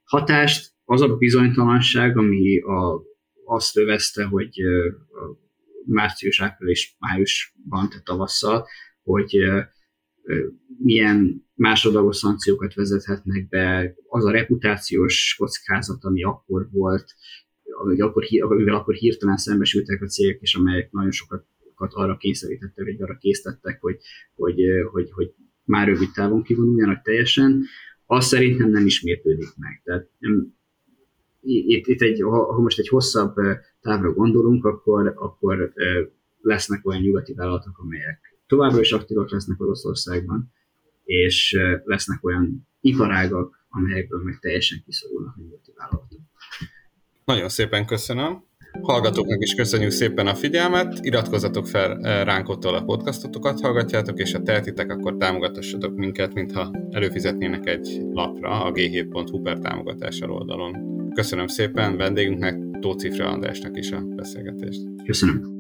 hatást. 0.05 0.73
Az 0.85 1.01
a 1.01 1.17
bizonytalanság, 1.17 2.17
ami 2.17 2.61
a, 2.61 3.03
azt 3.45 3.77
övezte, 3.77 4.25
hogy 4.25 4.61
március, 5.85 6.41
április, 6.41 6.97
májusban, 6.99 7.89
tehát 7.89 8.05
tavasszal, 8.05 8.67
hogy 9.03 9.37
milyen 10.79 11.47
másodlagos 11.55 12.17
szankciókat 12.17 12.75
vezethetnek 12.75 13.49
be, 13.49 13.95
az 14.09 14.25
a 14.25 14.31
reputációs 14.31 15.35
kockázat, 15.39 16.05
ami 16.05 16.23
akkor 16.23 16.69
volt, 16.71 17.15
akkor, 17.99 18.25
amivel 18.41 18.75
akkor 18.75 18.95
hirtelen 18.95 19.37
szembesültek 19.37 20.03
a 20.03 20.07
cégek, 20.07 20.41
és 20.41 20.55
amelyek 20.55 20.91
nagyon 20.91 21.11
sokat 21.11 21.47
arra 21.77 22.17
kényszerítettek, 22.17 22.85
vagy 22.85 23.03
arra 23.03 23.17
készítettek, 23.17 23.81
hogy, 23.81 23.97
hogy, 24.35 24.61
hogy, 24.93 25.11
hogy 25.11 25.35
már 25.65 25.87
rövid 25.87 26.11
távon 26.11 26.43
kivonuljanak 26.43 27.03
teljesen, 27.03 27.65
az 28.11 28.27
szerintem 28.27 28.71
nem 28.71 28.87
ismétlődik 28.87 29.49
meg. 29.57 29.81
Tehát 29.85 30.09
itt, 31.43 31.87
itt 31.87 32.01
egy, 32.01 32.21
ha 32.21 32.61
most 32.61 32.79
egy 32.79 32.89
hosszabb 32.89 33.35
távra 33.81 34.13
gondolunk, 34.13 34.65
akkor, 34.65 35.13
akkor 35.17 35.73
lesznek 36.41 36.87
olyan 36.87 37.03
nyugati 37.03 37.35
vállalatok, 37.35 37.79
amelyek 37.79 38.39
továbbra 38.47 38.81
is 38.81 38.93
aktívak 38.93 39.31
lesznek 39.31 39.61
Oroszországban, 39.61 40.53
és 41.05 41.59
lesznek 41.85 42.25
olyan 42.25 42.69
iparágak, 42.81 43.67
amelyekből 43.69 44.23
meg 44.23 44.39
teljesen 44.39 44.83
kiszorulnak 44.85 45.35
a 45.37 45.41
nyugati 45.41 45.73
vállalatok. 45.77 46.21
Nagyon 47.25 47.49
szépen 47.49 47.87
köszönöm. 47.87 48.45
Hallgatóknak 48.83 49.43
is 49.43 49.55
köszönjük 49.55 49.91
szépen 49.91 50.27
a 50.27 50.35
figyelmet, 50.35 50.99
iratkozzatok 51.01 51.67
fel 51.67 51.99
eh, 52.03 52.25
ránk 52.25 52.49
ott, 52.49 52.65
a 52.65 52.83
podcastotokat 52.85 53.61
hallgatjátok, 53.61 54.19
és 54.19 54.33
ha 54.33 54.43
tehetitek, 54.43 54.91
akkor 54.91 55.17
támogatassatok 55.17 55.97
minket, 55.97 56.35
mintha 56.35 56.71
előfizetnének 56.91 57.69
egy 57.69 58.01
lapra 58.13 58.65
a 58.65 58.73
g7.hu 58.73 59.43
per 59.43 59.59
támogatással 59.59 60.31
oldalon. 60.31 60.77
Köszönöm 61.15 61.47
szépen 61.47 61.97
vendégünknek, 61.97 62.59
Tóth 62.81 62.99
Cifra 62.99 63.39
is 63.73 63.93
a 63.93 64.01
beszélgetést. 64.01 64.81
Köszönöm. 65.05 65.60